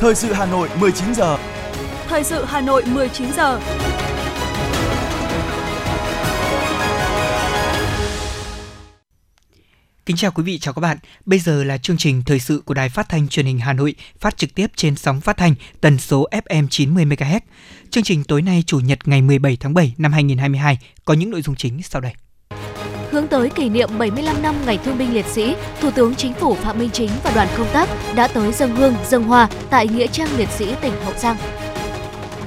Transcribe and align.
Thời 0.00 0.14
sự 0.14 0.32
Hà 0.32 0.46
Nội 0.46 0.68
19 0.80 1.14
giờ. 1.14 1.38
Thời 2.08 2.24
sự 2.24 2.44
Hà 2.44 2.60
Nội 2.60 2.84
19 2.86 3.32
giờ. 3.32 3.60
Kính 10.06 10.16
chào 10.16 10.30
quý 10.30 10.42
vị, 10.42 10.58
chào 10.58 10.74
các 10.74 10.80
bạn. 10.80 10.98
Bây 11.24 11.38
giờ 11.38 11.64
là 11.64 11.78
chương 11.78 11.96
trình 11.96 12.22
thời 12.26 12.40
sự 12.40 12.62
của 12.64 12.74
Đài 12.74 12.88
Phát 12.88 13.08
thanh 13.08 13.28
Truyền 13.28 13.46
hình 13.46 13.58
Hà 13.58 13.72
Nội, 13.72 13.94
phát 14.20 14.36
trực 14.36 14.54
tiếp 14.54 14.66
trên 14.76 14.96
sóng 14.96 15.20
phát 15.20 15.36
thanh 15.36 15.54
tần 15.80 15.98
số 15.98 16.28
FM 16.30 16.68
90 16.70 17.04
MHz. 17.04 17.40
Chương 17.90 18.04
trình 18.04 18.24
tối 18.24 18.42
nay 18.42 18.64
Chủ 18.66 18.80
nhật 18.80 18.98
ngày 19.08 19.22
17 19.22 19.56
tháng 19.60 19.74
7 19.74 19.94
năm 19.98 20.12
2022 20.12 20.78
có 21.04 21.14
những 21.14 21.30
nội 21.30 21.42
dung 21.42 21.56
chính 21.56 21.82
sau 21.82 22.00
đây. 22.00 22.12
Hướng 23.10 23.28
tới 23.28 23.50
kỷ 23.50 23.68
niệm 23.68 23.98
75 23.98 24.42
năm 24.42 24.54
Ngày 24.66 24.78
Thương 24.84 24.98
binh 24.98 25.14
Liệt 25.14 25.26
sĩ, 25.26 25.54
Thủ 25.80 25.90
tướng 25.90 26.14
Chính 26.14 26.34
phủ 26.34 26.54
Phạm 26.54 26.78
Minh 26.78 26.90
Chính 26.92 27.10
và 27.22 27.32
đoàn 27.34 27.48
công 27.58 27.66
tác 27.72 27.88
đã 28.14 28.28
tới 28.28 28.52
dân 28.52 28.76
hương, 28.76 28.94
dân 29.08 29.22
hoa 29.22 29.48
tại 29.70 29.88
Nghĩa 29.88 30.06
trang 30.06 30.28
Liệt 30.36 30.48
sĩ 30.48 30.74
tỉnh 30.80 30.92
Hậu 31.04 31.14
Giang. 31.16 31.36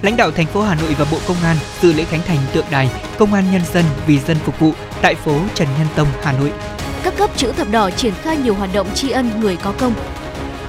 Lãnh 0.01 0.17
đạo 0.17 0.31
thành 0.31 0.45
phố 0.45 0.61
Hà 0.61 0.75
Nội 0.75 0.95
và 0.99 1.05
Bộ 1.11 1.17
Công 1.27 1.37
an 1.43 1.57
dự 1.81 1.93
lễ 1.93 2.03
khánh 2.03 2.21
thành 2.21 2.37
tượng 2.53 2.65
đài 2.71 2.89
Công 3.17 3.33
an 3.33 3.43
Nhân 3.51 3.61
dân 3.73 3.85
vì 4.07 4.19
dân 4.19 4.37
phục 4.37 4.59
vụ 4.59 4.73
tại 5.01 5.15
phố 5.15 5.39
Trần 5.55 5.67
Nhân 5.77 5.87
Tông, 5.95 6.07
Hà 6.21 6.31
Nội. 6.31 6.51
Các 7.03 7.13
cấp 7.17 7.29
chữ 7.35 7.51
thập 7.51 7.71
đỏ 7.71 7.89
triển 7.89 8.13
khai 8.21 8.37
nhiều 8.37 8.53
hoạt 8.53 8.69
động 8.73 8.87
tri 8.93 9.09
ân 9.09 9.39
người 9.39 9.57
có 9.63 9.73
công. 9.79 9.93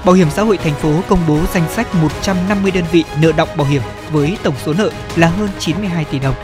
Bảo 0.04 0.14
hiểm 0.14 0.30
xã 0.30 0.42
hội 0.42 0.56
thành 0.56 0.74
phố 0.74 1.00
công 1.08 1.18
bố 1.28 1.38
danh 1.54 1.68
sách 1.68 1.94
150 1.94 2.70
đơn 2.70 2.84
vị 2.92 3.04
nợ 3.20 3.32
động 3.32 3.48
bảo 3.56 3.66
hiểm 3.66 3.82
với 4.10 4.36
tổng 4.42 4.54
số 4.64 4.72
nợ 4.78 4.90
là 5.16 5.26
hơn 5.26 5.48
92 5.58 6.04
tỷ 6.04 6.18
đồng. 6.18 6.34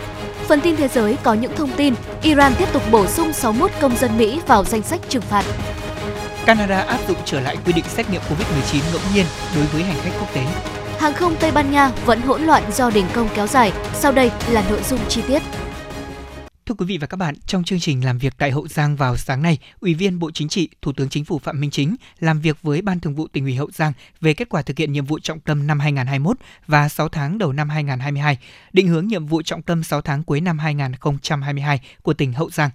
Phần 0.49 0.61
tin 0.61 0.77
thế 0.77 0.89
giới 0.89 1.17
có 1.23 1.35
những 1.35 1.57
thông 1.57 1.71
tin 1.77 1.95
Iran 2.23 2.53
tiếp 2.59 2.69
tục 2.73 2.83
bổ 2.91 3.07
sung 3.07 3.33
61 3.33 3.71
công 3.81 3.97
dân 3.97 4.19
Mỹ 4.19 4.41
vào 4.47 4.65
danh 4.65 4.83
sách 4.83 5.01
trừng 5.09 5.23
phạt. 5.23 5.45
Canada 6.47 6.79
áp 6.79 6.99
dụng 7.09 7.17
trở 7.25 7.41
lại 7.41 7.57
quy 7.67 7.73
định 7.73 7.85
xét 7.89 8.11
nghiệm 8.11 8.21
COVID-19 8.21 8.81
ngẫu 8.93 9.01
nhiên 9.15 9.27
đối 9.57 9.65
với 9.65 9.83
hành 9.83 9.97
khách 10.03 10.11
quốc 10.21 10.35
tế. 10.35 10.43
Hàng 10.99 11.13
không 11.15 11.37
Tây 11.41 11.51
Ban 11.51 11.73
Nha 11.73 11.91
vẫn 12.07 12.21
hỗn 12.21 12.43
loạn 12.43 12.63
do 12.73 12.91
đình 12.91 13.07
công 13.15 13.29
kéo 13.35 13.47
dài. 13.47 13.73
Sau 13.95 14.13
đây 14.13 14.31
là 14.51 14.65
nội 14.71 14.81
dung 14.91 15.01
chi 15.09 15.23
tiết. 15.29 15.43
Thưa 16.69 16.75
quý 16.75 16.87
vị 16.87 16.99
và 16.99 17.07
các 17.07 17.17
bạn, 17.17 17.35
trong 17.47 17.65
chương 17.65 17.81
trình 17.81 18.05
làm 18.05 18.19
việc 18.19 18.35
tại 18.39 18.51
Hậu 18.51 18.69
Giang 18.69 18.97
vào 18.97 19.17
sáng 19.17 19.43
nay, 19.43 19.59
Ủy 19.81 19.95
viên 19.95 20.19
Bộ 20.19 20.31
Chính 20.31 20.49
trị, 20.49 20.69
Thủ 20.83 20.93
tướng 20.93 21.09
Chính 21.09 21.25
phủ 21.25 21.39
Phạm 21.39 21.61
Minh 21.61 21.71
Chính 21.71 21.97
làm 22.21 22.41
việc 22.41 22.63
với 22.63 22.83
Ban 22.83 23.01
Thường 23.01 23.15
vụ 23.15 23.27
tỉnh 23.29 23.45
ủy 23.45 23.55
Hậu 23.55 23.71
Giang 23.71 23.93
về 24.21 24.35
kết 24.35 24.49
quả 24.49 24.63
thực 24.63 24.79
hiện 24.79 24.93
nhiệm 24.93 25.05
vụ 25.05 25.19
trọng 25.19 25.41
tâm 25.41 25.67
năm 25.67 25.81
2021 25.81 26.37
và 26.67 26.89
6 26.89 27.09
tháng 27.09 27.39
đầu 27.39 27.53
năm 27.53 27.69
2022, 27.69 28.39
định 28.73 28.89
hướng 28.89 29.07
nhiệm 29.07 29.27
vụ 29.27 29.43
trọng 29.43 29.63
tâm 29.63 29.83
6 29.83 30.01
tháng 30.01 30.25
cuối 30.25 30.41
năm 30.41 30.59
2022 30.59 31.81
của 32.03 32.15
tỉnh 32.15 32.33
Hậu 32.33 32.51
Giang. 32.51 32.71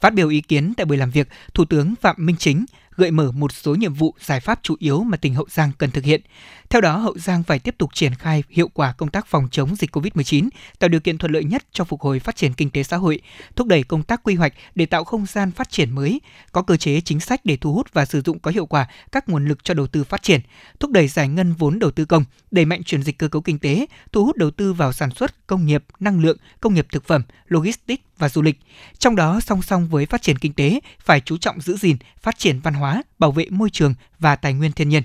Phát 0.00 0.14
biểu 0.14 0.28
ý 0.28 0.40
kiến 0.40 0.72
tại 0.76 0.86
buổi 0.86 0.96
làm 0.96 1.10
việc, 1.10 1.28
Thủ 1.54 1.64
tướng 1.64 1.94
Phạm 2.00 2.16
Minh 2.18 2.36
Chính 2.38 2.64
gợi 2.96 3.10
mở 3.10 3.32
một 3.32 3.52
số 3.52 3.74
nhiệm 3.74 3.94
vụ 3.94 4.14
giải 4.20 4.40
pháp 4.40 4.60
chủ 4.62 4.76
yếu 4.78 5.02
mà 5.02 5.16
tỉnh 5.16 5.34
Hậu 5.34 5.46
Giang 5.50 5.70
cần 5.78 5.90
thực 5.90 6.04
hiện. 6.04 6.20
Theo 6.70 6.80
đó, 6.80 6.96
Hậu 6.96 7.18
Giang 7.18 7.42
phải 7.42 7.58
tiếp 7.58 7.74
tục 7.78 7.94
triển 7.94 8.14
khai 8.14 8.42
hiệu 8.50 8.68
quả 8.68 8.92
công 8.92 9.10
tác 9.10 9.26
phòng 9.26 9.48
chống 9.50 9.76
dịch 9.76 9.96
COVID-19, 9.96 10.48
tạo 10.78 10.88
điều 10.88 11.00
kiện 11.00 11.18
thuận 11.18 11.32
lợi 11.32 11.44
nhất 11.44 11.64
cho 11.72 11.84
phục 11.84 12.00
hồi 12.00 12.18
phát 12.18 12.36
triển 12.36 12.52
kinh 12.52 12.70
tế 12.70 12.82
xã 12.82 12.96
hội, 12.96 13.20
thúc 13.56 13.66
đẩy 13.66 13.82
công 13.82 14.02
tác 14.02 14.22
quy 14.22 14.34
hoạch 14.34 14.52
để 14.74 14.86
tạo 14.86 15.04
không 15.04 15.26
gian 15.26 15.50
phát 15.50 15.70
triển 15.70 15.94
mới, 15.94 16.20
có 16.52 16.62
cơ 16.62 16.76
chế 16.76 17.00
chính 17.00 17.20
sách 17.20 17.40
để 17.44 17.56
thu 17.56 17.72
hút 17.72 17.92
và 17.92 18.04
sử 18.04 18.22
dụng 18.22 18.38
có 18.38 18.50
hiệu 18.50 18.66
quả 18.66 18.88
các 19.12 19.28
nguồn 19.28 19.48
lực 19.48 19.64
cho 19.64 19.74
đầu 19.74 19.86
tư 19.86 20.04
phát 20.04 20.22
triển, 20.22 20.40
thúc 20.80 20.90
đẩy 20.90 21.08
giải 21.08 21.28
ngân 21.28 21.52
vốn 21.52 21.78
đầu 21.78 21.90
tư 21.90 22.04
công, 22.04 22.24
đẩy 22.50 22.64
mạnh 22.64 22.82
chuyển 22.82 23.02
dịch 23.02 23.18
cơ 23.18 23.28
cấu 23.28 23.42
kinh 23.42 23.58
tế, 23.58 23.86
thu 24.12 24.24
hút 24.24 24.36
đầu 24.36 24.50
tư 24.50 24.72
vào 24.72 24.92
sản 24.92 25.10
xuất, 25.10 25.46
công 25.46 25.66
nghiệp, 25.66 25.84
năng 26.00 26.20
lượng, 26.20 26.36
công 26.60 26.74
nghiệp 26.74 26.86
thực 26.92 27.06
phẩm, 27.06 27.22
logistics 27.48 28.02
và 28.18 28.28
du 28.28 28.42
lịch. 28.42 28.60
Trong 28.98 29.16
đó, 29.16 29.40
song 29.40 29.62
song 29.62 29.88
với 29.88 30.06
phát 30.06 30.22
triển 30.22 30.38
kinh 30.38 30.52
tế, 30.52 30.80
phải 31.00 31.20
chú 31.20 31.36
trọng 31.36 31.60
giữ 31.60 31.76
gìn, 31.76 31.96
phát 32.20 32.38
triển 32.38 32.60
văn 32.60 32.74
hóa, 32.74 33.02
bảo 33.18 33.32
vệ 33.32 33.46
môi 33.50 33.70
trường 33.70 33.94
và 34.18 34.36
tài 34.36 34.52
nguyên 34.52 34.72
thiên 34.72 34.88
nhiên. 34.88 35.02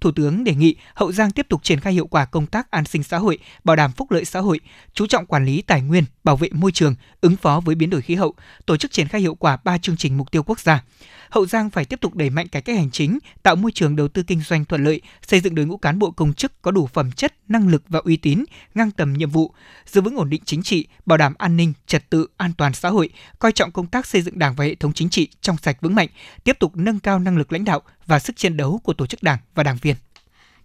Thủ 0.00 0.10
tướng 0.10 0.44
đề 0.44 0.54
nghị 0.54 0.76
Hậu 0.94 1.12
Giang 1.12 1.30
tiếp 1.30 1.46
tục 1.48 1.62
triển 1.62 1.80
khai 1.80 1.92
hiệu 1.92 2.06
quả 2.06 2.24
công 2.24 2.46
tác 2.46 2.70
an 2.70 2.84
sinh 2.84 3.02
xã 3.02 3.18
hội, 3.18 3.38
bảo 3.64 3.76
đảm 3.76 3.92
phúc 3.92 4.10
lợi 4.10 4.24
xã 4.24 4.40
hội, 4.40 4.60
chú 4.94 5.06
trọng 5.06 5.26
quản 5.26 5.44
lý 5.44 5.62
tài 5.62 5.82
nguyên, 5.82 6.04
bảo 6.24 6.36
vệ 6.36 6.48
môi 6.52 6.72
trường, 6.72 6.94
ứng 7.20 7.36
phó 7.36 7.60
với 7.64 7.74
biến 7.74 7.90
đổi 7.90 8.02
khí 8.02 8.14
hậu, 8.14 8.34
tổ 8.66 8.76
chức 8.76 8.90
triển 8.90 9.08
khai 9.08 9.20
hiệu 9.20 9.34
quả 9.34 9.58
ba 9.64 9.78
chương 9.78 9.96
trình 9.96 10.16
mục 10.16 10.30
tiêu 10.30 10.42
quốc 10.42 10.60
gia. 10.60 10.82
Hậu 11.30 11.46
Giang 11.46 11.70
phải 11.70 11.84
tiếp 11.84 12.00
tục 12.00 12.14
đẩy 12.14 12.30
mạnh 12.30 12.48
cải 12.48 12.62
cách 12.62 12.76
hành 12.76 12.90
chính, 12.90 13.18
tạo 13.42 13.56
môi 13.56 13.72
trường 13.72 13.96
đầu 13.96 14.08
tư 14.08 14.22
kinh 14.22 14.40
doanh 14.40 14.64
thuận 14.64 14.84
lợi, 14.84 15.00
xây 15.26 15.40
dựng 15.40 15.54
đội 15.54 15.66
ngũ 15.66 15.76
cán 15.76 15.98
bộ 15.98 16.10
công 16.10 16.32
chức 16.32 16.62
có 16.62 16.70
đủ 16.70 16.86
phẩm 16.86 17.12
chất, 17.12 17.34
năng 17.48 17.68
lực 17.68 17.82
và 17.88 18.00
uy 18.04 18.16
tín, 18.16 18.44
ngang 18.74 18.90
tầm 18.90 19.12
nhiệm 19.12 19.30
vụ, 19.30 19.54
giữ 19.86 20.00
vững 20.00 20.16
ổn 20.16 20.30
định 20.30 20.42
chính 20.44 20.62
trị, 20.62 20.86
bảo 21.06 21.18
đảm 21.18 21.34
an 21.38 21.56
ninh, 21.56 21.72
trật 21.86 22.10
tự, 22.10 22.26
an 22.36 22.52
toàn 22.58 22.74
xã 22.74 22.88
hội, 22.88 23.10
coi 23.38 23.52
trọng 23.52 23.72
công 23.72 23.86
tác 23.86 24.06
xây 24.06 24.22
dựng 24.22 24.38
Đảng 24.38 24.54
và 24.54 24.64
hệ 24.64 24.74
thống 24.74 24.92
chính 24.92 25.10
trị 25.10 25.28
trong 25.40 25.56
sạch 25.56 25.76
vững 25.80 25.94
mạnh, 25.94 26.08
tiếp 26.44 26.56
tục 26.60 26.76
nâng 26.76 27.00
cao 27.00 27.18
năng 27.18 27.36
lực 27.36 27.52
lãnh 27.52 27.64
đạo 27.64 27.82
và 28.06 28.18
sức 28.18 28.36
chiến 28.36 28.56
đấu 28.56 28.80
của 28.84 28.92
tổ 28.92 29.06
chức 29.06 29.22
Đảng 29.22 29.38
và 29.54 29.62
đảng 29.62 29.78
viên 29.82 29.87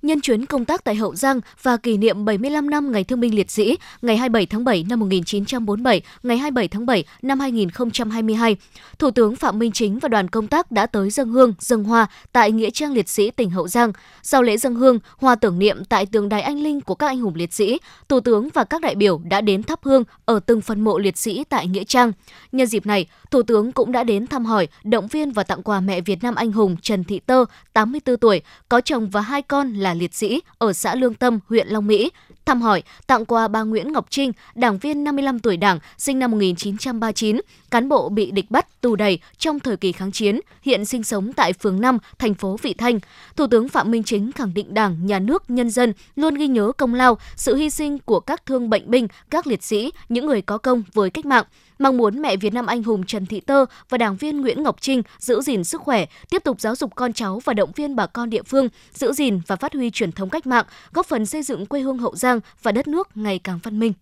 nhân 0.03 0.22
chuyến 0.22 0.46
công 0.46 0.66
tác 0.66 0.84
tại 0.84 0.96
Hậu 0.96 1.16
Giang 1.16 1.41
và 1.62 1.78
kỷ 1.78 1.97
niệm 1.97 2.25
75 2.25 2.69
năm 2.69 2.91
Ngày 2.91 3.03
Thương 3.03 3.19
binh 3.19 3.36
Liệt 3.36 3.52
sĩ, 3.52 3.78
ngày 4.02 4.18
27 4.18 4.46
tháng 4.46 4.64
7 4.64 4.86
năm 4.90 5.00
1947, 5.00 6.02
ngày 6.24 6.38
27 6.38 6.68
tháng 6.68 6.86
7 6.86 7.03
năm 7.22 7.40
2022, 7.40 8.56
Thủ 9.00 9.12
tướng 9.12 9.36
Phạm 9.36 9.59
Minh 9.59 9.72
Chính 9.72 10.00
và 10.00 10.09
đoàn 10.09 10.28
công 10.28 10.47
tác 10.47 10.72
đã 10.72 10.86
tới 10.86 11.09
dân 11.09 11.30
hương, 11.30 11.53
dân 11.59 11.84
hoa 11.84 12.08
tại 12.31 12.52
Nghĩa 12.52 12.69
trang 12.69 12.94
Liệt 12.94 13.09
sĩ 13.09 13.31
tỉnh 13.31 13.50
Hậu 13.50 13.68
Giang. 13.68 13.92
Sau 14.24 14.42
lễ 14.42 14.58
dân 14.58 14.75
hương, 14.75 15.00
hoa 15.18 15.36
tưởng 15.36 15.59
niệm 15.59 15.86
tại 15.86 16.06
tượng 16.06 16.30
đài 16.30 16.42
anh 16.42 16.59
linh 16.59 16.81
của 16.81 16.96
các 16.96 17.08
anh 17.08 17.19
hùng 17.19 17.36
liệt 17.36 17.53
sĩ, 17.53 17.80
Thủ 18.09 18.19
tướng 18.19 18.50
và 18.53 18.63
các 18.63 18.81
đại 18.81 18.96
biểu 18.96 19.22
đã 19.30 19.42
đến 19.42 19.63
thắp 19.63 19.80
hương 19.84 20.03
ở 20.25 20.40
từng 20.40 20.62
phần 20.62 20.81
mộ 20.81 20.97
liệt 20.97 21.18
sĩ 21.18 21.44
tại 21.50 21.68
Nghĩa 21.68 21.84
trang. 21.84 22.12
Nhân 22.52 22.68
dịp 22.68 22.86
này, 22.86 23.06
Thủ 23.31 23.44
tướng 23.44 23.72
cũng 23.72 23.92
đã 23.92 24.03
đến 24.03 24.28
thăm 24.28 24.46
hỏi, 24.46 24.68
động 24.84 25.08
viên 25.08 25.31
và 25.31 25.44
tặng 25.44 25.63
quà 25.63 25.80
mẹ 25.80 26.02
Việt 26.02 26.24
Nam 26.24 26.36
anh 26.36 26.52
hùng 26.52 26.78
Trần 26.81 27.03
Thị 27.03 27.19
Tơ, 27.19 27.46
84 27.74 28.18
tuổi, 28.18 28.42
có 28.69 28.81
chồng 28.81 29.09
và 29.09 29.22
hai 29.22 29.42
con 29.42 29.74
là 29.74 29.93
liệt 29.94 30.14
sĩ 30.14 30.42
ở 30.58 30.74
xã 30.74 30.96
Lương 30.96 31.14
Tâm, 31.14 31.40
huyện 31.50 31.68
Long 31.68 31.88
Mỹ, 31.88 32.12
thăm 32.46 32.62
hỏi, 32.62 32.84
tặng 33.08 33.26
quà 33.26 33.48
bà 33.48 33.64
Nguyễn 33.64 33.92
Ngọc 33.92 34.06
Trinh, 34.09 34.31
đảng 34.56 34.78
viên 34.78 35.04
55 35.04 35.40
tuổi 35.40 35.58
Đảng, 35.58 35.80
sinh 35.98 36.20
năm 36.20 36.31
1939, 36.31 37.42
cán 37.72 37.90
bộ 37.90 38.09
bị 38.09 38.31
địch 38.31 38.52
bắt 38.52 38.81
tù 38.81 38.96
đầy 38.96 39.20
trong 39.38 39.59
thời 39.59 39.78
kỳ 39.78 39.92
kháng 39.92 40.12
chiến, 40.12 40.40
hiện 40.62 40.86
sinh 40.86 41.04
sống 41.04 41.34
tại 41.34 41.54
phường 41.54 41.81
5, 41.81 41.98
thành 42.20 42.34
phố 42.34 42.58
Vị 42.62 42.74
Thanh. 42.74 43.00
Thủ 43.36 43.48
tướng 43.48 43.70
Phạm 43.70 43.92
Minh 43.92 44.04
Chính 44.04 44.31
khẳng 44.31 44.54
định 44.54 44.74
Đảng, 44.74 45.06
Nhà 45.06 45.20
nước, 45.20 45.50
nhân 45.50 45.70
dân 45.70 45.94
luôn 46.16 46.36
ghi 46.36 46.48
nhớ 46.48 46.72
công 46.78 46.94
lao, 46.94 47.18
sự 47.36 47.56
hy 47.56 47.70
sinh 47.70 48.00
của 48.00 48.20
các 48.20 48.46
thương 48.46 48.70
bệnh 48.70 48.92
binh, 48.92 49.08
các 49.30 49.48
liệt 49.48 49.64
sĩ, 49.64 49.92
những 50.10 50.25
người 50.25 50.42
có 50.42 50.58
công 50.58 50.84
với 50.94 51.10
cách 51.10 51.25
mạng, 51.25 51.46
mong 51.84 51.98
muốn 51.98 52.22
mẹ 52.22 52.38
Việt 52.38 52.54
Nam 52.54 52.66
anh 52.66 52.84
hùng 52.84 53.04
Trần 53.06 53.26
Thị 53.26 53.40
Tơ 53.40 53.66
và 53.90 53.98
đảng 53.98 54.16
viên 54.16 54.42
Nguyễn 54.42 54.64
Ngọc 54.64 54.76
Trinh 54.82 55.02
giữ 55.20 55.42
gìn 55.42 55.64
sức 55.64 55.82
khỏe, 55.82 56.06
tiếp 56.30 56.44
tục 56.44 56.62
giáo 56.62 56.76
dục 56.76 56.96
con 56.96 57.14
cháu 57.14 57.42
và 57.46 57.54
động 57.54 57.72
viên 57.76 57.96
bà 57.96 58.06
con 58.06 58.30
địa 58.30 58.44
phương 58.44 58.70
giữ 58.94 59.14
gìn 59.14 59.40
và 59.48 59.56
phát 59.56 59.74
huy 59.74 59.90
truyền 59.90 60.12
thống 60.12 60.30
cách 60.30 60.48
mạng, 60.48 60.66
góp 60.94 61.06
phần 61.06 61.26
xây 61.26 61.44
dựng 61.44 61.66
quê 61.66 61.82
hương 61.82 61.98
Hậu 61.98 62.16
Giang 62.16 62.40
và 62.62 62.72
đất 62.72 62.88
nước 62.88 63.10
ngày 63.16 63.40
càng 63.40 63.60
văn 63.64 63.80
minh. 63.80 63.94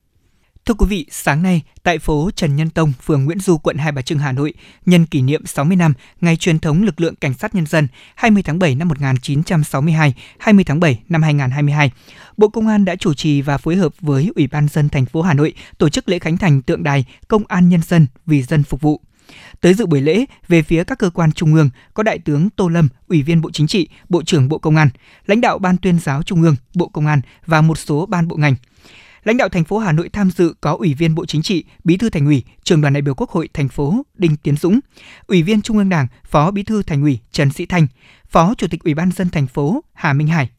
Thưa 0.66 0.74
quý 0.74 0.86
vị, 0.90 1.06
sáng 1.12 1.44
nay 1.44 1.62
tại 1.84 2.00
phố 2.00 2.30
Trần 2.36 2.56
Nhân 2.56 2.70
Tông, 2.70 2.94
phường 3.04 3.26
Nguyễn 3.26 3.40
Du, 3.40 3.58
quận 3.58 3.78
Hai 3.78 3.92
Bà 3.92 4.02
Trưng, 4.02 4.20
Hà 4.20 4.32
Nội, 4.32 4.54
nhân 4.86 5.06
kỷ 5.06 5.22
niệm 5.22 5.46
60 5.46 5.76
năm 5.76 5.94
ngày 6.22 6.36
truyền 6.36 6.60
thống 6.60 6.84
lực 6.84 7.02
lượng 7.02 7.16
cảnh 7.16 7.34
sát 7.34 7.56
nhân 7.56 7.66
dân 7.66 7.88
20 8.16 8.44
tháng 8.44 8.60
7 8.60 8.76
năm 8.76 8.88
1962, 8.88 10.14
20 10.38 10.64
tháng 10.64 10.80
7 10.80 11.00
năm 11.10 11.22
2022, 11.22 11.92
Bộ 12.38 12.48
Công 12.48 12.68
an 12.68 12.86
đã 12.86 12.96
chủ 12.96 13.14
trì 13.14 13.42
và 13.42 13.58
phối 13.58 13.76
hợp 13.76 13.94
với 14.02 14.32
Ủy 14.36 14.48
ban 14.48 14.68
dân 14.68 14.90
thành 14.90 15.06
phố 15.06 15.22
Hà 15.22 15.34
Nội 15.34 15.54
tổ 15.78 15.90
chức 15.90 16.10
lễ 16.10 16.20
khánh 16.20 16.38
thành 16.38 16.62
tượng 16.62 16.84
đài 16.84 17.06
Công 17.28 17.44
an 17.48 17.70
nhân 17.70 17.82
dân 17.82 18.08
vì 18.26 18.44
dân 18.44 18.64
phục 18.64 18.82
vụ. 18.82 19.02
Tới 19.62 19.74
dự 19.74 19.86
buổi 19.86 20.02
lễ, 20.02 20.26
về 20.48 20.62
phía 20.62 20.84
các 20.84 21.00
cơ 21.00 21.10
quan 21.10 21.32
trung 21.32 21.54
ương 21.54 21.70
có 21.94 22.04
Đại 22.04 22.20
tướng 22.20 22.50
Tô 22.50 22.68
Lâm, 22.68 22.88
Ủy 23.08 23.24
viên 23.24 23.42
Bộ 23.42 23.52
Chính 23.52 23.68
trị, 23.68 23.90
Bộ 24.10 24.24
trưởng 24.24 24.50
Bộ 24.50 24.58
Công 24.58 24.76
an, 24.76 24.90
lãnh 25.26 25.42
đạo 25.42 25.60
Ban 25.60 25.78
tuyên 25.78 26.00
giáo 26.00 26.24
Trung 26.24 26.42
ương, 26.42 26.56
Bộ 26.76 26.88
Công 26.88 27.08
an 27.08 27.22
và 27.46 27.62
một 27.62 27.78
số 27.78 28.06
ban 28.06 28.28
bộ 28.28 28.36
ngành. 28.36 28.56
Lãnh 29.24 29.38
đạo 29.38 29.50
thành 29.50 29.64
phố 29.64 29.78
Hà 29.78 29.92
Nội 29.92 30.10
tham 30.10 30.32
dự 30.32 30.54
có 30.62 30.74
Ủy 30.74 30.94
viên 30.94 31.16
Bộ 31.16 31.26
Chính 31.26 31.42
trị, 31.42 31.64
Bí 31.84 31.98
thư 31.98 32.10
Thành 32.10 32.26
ủy, 32.26 32.44
Trường 32.64 32.82
đoàn 32.82 32.94
đại 32.94 33.02
biểu 33.02 33.14
Quốc 33.16 33.30
hội 33.30 33.50
thành 33.54 33.70
phố 33.70 34.06
Đinh 34.18 34.38
Tiến 34.38 34.56
Dũng, 34.58 34.80
Ủy 35.28 35.44
viên 35.44 35.62
Trung 35.62 35.78
ương 35.78 35.90
Đảng, 35.90 36.08
Phó 36.26 36.52
Bí 36.52 36.64
thư 36.64 36.84
Thành 36.84 37.02
ủy 37.02 37.20
Trần 37.32 37.52
Sĩ 37.52 37.66
Thanh, 37.66 37.88
Phó 38.30 38.54
Chủ 38.58 38.68
tịch 38.68 38.84
Ủy 38.84 38.94
ban 38.94 39.12
dân 39.12 39.30
thành 39.30 39.48
phố 39.48 39.84
Hà 39.94 40.14
Minh 40.14 40.28
Hải. 40.28 40.50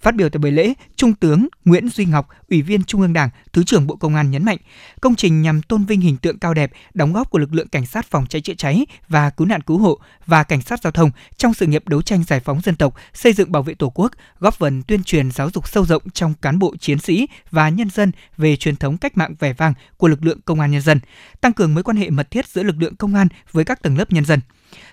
Phát 0.00 0.14
biểu 0.14 0.28
tại 0.28 0.38
buổi 0.38 0.50
lễ, 0.50 0.74
Trung 0.96 1.14
tướng 1.14 1.48
Nguyễn 1.64 1.88
Duy 1.88 2.04
Ngọc, 2.04 2.28
Ủy 2.50 2.62
viên 2.62 2.84
Trung 2.84 3.00
ương 3.00 3.12
Đảng, 3.12 3.30
Thứ 3.52 3.64
trưởng 3.64 3.86
Bộ 3.86 3.96
Công 3.96 4.14
an 4.14 4.30
nhấn 4.30 4.44
mạnh, 4.44 4.58
công 5.00 5.14
trình 5.14 5.42
nhằm 5.42 5.62
tôn 5.62 5.84
vinh 5.84 6.00
hình 6.00 6.16
tượng 6.16 6.38
cao 6.38 6.54
đẹp, 6.54 6.72
đóng 6.94 7.12
góp 7.12 7.30
của 7.30 7.38
lực 7.38 7.54
lượng 7.54 7.68
cảnh 7.68 7.86
sát 7.86 8.06
phòng 8.10 8.26
cháy 8.26 8.40
chữa 8.40 8.54
cháy 8.54 8.86
và 9.08 9.30
cứu 9.30 9.46
nạn 9.46 9.60
cứu 9.60 9.78
hộ 9.78 9.98
và 10.26 10.42
cảnh 10.42 10.62
sát 10.62 10.82
giao 10.82 10.90
thông 10.90 11.10
trong 11.36 11.54
sự 11.54 11.66
nghiệp 11.66 11.88
đấu 11.88 12.02
tranh 12.02 12.24
giải 12.24 12.40
phóng 12.40 12.60
dân 12.60 12.76
tộc, 12.76 12.94
xây 13.14 13.32
dựng 13.32 13.52
bảo 13.52 13.62
vệ 13.62 13.74
Tổ 13.74 13.92
quốc, 13.94 14.12
góp 14.38 14.54
phần 14.54 14.82
tuyên 14.82 15.04
truyền 15.04 15.30
giáo 15.30 15.50
dục 15.54 15.68
sâu 15.68 15.84
rộng 15.84 16.02
trong 16.10 16.34
cán 16.42 16.58
bộ 16.58 16.76
chiến 16.80 16.98
sĩ 16.98 17.26
và 17.50 17.68
nhân 17.68 17.90
dân 17.90 18.12
về 18.36 18.56
truyền 18.56 18.76
thống 18.76 18.98
cách 18.98 19.16
mạng 19.18 19.34
vẻ 19.38 19.52
vang 19.52 19.74
của 19.96 20.08
lực 20.08 20.24
lượng 20.24 20.40
công 20.44 20.60
an 20.60 20.70
nhân 20.70 20.82
dân, 20.82 21.00
tăng 21.40 21.52
cường 21.52 21.74
mối 21.74 21.82
quan 21.82 21.96
hệ 21.96 22.10
mật 22.10 22.30
thiết 22.30 22.48
giữa 22.48 22.62
lực 22.62 22.76
lượng 22.78 22.96
công 22.96 23.14
an 23.14 23.28
với 23.52 23.64
các 23.64 23.82
tầng 23.82 23.98
lớp 23.98 24.12
nhân 24.12 24.24
dân. 24.24 24.40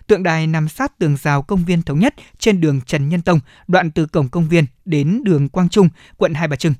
Tượng 0.07 0.23
đài 0.23 0.47
nằm 0.47 0.67
sát 0.67 0.99
tường 0.99 1.17
rào 1.17 1.41
công 1.41 1.65
viên 1.65 1.81
Thống 1.81 1.99
Nhất 1.99 2.15
trên 2.37 2.61
đường 2.61 2.81
Trần 2.81 3.09
Nhân 3.09 3.21
Tông, 3.21 3.39
đoạn 3.67 3.91
từ 3.91 4.05
cổng 4.05 4.29
công 4.29 4.49
viên 4.49 4.65
đến 4.85 5.21
đường 5.23 5.49
Quang 5.49 5.69
Trung, 5.69 5.89
quận 6.17 6.33
Hai 6.33 6.47
Bà 6.47 6.55
Trưng. 6.55 6.73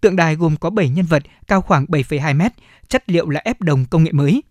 Tượng 0.00 0.16
đài 0.16 0.36
gồm 0.36 0.56
có 0.56 0.70
7 0.70 0.88
nhân 0.88 1.06
vật 1.06 1.22
cao 1.46 1.62
khoảng 1.62 1.84
7,2 1.84 2.36
mét, 2.36 2.52
chất 2.88 3.04
liệu 3.06 3.28
là 3.28 3.40
ép 3.44 3.60
đồng 3.60 3.84
công 3.84 4.04
nghệ 4.04 4.12
mới. 4.12 4.42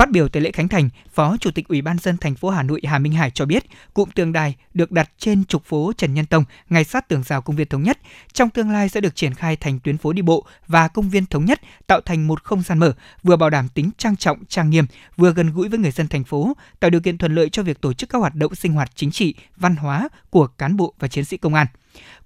Phát 0.00 0.10
biểu 0.10 0.28
tại 0.28 0.42
lễ 0.42 0.50
khánh 0.50 0.68
thành, 0.68 0.88
Phó 1.12 1.36
Chủ 1.36 1.50
tịch 1.50 1.68
Ủy 1.68 1.82
ban 1.82 1.98
dân 1.98 2.16
thành 2.16 2.34
phố 2.34 2.50
Hà 2.50 2.62
Nội 2.62 2.80
Hà 2.84 2.98
Minh 2.98 3.12
Hải 3.12 3.30
cho 3.30 3.46
biết, 3.46 3.64
cụm 3.94 4.10
tường 4.10 4.32
đài 4.32 4.54
được 4.74 4.92
đặt 4.92 5.10
trên 5.18 5.44
trục 5.44 5.64
phố 5.64 5.92
Trần 5.96 6.14
Nhân 6.14 6.26
Tông, 6.26 6.44
ngay 6.70 6.84
sát 6.84 7.08
tường 7.08 7.22
rào 7.22 7.42
công 7.42 7.56
viên 7.56 7.68
Thống 7.68 7.82
Nhất, 7.82 7.98
trong 8.32 8.50
tương 8.50 8.70
lai 8.70 8.88
sẽ 8.88 9.00
được 9.00 9.16
triển 9.16 9.34
khai 9.34 9.56
thành 9.56 9.80
tuyến 9.80 9.98
phố 9.98 10.12
đi 10.12 10.22
bộ 10.22 10.46
và 10.66 10.88
công 10.88 11.10
viên 11.10 11.26
Thống 11.26 11.44
Nhất, 11.44 11.60
tạo 11.86 12.00
thành 12.00 12.26
một 12.26 12.44
không 12.44 12.62
gian 12.62 12.78
mở, 12.78 12.92
vừa 13.22 13.36
bảo 13.36 13.50
đảm 13.50 13.68
tính 13.68 13.90
trang 13.98 14.16
trọng, 14.16 14.44
trang 14.44 14.70
nghiêm, 14.70 14.84
vừa 15.16 15.32
gần 15.32 15.52
gũi 15.52 15.68
với 15.68 15.78
người 15.78 15.90
dân 15.90 16.08
thành 16.08 16.24
phố, 16.24 16.56
tạo 16.80 16.90
điều 16.90 17.00
kiện 17.00 17.18
thuận 17.18 17.34
lợi 17.34 17.48
cho 17.50 17.62
việc 17.62 17.80
tổ 17.80 17.92
chức 17.92 18.10
các 18.10 18.18
hoạt 18.18 18.34
động 18.34 18.54
sinh 18.54 18.72
hoạt 18.72 18.90
chính 18.94 19.10
trị, 19.10 19.34
văn 19.56 19.76
hóa 19.76 20.08
của 20.30 20.46
cán 20.46 20.76
bộ 20.76 20.94
và 20.98 21.08
chiến 21.08 21.24
sĩ 21.24 21.36
công 21.36 21.54
an. 21.54 21.66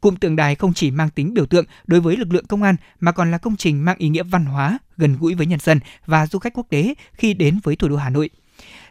Cụm 0.01 0.17
tượng 0.17 0.37
đài 0.37 0.55
không 0.55 0.75
chỉ 0.75 0.91
mang 0.91 1.11
tính 1.11 1.35
biểu 1.35 1.47
tượng 1.47 1.65
đối 1.87 2.01
với 2.01 2.17
lực 2.17 2.33
lượng 2.33 2.47
công 2.47 2.63
an 2.63 2.77
mà 3.01 3.13
còn 3.13 3.31
là 3.31 3.39
công 3.39 3.57
trình 3.57 3.85
mang 3.85 3.99
ý 3.99 4.09
nghĩa 4.09 4.23
văn 4.23 4.45
hóa, 4.45 4.79
gần 4.97 5.17
gũi 5.21 5.35
với 5.35 5.47
nhân 5.47 5.61
dân 5.61 5.81
và 6.07 6.27
du 6.27 6.39
khách 6.39 6.55
quốc 6.55 6.67
tế 6.71 6.95
khi 7.13 7.35
đến 7.35 7.59
với 7.63 7.77
thủ 7.77 7.89
đô 7.89 7.97
Hà 7.97 8.11
Nội. 8.11 8.31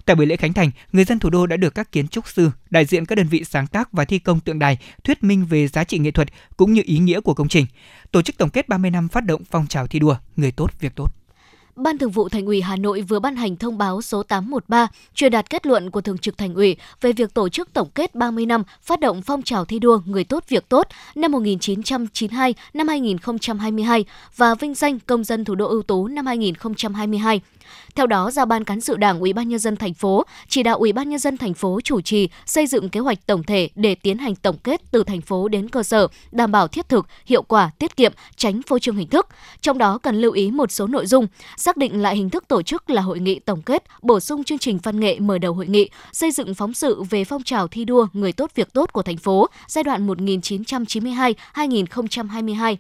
Tại 0.06 0.16
buổi 0.16 0.26
lễ 0.26 0.36
khánh 0.36 0.54
thành, 0.54 0.72
người 0.92 1.06
dân 1.06 1.20
thủ 1.20 1.30
đô 1.30 1.48
đã 1.48 1.58
được 1.58 1.76
các 1.76 1.92
kiến 1.92 2.08
trúc 2.08 2.28
sư, 2.28 2.52
đại 2.70 2.86
diện 2.86 3.06
các 3.06 3.16
đơn 3.16 3.28
vị 3.28 3.44
sáng 3.44 3.68
tác 3.68 3.92
và 3.92 4.06
thi 4.06 4.20
công 4.20 4.40
tượng 4.40 4.60
đài 4.60 4.78
thuyết 5.04 5.24
minh 5.24 5.46
về 5.46 5.68
giá 5.68 5.84
trị 5.84 6.00
nghệ 6.00 6.12
thuật 6.12 6.28
cũng 6.58 6.74
như 6.74 6.82
ý 6.86 6.98
nghĩa 6.98 7.22
của 7.22 7.34
công 7.34 7.48
trình. 7.48 7.66
Tổ 8.12 8.22
chức 8.22 8.38
tổng 8.38 8.50
kết 8.50 8.70
30 8.70 8.92
năm 8.92 9.08
phát 9.08 9.26
động 9.26 9.42
phong 9.52 9.68
trào 9.68 9.88
thi 9.88 10.00
đua, 10.00 10.16
người 10.36 10.52
tốt 10.52 10.72
việc 10.80 10.96
tốt. 10.96 11.23
Ban 11.76 11.98
Thường 11.98 12.12
vụ 12.12 12.30
Thành 12.30 12.46
ủy 12.46 12.62
Hà 12.62 12.76
Nội 12.76 13.02
vừa 13.02 13.20
ban 13.20 13.36
hành 13.36 13.56
thông 13.56 13.78
báo 13.78 14.02
số 14.02 14.24
813 14.24 14.88
truyền 15.16 15.32
đạt 15.32 15.50
kết 15.50 15.66
luận 15.66 15.92
của 15.92 16.02
Thường 16.02 16.18
trực 16.18 16.38
Thành 16.38 16.56
ủy 16.56 16.76
về 17.02 17.14
việc 17.14 17.34
tổ 17.34 17.50
chức 17.50 17.74
tổng 17.74 17.90
kết 17.96 18.16
30 18.16 18.46
năm 18.46 18.64
phát 18.82 19.00
động 19.00 19.22
phong 19.22 19.42
trào 19.42 19.66
thi 19.66 19.80
đua 19.80 20.00
người 20.06 20.24
tốt 20.24 20.44
việc 20.50 20.70
tốt 20.70 20.88
năm 21.16 21.32
1992 21.32 22.56
năm 22.74 22.88
2022 22.88 24.06
và 24.36 24.56
vinh 24.56 24.74
danh 24.74 25.00
công 25.00 25.24
dân 25.24 25.46
thủ 25.46 25.56
đô 25.56 25.68
ưu 25.68 25.84
tú 25.84 26.08
năm 26.08 26.26
2022. 26.26 27.42
Theo 27.96 28.08
đó, 28.08 28.32
giao 28.32 28.46
ban 28.46 28.64
cán 28.64 28.82
sự 28.82 28.98
Đảng 28.98 29.20
Ủy 29.20 29.34
ban 29.34 29.50
nhân 29.50 29.60
dân 29.60 29.76
thành 29.76 29.94
phố 29.94 30.24
chỉ 30.48 30.64
đạo 30.64 30.78
Ủy 30.78 30.94
ban 30.94 31.10
nhân 31.10 31.20
dân 31.20 31.38
thành 31.38 31.54
phố 31.54 31.80
chủ 31.84 32.02
trì 32.02 32.30
xây 32.46 32.68
dựng 32.68 32.90
kế 32.90 33.00
hoạch 33.00 33.28
tổng 33.28 33.44
thể 33.44 33.70
để 33.76 33.96
tiến 33.96 34.18
hành 34.18 34.36
tổng 34.36 34.58
kết 34.64 34.82
từ 34.92 35.04
thành 35.04 35.22
phố 35.22 35.48
đến 35.48 35.70
cơ 35.70 35.84
sở, 35.84 36.08
đảm 36.32 36.52
bảo 36.52 36.68
thiết 36.68 36.90
thực, 36.90 37.08
hiệu 37.26 37.42
quả, 37.42 37.72
tiết 37.80 37.96
kiệm, 37.96 38.14
tránh 38.36 38.62
phô 38.68 38.80
trương 38.80 38.96
hình 38.96 39.08
thức. 39.08 39.28
Trong 39.62 39.78
đó 39.78 39.98
cần 39.98 40.22
lưu 40.22 40.32
ý 40.32 40.52
một 40.52 40.72
số 40.72 40.88
nội 40.88 41.06
dung, 41.06 41.28
xác 41.58 41.78
định 41.78 42.02
lại 42.02 42.16
hình 42.16 42.30
thức 42.30 42.48
tổ 42.48 42.62
chức 42.62 42.90
là 42.90 43.02
hội 43.02 43.20
nghị 43.20 43.40
tổng 43.40 43.62
kết, 43.62 43.84
bổ 44.02 44.20
sung 44.20 44.44
chương 44.44 44.58
trình 44.58 44.80
văn 44.84 45.00
nghệ 45.00 45.20
mở 45.20 45.38
đầu 45.38 45.54
hội 45.54 45.68
nghị, 45.68 45.90
xây 46.12 46.32
dựng 46.32 46.56
phóng 46.56 46.74
sự 46.74 47.04
về 47.04 47.24
phong 47.24 47.44
trào 47.44 47.68
thi 47.68 47.86
đua 47.86 48.08
người 48.14 48.32
tốt 48.32 48.52
việc 48.56 48.74
tốt 48.74 48.94
của 48.94 49.04
thành 49.04 49.18
phố 49.18 49.48
giai 49.68 49.84
đoạn 49.84 50.08
1992-2022 50.08 52.76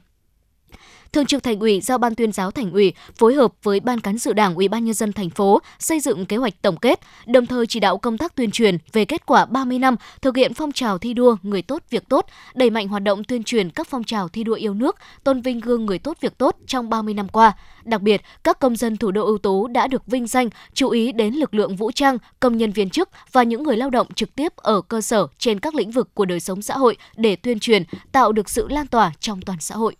Thường 1.13 1.25
trực 1.25 1.43
Thành 1.43 1.59
ủy 1.59 1.81
giao 1.81 1.97
Ban 1.97 2.15
tuyên 2.15 2.31
giáo 2.31 2.51
Thành 2.51 2.71
ủy 2.71 2.93
phối 3.17 3.33
hợp 3.33 3.53
với 3.63 3.79
Ban 3.79 3.99
cán 3.99 4.19
sự 4.19 4.33
Đảng 4.33 4.55
Ủy 4.55 4.67
ban 4.67 4.85
nhân 4.85 4.93
dân 4.93 5.13
thành 5.13 5.29
phố 5.29 5.61
xây 5.79 5.99
dựng 5.99 6.25
kế 6.25 6.37
hoạch 6.37 6.61
tổng 6.61 6.77
kết, 6.77 6.99
đồng 7.25 7.45
thời 7.45 7.67
chỉ 7.67 7.79
đạo 7.79 7.97
công 7.97 8.17
tác 8.17 8.35
tuyên 8.35 8.51
truyền 8.51 8.77
về 8.93 9.05
kết 9.05 9.25
quả 9.25 9.45
30 9.45 9.79
năm 9.79 9.95
thực 10.21 10.37
hiện 10.37 10.53
phong 10.53 10.71
trào 10.71 10.97
thi 10.97 11.13
đua 11.13 11.35
người 11.43 11.61
tốt 11.61 11.83
việc 11.89 12.09
tốt, 12.09 12.25
đẩy 12.55 12.69
mạnh 12.69 12.87
hoạt 12.87 13.03
động 13.03 13.23
tuyên 13.23 13.43
truyền 13.43 13.69
các 13.69 13.87
phong 13.87 14.03
trào 14.03 14.27
thi 14.27 14.43
đua 14.43 14.53
yêu 14.53 14.73
nước, 14.73 14.95
tôn 15.23 15.41
vinh 15.41 15.59
gương 15.59 15.85
người 15.85 15.99
tốt 15.99 16.17
việc 16.21 16.37
tốt 16.37 16.55
trong 16.67 16.89
30 16.89 17.13
năm 17.13 17.27
qua. 17.29 17.53
Đặc 17.83 18.01
biệt, 18.01 18.21
các 18.43 18.59
công 18.59 18.75
dân 18.75 18.97
thủ 18.97 19.11
đô 19.11 19.25
ưu 19.25 19.37
tú 19.37 19.67
đã 19.67 19.87
được 19.87 20.07
vinh 20.07 20.27
danh, 20.27 20.49
chú 20.73 20.89
ý 20.89 21.11
đến 21.11 21.33
lực 21.33 21.53
lượng 21.53 21.75
vũ 21.75 21.91
trang, 21.91 22.17
công 22.39 22.57
nhân 22.57 22.71
viên 22.71 22.89
chức 22.89 23.09
và 23.31 23.43
những 23.43 23.63
người 23.63 23.77
lao 23.77 23.89
động 23.89 24.07
trực 24.15 24.35
tiếp 24.35 24.55
ở 24.55 24.81
cơ 24.81 25.01
sở 25.01 25.27
trên 25.37 25.59
các 25.59 25.75
lĩnh 25.75 25.91
vực 25.91 26.09
của 26.13 26.25
đời 26.25 26.39
sống 26.39 26.61
xã 26.61 26.77
hội 26.77 26.97
để 27.15 27.35
tuyên 27.35 27.59
truyền, 27.59 27.83
tạo 28.11 28.31
được 28.31 28.49
sự 28.49 28.67
lan 28.67 28.87
tỏa 28.87 29.11
trong 29.19 29.41
toàn 29.41 29.57
xã 29.61 29.75
hội. 29.75 29.95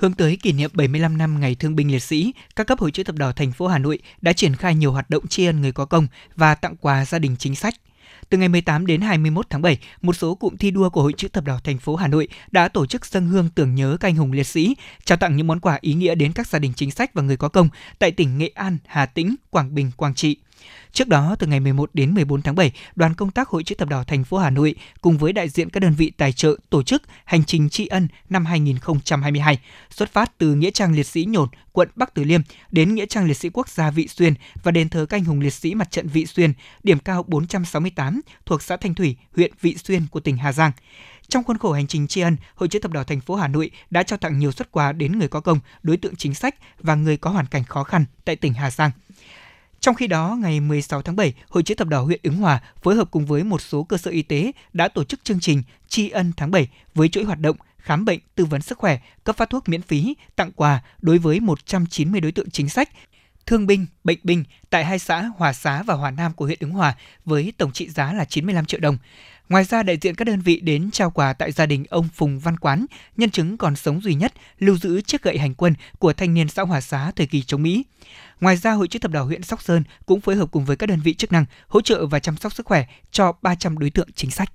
Hướng 0.00 0.12
tới 0.12 0.36
kỷ 0.36 0.52
niệm 0.52 0.70
75 0.74 1.18
năm 1.18 1.40
Ngày 1.40 1.54
Thương 1.54 1.76
binh 1.76 1.92
Liệt 1.92 2.02
sĩ, 2.02 2.32
các 2.56 2.66
cấp 2.66 2.78
hội 2.78 2.90
chữ 2.90 3.04
thập 3.04 3.16
đỏ 3.16 3.32
thành 3.32 3.52
phố 3.52 3.66
Hà 3.66 3.78
Nội 3.78 3.98
đã 4.20 4.32
triển 4.32 4.56
khai 4.56 4.74
nhiều 4.74 4.92
hoạt 4.92 5.10
động 5.10 5.26
tri 5.26 5.44
ân 5.44 5.60
người 5.60 5.72
có 5.72 5.84
công 5.84 6.06
và 6.36 6.54
tặng 6.54 6.76
quà 6.76 7.04
gia 7.04 7.18
đình 7.18 7.36
chính 7.38 7.54
sách. 7.54 7.74
Từ 8.28 8.38
ngày 8.38 8.48
18 8.48 8.86
đến 8.86 9.00
21 9.00 9.46
tháng 9.50 9.62
7, 9.62 9.78
một 10.02 10.12
số 10.12 10.34
cụm 10.34 10.56
thi 10.56 10.70
đua 10.70 10.90
của 10.90 11.02
Hội 11.02 11.12
chữ 11.16 11.28
thập 11.28 11.44
đỏ 11.44 11.58
thành 11.64 11.78
phố 11.78 11.96
Hà 11.96 12.08
Nội 12.08 12.28
đã 12.50 12.68
tổ 12.68 12.86
chức 12.86 13.06
dân 13.06 13.26
hương 13.26 13.48
tưởng 13.54 13.74
nhớ 13.74 13.96
các 14.00 14.08
anh 14.08 14.16
hùng 14.16 14.32
liệt 14.32 14.46
sĩ, 14.46 14.76
trao 15.04 15.18
tặng 15.18 15.36
những 15.36 15.46
món 15.46 15.60
quà 15.60 15.78
ý 15.80 15.94
nghĩa 15.94 16.14
đến 16.14 16.32
các 16.32 16.46
gia 16.46 16.58
đình 16.58 16.72
chính 16.76 16.90
sách 16.90 17.14
và 17.14 17.22
người 17.22 17.36
có 17.36 17.48
công 17.48 17.68
tại 17.98 18.10
tỉnh 18.10 18.38
Nghệ 18.38 18.50
An, 18.54 18.78
Hà 18.86 19.06
Tĩnh, 19.06 19.34
Quảng 19.50 19.74
Bình, 19.74 19.90
Quảng 19.96 20.14
Trị. 20.14 20.36
Trước 20.92 21.08
đó, 21.08 21.36
từ 21.38 21.46
ngày 21.46 21.60
11 21.60 21.90
đến 21.94 22.14
14 22.14 22.42
tháng 22.42 22.54
7, 22.54 22.72
đoàn 22.96 23.14
công 23.14 23.30
tác 23.30 23.48
Hội 23.48 23.64
chữ 23.64 23.74
thập 23.74 23.88
đỏ 23.88 24.04
thành 24.04 24.24
phố 24.24 24.38
Hà 24.38 24.50
Nội 24.50 24.74
cùng 25.00 25.18
với 25.18 25.32
đại 25.32 25.48
diện 25.48 25.70
các 25.70 25.80
đơn 25.80 25.94
vị 25.94 26.12
tài 26.16 26.32
trợ 26.32 26.56
tổ 26.70 26.82
chức 26.82 27.02
hành 27.24 27.44
trình 27.44 27.70
tri 27.70 27.86
ân 27.86 28.08
năm 28.28 28.44
2022, 28.44 29.58
xuất 29.90 30.12
phát 30.12 30.38
từ 30.38 30.54
nghĩa 30.54 30.70
trang 30.70 30.94
liệt 30.94 31.06
sĩ 31.06 31.24
Nhổn, 31.24 31.48
quận 31.72 31.88
Bắc 31.96 32.14
Từ 32.14 32.24
Liêm 32.24 32.40
đến 32.70 32.94
nghĩa 32.94 33.06
trang 33.06 33.26
liệt 33.26 33.36
sĩ 33.36 33.48
quốc 33.52 33.68
gia 33.68 33.90
Vị 33.90 34.08
Xuyên 34.08 34.34
và 34.62 34.72
đền 34.72 34.88
thờ 34.88 35.06
canh 35.06 35.24
hùng 35.24 35.40
liệt 35.40 35.54
sĩ 35.54 35.74
mặt 35.74 35.90
trận 35.90 36.08
Vị 36.08 36.26
Xuyên, 36.26 36.52
điểm 36.82 36.98
cao 36.98 37.24
468 37.28 38.20
thuộc 38.46 38.62
xã 38.62 38.76
Thanh 38.76 38.94
Thủy, 38.94 39.16
huyện 39.36 39.52
Vị 39.60 39.76
Xuyên 39.84 40.06
của 40.10 40.20
tỉnh 40.20 40.36
Hà 40.36 40.52
Giang. 40.52 40.72
Trong 41.28 41.44
khuôn 41.44 41.58
khổ 41.58 41.72
hành 41.72 41.86
trình 41.86 42.06
tri 42.06 42.20
ân, 42.20 42.36
Hội 42.54 42.68
chữ 42.68 42.78
thập 42.78 42.90
đỏ 42.90 43.04
thành 43.04 43.20
phố 43.20 43.34
Hà 43.34 43.48
Nội 43.48 43.70
đã 43.90 44.02
trao 44.02 44.18
tặng 44.18 44.38
nhiều 44.38 44.52
xuất 44.52 44.72
quà 44.72 44.92
đến 44.92 45.18
người 45.18 45.28
có 45.28 45.40
công, 45.40 45.60
đối 45.82 45.96
tượng 45.96 46.16
chính 46.16 46.34
sách 46.34 46.54
và 46.78 46.94
người 46.94 47.16
có 47.16 47.30
hoàn 47.30 47.46
cảnh 47.46 47.64
khó 47.64 47.84
khăn 47.84 48.04
tại 48.24 48.36
tỉnh 48.36 48.54
Hà 48.54 48.70
Giang. 48.70 48.90
Trong 49.80 49.94
khi 49.94 50.06
đó, 50.06 50.36
ngày 50.40 50.60
16 50.60 51.02
tháng 51.02 51.16
7, 51.16 51.32
Hội 51.48 51.62
chữ 51.62 51.74
thập 51.74 51.88
đỏ 51.88 52.00
huyện 52.00 52.20
Ứng 52.22 52.36
Hòa 52.36 52.60
phối 52.82 52.94
hợp 52.94 53.10
cùng 53.10 53.26
với 53.26 53.44
một 53.44 53.60
số 53.60 53.82
cơ 53.82 53.96
sở 53.96 54.10
y 54.10 54.22
tế 54.22 54.52
đã 54.72 54.88
tổ 54.88 55.04
chức 55.04 55.24
chương 55.24 55.40
trình 55.40 55.62
tri 55.88 56.10
ân 56.10 56.32
tháng 56.36 56.50
7 56.50 56.68
với 56.94 57.08
chuỗi 57.08 57.24
hoạt 57.24 57.40
động 57.40 57.56
khám 57.78 58.04
bệnh, 58.04 58.20
tư 58.34 58.44
vấn 58.44 58.62
sức 58.62 58.78
khỏe, 58.78 58.98
cấp 59.24 59.36
phát 59.36 59.50
thuốc 59.50 59.68
miễn 59.68 59.82
phí, 59.82 60.14
tặng 60.36 60.52
quà 60.52 60.82
đối 61.02 61.18
với 61.18 61.40
190 61.40 62.20
đối 62.20 62.32
tượng 62.32 62.50
chính 62.50 62.68
sách, 62.68 62.90
thương 63.46 63.66
binh, 63.66 63.86
bệnh 64.04 64.18
binh 64.22 64.44
tại 64.70 64.84
hai 64.84 64.98
xã 64.98 65.30
Hòa 65.36 65.52
Xá 65.52 65.82
và 65.82 65.94
Hòa 65.94 66.10
Nam 66.10 66.32
của 66.32 66.44
huyện 66.44 66.58
Ứng 66.60 66.70
Hòa 66.70 66.94
với 67.24 67.52
tổng 67.56 67.72
trị 67.72 67.88
giá 67.88 68.12
là 68.12 68.24
95 68.24 68.64
triệu 68.64 68.80
đồng. 68.80 68.98
Ngoài 69.50 69.64
ra, 69.64 69.82
đại 69.82 69.98
diện 70.00 70.14
các 70.14 70.24
đơn 70.24 70.40
vị 70.40 70.60
đến 70.60 70.90
trao 70.90 71.10
quà 71.10 71.32
tại 71.32 71.52
gia 71.52 71.66
đình 71.66 71.84
ông 71.90 72.08
Phùng 72.14 72.38
Văn 72.38 72.56
Quán, 72.56 72.86
nhân 73.16 73.30
chứng 73.30 73.56
còn 73.56 73.76
sống 73.76 74.00
duy 74.02 74.14
nhất, 74.14 74.32
lưu 74.58 74.76
giữ 74.76 75.00
chiếc 75.00 75.22
gậy 75.22 75.38
hành 75.38 75.54
quân 75.54 75.74
của 75.98 76.12
thanh 76.12 76.34
niên 76.34 76.48
xã 76.48 76.62
Hòa 76.62 76.80
Xá 76.80 77.12
thời 77.16 77.26
kỳ 77.26 77.42
chống 77.42 77.62
Mỹ. 77.62 77.84
Ngoài 78.40 78.56
ra, 78.56 78.72
Hội 78.72 78.88
chữ 78.88 78.98
thập 78.98 79.10
đỏ 79.10 79.22
huyện 79.22 79.42
Sóc 79.42 79.62
Sơn 79.62 79.82
cũng 80.06 80.20
phối 80.20 80.36
hợp 80.36 80.50
cùng 80.50 80.64
với 80.64 80.76
các 80.76 80.88
đơn 80.88 81.00
vị 81.04 81.14
chức 81.14 81.32
năng 81.32 81.44
hỗ 81.68 81.80
trợ 81.80 82.06
và 82.06 82.18
chăm 82.18 82.36
sóc 82.36 82.54
sức 82.54 82.66
khỏe 82.66 82.86
cho 83.10 83.32
300 83.42 83.78
đối 83.78 83.90
tượng 83.90 84.08
chính 84.14 84.30
sách. 84.30 84.52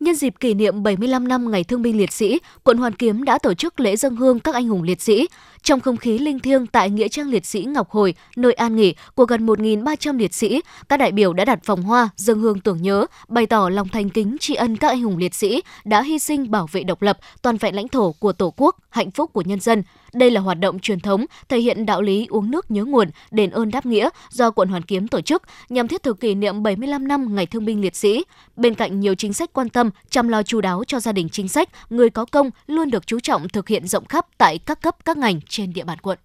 Nhân 0.00 0.14
dịp 0.14 0.34
kỷ 0.40 0.54
niệm 0.54 0.82
75 0.82 1.28
năm 1.28 1.50
Ngày 1.50 1.64
Thương 1.64 1.82
binh 1.82 1.96
Liệt 1.96 2.12
sĩ, 2.12 2.40
quận 2.64 2.78
Hoàn 2.78 2.92
Kiếm 2.92 3.24
đã 3.24 3.38
tổ 3.38 3.54
chức 3.54 3.80
lễ 3.80 3.96
dân 3.96 4.16
hương 4.16 4.40
các 4.40 4.54
anh 4.54 4.68
hùng 4.68 4.82
liệt 4.82 5.02
sĩ. 5.02 5.28
Trong 5.62 5.80
không 5.80 5.96
khí 5.96 6.18
linh 6.18 6.38
thiêng 6.38 6.66
tại 6.66 6.90
Nghĩa 6.90 7.08
trang 7.08 7.28
Liệt 7.28 7.46
sĩ 7.46 7.64
Ngọc 7.64 7.90
Hồi, 7.90 8.14
nơi 8.36 8.52
an 8.52 8.76
nghỉ 8.76 8.94
của 9.14 9.24
gần 9.24 9.46
1.300 9.46 10.18
liệt 10.18 10.34
sĩ, 10.34 10.60
các 10.88 10.96
đại 10.96 11.12
biểu 11.12 11.32
đã 11.32 11.44
đặt 11.44 11.66
vòng 11.66 11.82
hoa, 11.82 12.08
dân 12.16 12.40
hương 12.40 12.60
tưởng 12.60 12.82
nhớ, 12.82 13.06
bày 13.28 13.46
tỏ 13.46 13.68
lòng 13.68 13.88
thành 13.88 14.10
kính 14.10 14.36
tri 14.40 14.54
ân 14.54 14.76
các 14.76 14.88
anh 14.88 15.02
hùng 15.02 15.18
liệt 15.18 15.34
sĩ 15.34 15.62
đã 15.84 16.02
hy 16.02 16.18
sinh 16.18 16.50
bảo 16.50 16.66
vệ 16.72 16.82
độc 16.82 17.02
lập, 17.02 17.18
toàn 17.42 17.56
vẹn 17.56 17.74
lãnh 17.74 17.88
thổ 17.88 18.12
của 18.12 18.32
Tổ 18.32 18.54
quốc, 18.56 18.76
hạnh 18.90 19.10
phúc 19.10 19.30
của 19.32 19.42
nhân 19.42 19.60
dân. 19.60 19.82
Đây 20.14 20.30
là 20.30 20.40
hoạt 20.40 20.58
động 20.60 20.78
truyền 20.78 21.00
thống 21.00 21.24
thể 21.48 21.58
hiện 21.58 21.86
đạo 21.86 22.02
lý 22.02 22.26
uống 22.30 22.50
nước 22.50 22.70
nhớ 22.70 22.84
nguồn, 22.84 23.10
đền 23.30 23.50
ơn 23.50 23.70
đáp 23.70 23.86
nghĩa 23.86 24.08
do 24.30 24.50
quận 24.50 24.68
Hoàn 24.68 24.82
Kiếm 24.82 25.08
tổ 25.08 25.20
chức 25.20 25.42
nhằm 25.68 25.88
thiết 25.88 26.02
thực 26.02 26.20
kỷ 26.20 26.34
niệm 26.34 26.62
75 26.62 27.08
năm 27.08 27.34
Ngày 27.34 27.46
Thương 27.46 27.64
binh 27.64 27.80
Liệt 27.80 27.96
sĩ. 27.96 28.24
Bên 28.56 28.74
cạnh 28.74 29.00
nhiều 29.00 29.14
chính 29.14 29.32
sách 29.32 29.52
quan 29.52 29.68
tâm, 29.68 29.83
chăm 30.10 30.28
lo 30.28 30.42
chu 30.42 30.60
đáo 30.60 30.84
cho 30.86 31.00
gia 31.00 31.12
đình 31.12 31.28
chính 31.28 31.48
sách, 31.48 31.68
người 31.90 32.10
có 32.10 32.24
công 32.24 32.50
luôn 32.66 32.90
được 32.90 33.06
chú 33.06 33.20
trọng 33.20 33.48
thực 33.48 33.68
hiện 33.68 33.86
rộng 33.86 34.04
khắp 34.04 34.26
tại 34.38 34.58
các 34.58 34.82
cấp 34.82 34.96
các 35.04 35.16
ngành 35.16 35.40
trên 35.48 35.72
địa 35.72 35.84
bàn 35.84 35.98
quận. 35.98 36.18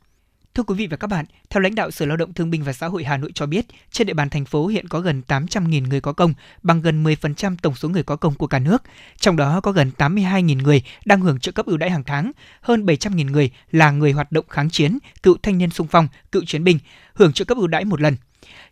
Thưa 0.56 0.64
quý 0.64 0.76
vị 0.76 0.88
và 0.88 0.98
các 0.98 1.08
bạn, 1.08 1.26
theo 1.50 1.62
lãnh 1.62 1.76
đạo 1.76 1.92
Sở 1.92 2.06
Lao 2.06 2.18
động 2.18 2.34
Thương 2.34 2.50
binh 2.50 2.64
và 2.64 2.74
Xã 2.74 2.88
hội 2.88 3.04
Hà 3.04 3.18
Nội 3.18 3.32
cho 3.36 3.46
biết, 3.46 3.66
trên 3.92 4.08
địa 4.08 4.14
bàn 4.14 4.30
thành 4.30 4.46
phố 4.46 4.68
hiện 4.68 4.88
có 4.88 5.00
gần 5.00 5.22
800.000 5.28 5.88
người 5.88 6.02
có 6.02 6.14
công, 6.14 6.34
bằng 6.64 6.82
gần 6.82 7.04
10% 7.04 7.56
tổng 7.62 7.76
số 7.76 7.90
người 7.90 8.04
có 8.04 8.16
công 8.16 8.34
của 8.36 8.48
cả 8.48 8.60
nước. 8.60 8.84
Trong 9.20 9.36
đó 9.36 9.62
có 9.62 9.72
gần 9.72 9.92
82.000 9.98 10.62
người 10.64 10.82
đang 11.06 11.22
hưởng 11.22 11.40
trợ 11.40 11.52
cấp 11.52 11.66
ưu 11.66 11.78
đãi 11.78 11.90
hàng 11.90 12.04
tháng, 12.04 12.32
hơn 12.62 12.86
700.000 12.86 13.32
người 13.32 13.52
là 13.72 13.92
người 13.92 14.12
hoạt 14.12 14.32
động 14.32 14.46
kháng 14.50 14.70
chiến, 14.70 14.98
cựu 15.24 15.38
thanh 15.44 15.58
niên 15.58 15.70
sung 15.70 15.88
phong, 15.88 16.08
cựu 16.32 16.46
chiến 16.46 16.64
binh, 16.64 16.80
hưởng 17.14 17.34
trợ 17.34 17.46
cấp 17.46 17.58
ưu 17.58 17.68
đãi 17.68 17.86
một 17.86 18.02
lần. 18.02 18.16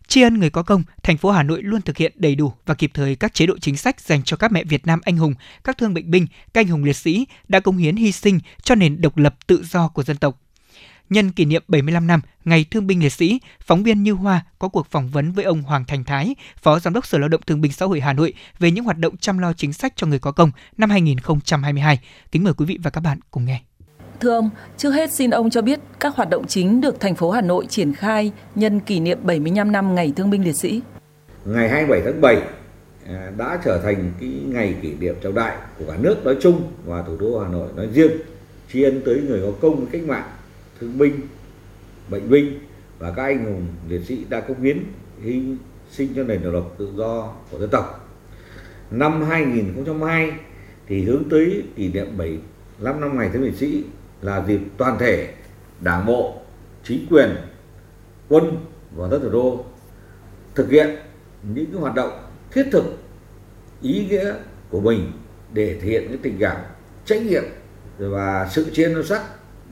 Tri 0.08 0.22
ân 0.22 0.38
người 0.38 0.50
có 0.50 0.62
công, 0.62 0.82
thành 1.02 1.16
phố 1.16 1.30
Hà 1.30 1.42
Nội 1.42 1.62
luôn 1.62 1.82
thực 1.82 1.96
hiện 1.96 2.12
đầy 2.16 2.34
đủ 2.34 2.52
và 2.66 2.74
kịp 2.74 2.90
thời 2.94 3.16
các 3.16 3.34
chế 3.34 3.46
độ 3.46 3.58
chính 3.58 3.76
sách 3.76 4.00
dành 4.00 4.22
cho 4.22 4.36
các 4.36 4.52
mẹ 4.52 4.64
Việt 4.64 4.86
Nam 4.86 5.00
anh 5.04 5.16
hùng, 5.16 5.34
các 5.64 5.78
thương 5.78 5.94
bệnh 5.94 6.10
binh, 6.10 6.26
các 6.52 6.60
anh 6.60 6.68
hùng 6.68 6.84
liệt 6.84 6.96
sĩ 6.96 7.26
đã 7.48 7.60
công 7.60 7.76
hiến 7.76 7.96
hy 7.96 8.12
sinh 8.12 8.40
cho 8.62 8.74
nền 8.74 9.00
độc 9.00 9.16
lập 9.16 9.34
tự 9.46 9.64
do 9.64 9.88
của 9.88 10.02
dân 10.02 10.16
tộc. 10.16 10.40
Nhân 11.10 11.32
kỷ 11.32 11.44
niệm 11.44 11.62
75 11.68 12.06
năm 12.06 12.20
Ngày 12.44 12.64
Thương 12.70 12.86
binh 12.86 13.02
Liệt 13.02 13.12
sĩ, 13.12 13.40
phóng 13.60 13.82
viên 13.82 14.02
Như 14.02 14.12
Hoa 14.12 14.44
có 14.58 14.68
cuộc 14.68 14.86
phỏng 14.90 15.08
vấn 15.08 15.32
với 15.32 15.44
ông 15.44 15.62
Hoàng 15.62 15.84
Thành 15.84 16.04
Thái, 16.04 16.34
Phó 16.62 16.78
Giám 16.78 16.92
đốc 16.92 17.06
Sở 17.06 17.18
Lao 17.18 17.28
động 17.28 17.40
Thương 17.46 17.60
binh 17.60 17.72
Xã 17.72 17.86
hội 17.86 18.00
Hà 18.00 18.12
Nội 18.12 18.34
về 18.58 18.70
những 18.70 18.84
hoạt 18.84 18.98
động 18.98 19.16
chăm 19.16 19.38
lo 19.38 19.52
chính 19.52 19.72
sách 19.72 19.92
cho 19.96 20.06
người 20.06 20.18
có 20.18 20.32
công 20.32 20.50
năm 20.76 20.90
2022. 20.90 21.98
Kính 22.32 22.44
mời 22.44 22.54
quý 22.54 22.66
vị 22.66 22.78
và 22.82 22.90
các 22.90 23.00
bạn 23.00 23.18
cùng 23.30 23.44
nghe. 23.44 23.60
Thưa 24.20 24.30
ông, 24.30 24.50
trước 24.76 24.90
hết 24.90 25.12
xin 25.12 25.30
ông 25.30 25.50
cho 25.50 25.62
biết 25.62 25.80
các 26.00 26.16
hoạt 26.16 26.30
động 26.30 26.46
chính 26.46 26.80
được 26.80 27.00
thành 27.00 27.14
phố 27.14 27.30
Hà 27.30 27.40
Nội 27.40 27.66
triển 27.66 27.92
khai 27.92 28.32
nhân 28.54 28.80
kỷ 28.80 29.00
niệm 29.00 29.18
75 29.22 29.72
năm 29.72 29.94
Ngày 29.94 30.12
Thương 30.16 30.30
binh 30.30 30.44
Liệt 30.44 30.56
sĩ. 30.56 30.80
Ngày 31.44 31.68
27 31.68 32.02
tháng 32.04 32.20
7 32.20 32.42
à, 33.06 33.32
đã 33.38 33.58
trở 33.64 33.80
thành 33.82 34.12
cái 34.20 34.30
ngày 34.46 34.74
kỷ 34.82 34.94
niệm 35.00 35.14
trọng 35.22 35.34
đại 35.34 35.56
của 35.78 35.84
cả 35.88 35.96
nước 36.00 36.24
nói 36.24 36.36
chung 36.40 36.62
và 36.84 37.02
thủ 37.02 37.16
đô 37.20 37.38
Hà 37.38 37.48
Nội 37.48 37.68
nói 37.76 37.88
riêng 37.92 38.10
tri 38.72 38.82
ân 38.82 39.02
tới 39.04 39.22
người 39.28 39.40
có 39.42 39.52
công 39.60 39.76
với 39.76 39.86
cách 39.92 40.02
mạng 40.08 40.28
thương 40.80 40.98
binh 40.98 41.20
bệnh 42.08 42.30
binh 42.30 42.58
và 42.98 43.10
các 43.10 43.22
anh 43.22 43.44
hùng 43.44 43.66
liệt 43.88 44.00
sĩ 44.06 44.24
đã 44.28 44.40
cống 44.40 44.62
hiến 44.62 44.84
hy 45.22 45.42
sinh 45.90 46.08
cho 46.16 46.22
nền 46.22 46.42
độc 46.42 46.52
lập 46.52 46.64
tự 46.78 46.88
do 46.96 47.32
của 47.50 47.58
dân 47.58 47.70
tộc. 47.70 48.08
Năm 48.90 49.22
2002 49.22 50.32
thì 50.86 51.04
hướng 51.04 51.22
tới 51.30 51.62
kỷ 51.76 51.88
niệm 51.88 52.06
75 52.16 53.00
năm 53.00 53.18
ngày 53.18 53.30
thương 53.32 53.42
liệt 53.42 53.54
sĩ 53.54 53.84
là 54.22 54.44
dịp 54.48 54.60
toàn 54.76 54.98
thể 54.98 55.34
đảng 55.80 56.06
bộ, 56.06 56.34
chính 56.84 57.06
quyền, 57.10 57.36
quân 58.28 58.56
và 58.96 59.08
đất 59.10 59.18
thủ 59.22 59.30
đô 59.30 59.64
thực 60.54 60.70
hiện 60.70 60.96
những 61.54 61.66
cái 61.72 61.80
hoạt 61.80 61.94
động 61.94 62.10
thiết 62.50 62.66
thực 62.72 62.84
ý 63.82 64.06
nghĩa 64.08 64.34
của 64.70 64.80
mình 64.80 65.12
để 65.52 65.78
thể 65.80 65.88
hiện 65.88 66.08
cái 66.08 66.18
tình 66.22 66.36
cảm 66.40 66.56
trách 67.04 67.22
nhiệm 67.22 67.44
và 67.98 68.48
sự 68.52 68.66
tri 68.72 68.82
ân 68.82 69.06
sắc 69.06 69.22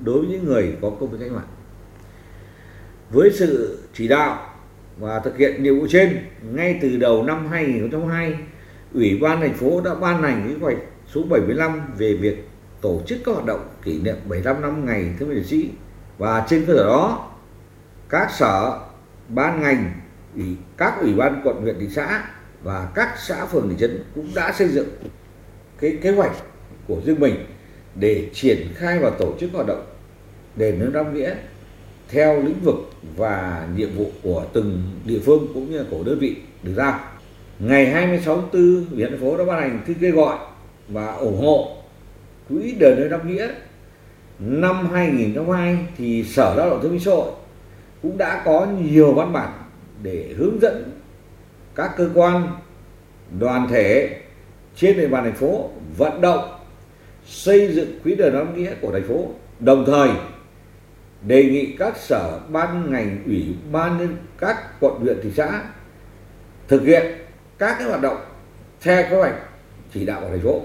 đối 0.05 0.19
với 0.19 0.29
những 0.29 0.45
người 0.45 0.77
có 0.83 0.91
công 0.91 1.11
với 1.11 1.21
cách 1.21 1.33
mạng. 1.33 1.49
Với 3.11 3.31
sự 3.35 3.79
chỉ 3.95 4.09
đạo 4.09 4.55
và 4.99 5.21
thực 5.21 5.39
hiện 5.39 5.63
nhiệm 5.63 5.81
vụ 5.81 5.87
trên 5.91 6.19
ngay 6.43 6.79
từ 6.83 6.97
đầu 6.97 7.23
năm 7.23 7.49
2002 7.49 8.39
Ủy 8.95 9.19
ban 9.19 9.41
thành 9.41 9.55
phố 9.55 9.81
đã 9.81 9.95
ban 9.95 10.23
hành 10.23 10.49
kế 10.49 10.61
hoạch 10.61 10.77
số 11.15 11.23
75 11.23 11.81
về 11.99 12.15
việc 12.15 12.49
tổ 12.81 13.01
chức 13.07 13.19
các 13.25 13.33
hoạt 13.33 13.47
động 13.47 13.69
kỷ 13.85 13.99
niệm 13.99 14.17
75 14.29 14.63
năm 14.63 14.87
ngày 14.87 15.15
thương 15.19 15.29
binh 15.29 15.39
liệt 15.39 15.47
sĩ 15.47 15.71
và 16.19 16.47
trên 16.49 16.65
cơ 16.67 16.73
sở 16.77 16.85
đó 16.85 17.31
các 18.09 18.31
sở 18.39 18.79
ban 19.29 19.63
ngành 19.63 19.93
ủy 20.35 20.57
các 20.77 20.95
ủy 21.01 21.15
ban 21.15 21.41
quận 21.45 21.61
huyện 21.61 21.77
thị 21.81 21.89
xã 21.95 22.25
và 22.63 22.89
các 22.95 23.09
xã 23.19 23.47
phường 23.47 23.69
thị 23.69 23.77
trấn 23.79 24.05
cũng 24.15 24.31
đã 24.35 24.53
xây 24.53 24.69
dựng 24.69 24.89
cái 25.81 25.99
kế 26.03 26.11
hoạch 26.11 26.33
của 26.89 27.01
riêng 27.05 27.21
mình 27.21 27.35
để 27.95 28.31
triển 28.33 28.69
khai 28.75 28.99
và 28.99 29.11
tổ 29.11 29.35
chức 29.41 29.51
hoạt 29.53 29.67
động 29.67 29.87
đền 30.57 30.81
ơn 30.81 30.93
đáp 30.93 31.15
nghĩa 31.15 31.35
theo 32.09 32.43
lĩnh 32.43 32.61
vực 32.61 32.77
và 33.17 33.69
nhiệm 33.77 33.97
vụ 33.97 34.11
của 34.23 34.45
từng 34.53 34.83
địa 35.05 35.19
phương 35.25 35.49
cũng 35.55 35.71
như 35.71 35.79
là 35.79 35.85
của 35.91 36.03
đơn 36.05 36.19
vị 36.19 36.37
được 36.63 36.73
giao. 36.77 37.01
Ngày 37.59 37.87
26 37.87 38.37
tháng 38.37 38.51
4, 38.53 38.85
huyện 38.97 39.11
thành 39.11 39.21
phố 39.21 39.37
đã 39.37 39.45
ban 39.45 39.61
hành 39.61 39.85
thư 39.87 39.95
kêu 40.01 40.17
gọi 40.17 40.39
và 40.89 41.13
ủng 41.13 41.41
hộ 41.41 41.76
quỹ 42.49 42.73
đền 42.73 42.97
ơn 42.97 43.11
đáp 43.11 43.27
nghĩa. 43.27 43.49
Năm 44.39 44.89
2002 44.93 45.79
thì 45.97 46.25
Sở 46.25 46.55
Lao 46.55 46.71
động 46.71 46.83
Thương 46.83 46.93
binh 46.93 47.01
Xã 47.01 47.11
hội 47.11 47.31
cũng 48.03 48.19
đã 48.19 48.43
có 48.45 48.67
nhiều 48.67 49.13
văn 49.13 49.33
bản 49.33 49.53
để 50.03 50.35
hướng 50.37 50.61
dẫn 50.61 50.93
các 51.75 51.91
cơ 51.97 52.11
quan, 52.15 52.49
đoàn 53.39 53.69
thể 53.71 54.21
trên 54.77 54.97
địa 54.97 55.09
bàn 55.09 55.25
thành 55.25 55.35
phố 55.35 55.71
vận 55.97 56.21
động 56.21 56.59
xây 57.27 57.75
dựng 57.75 58.01
quỹ 58.05 58.15
đền 58.15 58.33
ơn 58.33 58.55
nghĩa 58.55 58.75
của 58.81 58.93
thành 58.93 59.09
phố. 59.09 59.29
Đồng 59.61 59.85
thời, 59.87 60.09
đề 61.27 61.45
nghị 61.45 61.77
các 61.79 61.97
sở 61.97 62.41
ban 62.49 62.93
ngành, 62.93 63.23
ủy 63.27 63.45
ban 63.73 63.99
nhân 63.99 64.17
các 64.39 64.81
quận, 64.81 65.01
huyện, 65.01 65.17
thị 65.23 65.31
xã 65.37 65.63
thực 66.69 66.83
hiện 66.83 67.07
các 67.59 67.77
cái 67.79 67.89
hoạt 67.89 68.03
động 68.03 68.17
theo 68.81 69.03
kế 69.11 69.17
hoạch 69.17 69.35
chỉ 69.95 70.07
đạo 70.07 70.21
của 70.21 70.29
thành 70.29 70.41
phố. 70.41 70.63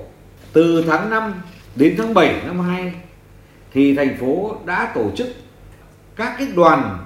Từ 0.54 0.84
tháng 0.88 1.10
5 1.10 1.42
đến 1.76 1.96
tháng 1.98 2.14
7 2.14 2.42
năm 2.46 2.60
2 2.60 2.94
thì 3.74 3.96
thành 3.96 4.18
phố 4.20 4.56
đã 4.66 4.92
tổ 4.96 5.12
chức 5.16 5.28
các 6.16 6.36
cái 6.38 6.48
đoàn 6.56 6.98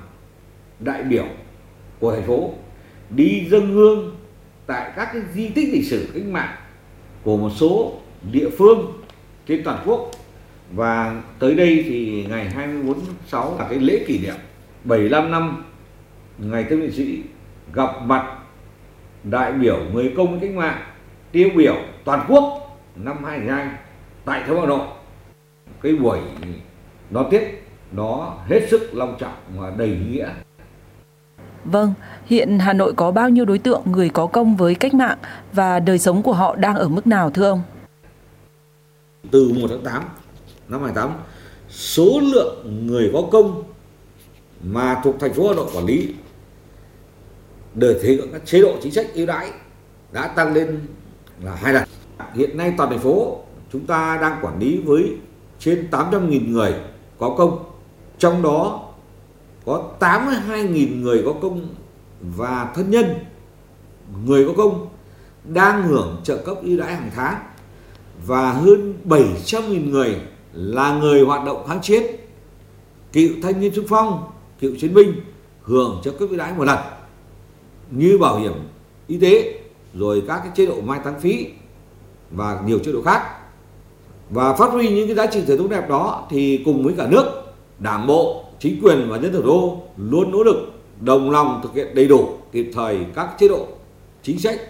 đại 0.80 1.04
biểu 1.04 1.26
của 2.00 2.16
thành 2.16 2.24
phố 2.24 2.54
đi 3.10 3.48
dân 3.50 3.74
hương 3.74 4.16
tại 4.66 4.92
các 4.96 5.10
cái 5.14 5.22
di 5.34 5.50
tích 5.50 5.70
lịch 5.74 5.86
sử 5.86 6.10
cách 6.14 6.24
mạng 6.26 6.56
của 7.24 7.38
một 7.38 7.50
số 7.56 7.94
địa 8.32 8.50
phương 8.58 9.02
trên 9.48 9.64
toàn 9.64 9.84
quốc. 9.86 10.12
Và 10.72 11.22
tới 11.40 11.56
đây 11.56 11.84
thì 11.88 12.26
ngày 12.30 12.50
24 12.50 13.06
tháng 13.06 13.16
6 13.28 13.56
là 13.60 13.68
cái 13.70 13.80
lễ 13.80 14.04
kỷ 14.08 14.20
niệm 14.20 14.36
75 14.84 15.32
năm 15.32 15.64
ngày 16.38 16.66
thương 16.70 16.82
liệt 16.82 16.94
sĩ 16.94 17.22
gặp 17.74 18.02
mặt 18.06 18.38
đại 19.24 19.52
biểu 19.52 19.78
người 19.94 20.14
công 20.18 20.40
cách 20.40 20.52
mạng 20.52 20.82
tiêu 21.32 21.50
biểu 21.56 21.76
toàn 22.04 22.26
quốc 22.28 22.78
năm 22.96 23.24
2002 23.24 23.68
tại 24.26 24.40
thành 24.40 24.50
phố 24.50 24.62
Hà 24.62 24.68
Nội. 24.68 24.88
Cái 25.82 25.96
buổi 25.96 26.20
đón 27.10 27.28
tiếp 27.32 27.62
nó 27.92 28.38
hết 28.48 28.68
sức 28.72 28.90
long 28.94 29.18
trọng 29.20 29.36
và 29.56 29.70
đầy 29.78 29.88
ý 29.88 29.98
nghĩa. 30.12 30.30
Vâng, 31.66 31.94
hiện 32.26 32.60
Hà 32.60 32.74
Nội 32.74 32.94
có 32.94 33.12
bao 33.12 33.30
nhiêu 33.30 33.46
đối 33.46 33.60
tượng 33.60 33.82
người 33.86 34.10
có 34.10 34.28
công 34.28 34.56
với 34.56 34.76
cách 34.76 34.94
mạng 34.94 35.18
và 35.54 35.80
đời 35.80 36.00
sống 36.00 36.24
của 36.24 36.34
họ 36.34 36.56
đang 36.56 36.76
ở 36.76 36.88
mức 36.88 37.08
nào 37.08 37.32
thưa 37.32 37.50
ông? 37.50 37.62
Từ 39.32 39.54
1 39.62 39.68
tháng 39.70 39.84
8 39.84 40.04
năm 40.70 40.82
28, 40.82 41.12
số 41.70 42.20
lượng 42.24 42.88
người 42.88 43.10
có 43.14 43.22
công 43.32 43.64
mà 44.64 45.02
thuộc 45.04 45.16
thành 45.20 45.34
phố 45.34 45.48
Hà 45.48 45.56
Nội 45.56 45.70
quản 45.76 45.86
lý 45.86 46.14
để 47.74 48.00
thể 48.04 48.10
hiện 48.10 48.28
các 48.32 48.46
chế 48.46 48.62
độ 48.62 48.78
chính 48.82 48.92
sách 48.92 49.08
ưu 49.14 49.26
đãi 49.26 49.50
đã 50.12 50.28
tăng 50.28 50.54
lên 50.54 50.80
là 51.44 51.56
hai 51.56 51.74
lần. 51.74 51.84
Hiện 52.34 52.58
nay 52.58 52.74
toàn 52.78 52.90
thành 52.90 53.00
phố 53.00 53.45
chúng 53.76 53.86
ta 53.86 54.18
đang 54.22 54.40
quản 54.42 54.60
lý 54.60 54.78
với 54.78 55.18
trên 55.60 55.88
800.000 55.92 56.52
người 56.52 56.74
có 57.20 57.36
công. 57.38 57.64
Trong 58.18 58.42
đó 58.42 58.84
có 59.66 59.84
82.000 60.00 61.02
người 61.02 61.22
có 61.26 61.34
công 61.42 61.68
và 62.22 62.72
thân 62.76 62.92
nhân 62.92 63.06
người 64.26 64.48
có 64.48 64.54
công 64.58 64.88
đang 65.44 65.84
hưởng 65.84 66.22
trợ 66.24 66.38
cấp 66.38 66.58
ưu 66.64 66.78
đãi 66.78 66.96
hàng 66.96 67.12
tháng 67.16 67.44
và 68.28 68.52
hơn 68.52 68.94
700.000 69.06 69.90
người 69.90 70.16
là 70.54 71.00
người 71.00 71.22
hoạt 71.22 71.46
động 71.46 71.66
kháng 71.68 71.82
chiến, 71.82 72.04
cựu 73.14 73.30
thanh 73.44 73.60
niên 73.60 73.76
xung 73.76 73.88
phong, 73.88 74.24
cựu 74.60 74.72
chiến 74.80 74.94
binh 74.94 75.14
hưởng 75.62 76.02
trợ 76.04 76.12
cấp 76.12 76.30
ưu 76.30 76.38
đãi 76.38 76.54
một 76.54 76.64
lần 76.64 76.80
như 77.92 78.18
bảo 78.18 78.40
hiểm 78.40 78.54
y 79.08 79.18
tế 79.18 79.60
rồi 79.94 80.24
các 80.28 80.40
cái 80.44 80.52
chế 80.56 80.66
độ 80.66 80.82
mai 80.82 81.00
táng 81.04 81.20
phí 81.20 81.48
và 82.32 82.62
nhiều 82.66 82.80
chế 82.80 82.92
độ 82.92 83.02
khác 83.02 83.45
và 84.30 84.54
phát 84.54 84.72
huy 84.72 84.90
những 84.90 85.08
cái 85.08 85.16
giá 85.16 85.26
trị 85.26 85.42
truyền 85.48 85.58
thống 85.58 85.70
đẹp 85.70 85.90
đó 85.90 86.28
thì 86.30 86.62
cùng 86.66 86.84
với 86.84 86.94
cả 86.98 87.08
nước, 87.08 87.26
đảng 87.80 88.08
bộ, 88.08 88.44
chính 88.60 88.82
quyền 88.82 89.10
và 89.10 89.18
nhân 89.18 89.34
thủ 89.34 89.42
đô 89.42 89.84
luôn 89.98 90.32
nỗ 90.32 90.44
lực, 90.44 90.74
đồng 91.00 91.32
lòng 91.32 91.60
thực 91.64 91.74
hiện 91.74 91.96
đầy 91.96 92.08
đủ, 92.08 92.30
kịp 92.52 92.72
thời 92.74 93.06
các 93.16 93.30
chế 93.40 93.48
độ, 93.48 93.68
chính 94.24 94.40
sách, 94.40 94.62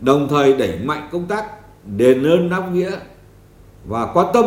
đồng 0.00 0.28
thời 0.28 0.52
đẩy 0.52 0.78
mạnh 0.78 1.08
công 1.12 1.26
tác 1.26 1.44
đền 1.96 2.24
ơn 2.24 2.50
đáp 2.50 2.68
nghĩa 2.72 2.90
và 3.86 4.12
quan 4.14 4.26
tâm, 4.32 4.44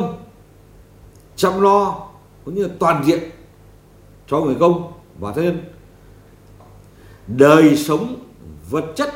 chăm 1.36 1.62
lo 1.62 2.08
cũng 2.46 2.56
như 2.56 2.70
toàn 2.80 3.04
diện 3.06 3.20
cho 4.28 4.40
người 4.40 4.56
công 4.60 4.92
và 5.20 5.34
thân 5.34 5.46
nhân. 5.46 5.64
Đời 7.28 7.76
sống 7.76 8.16
vật 8.70 8.86
chất, 8.96 9.14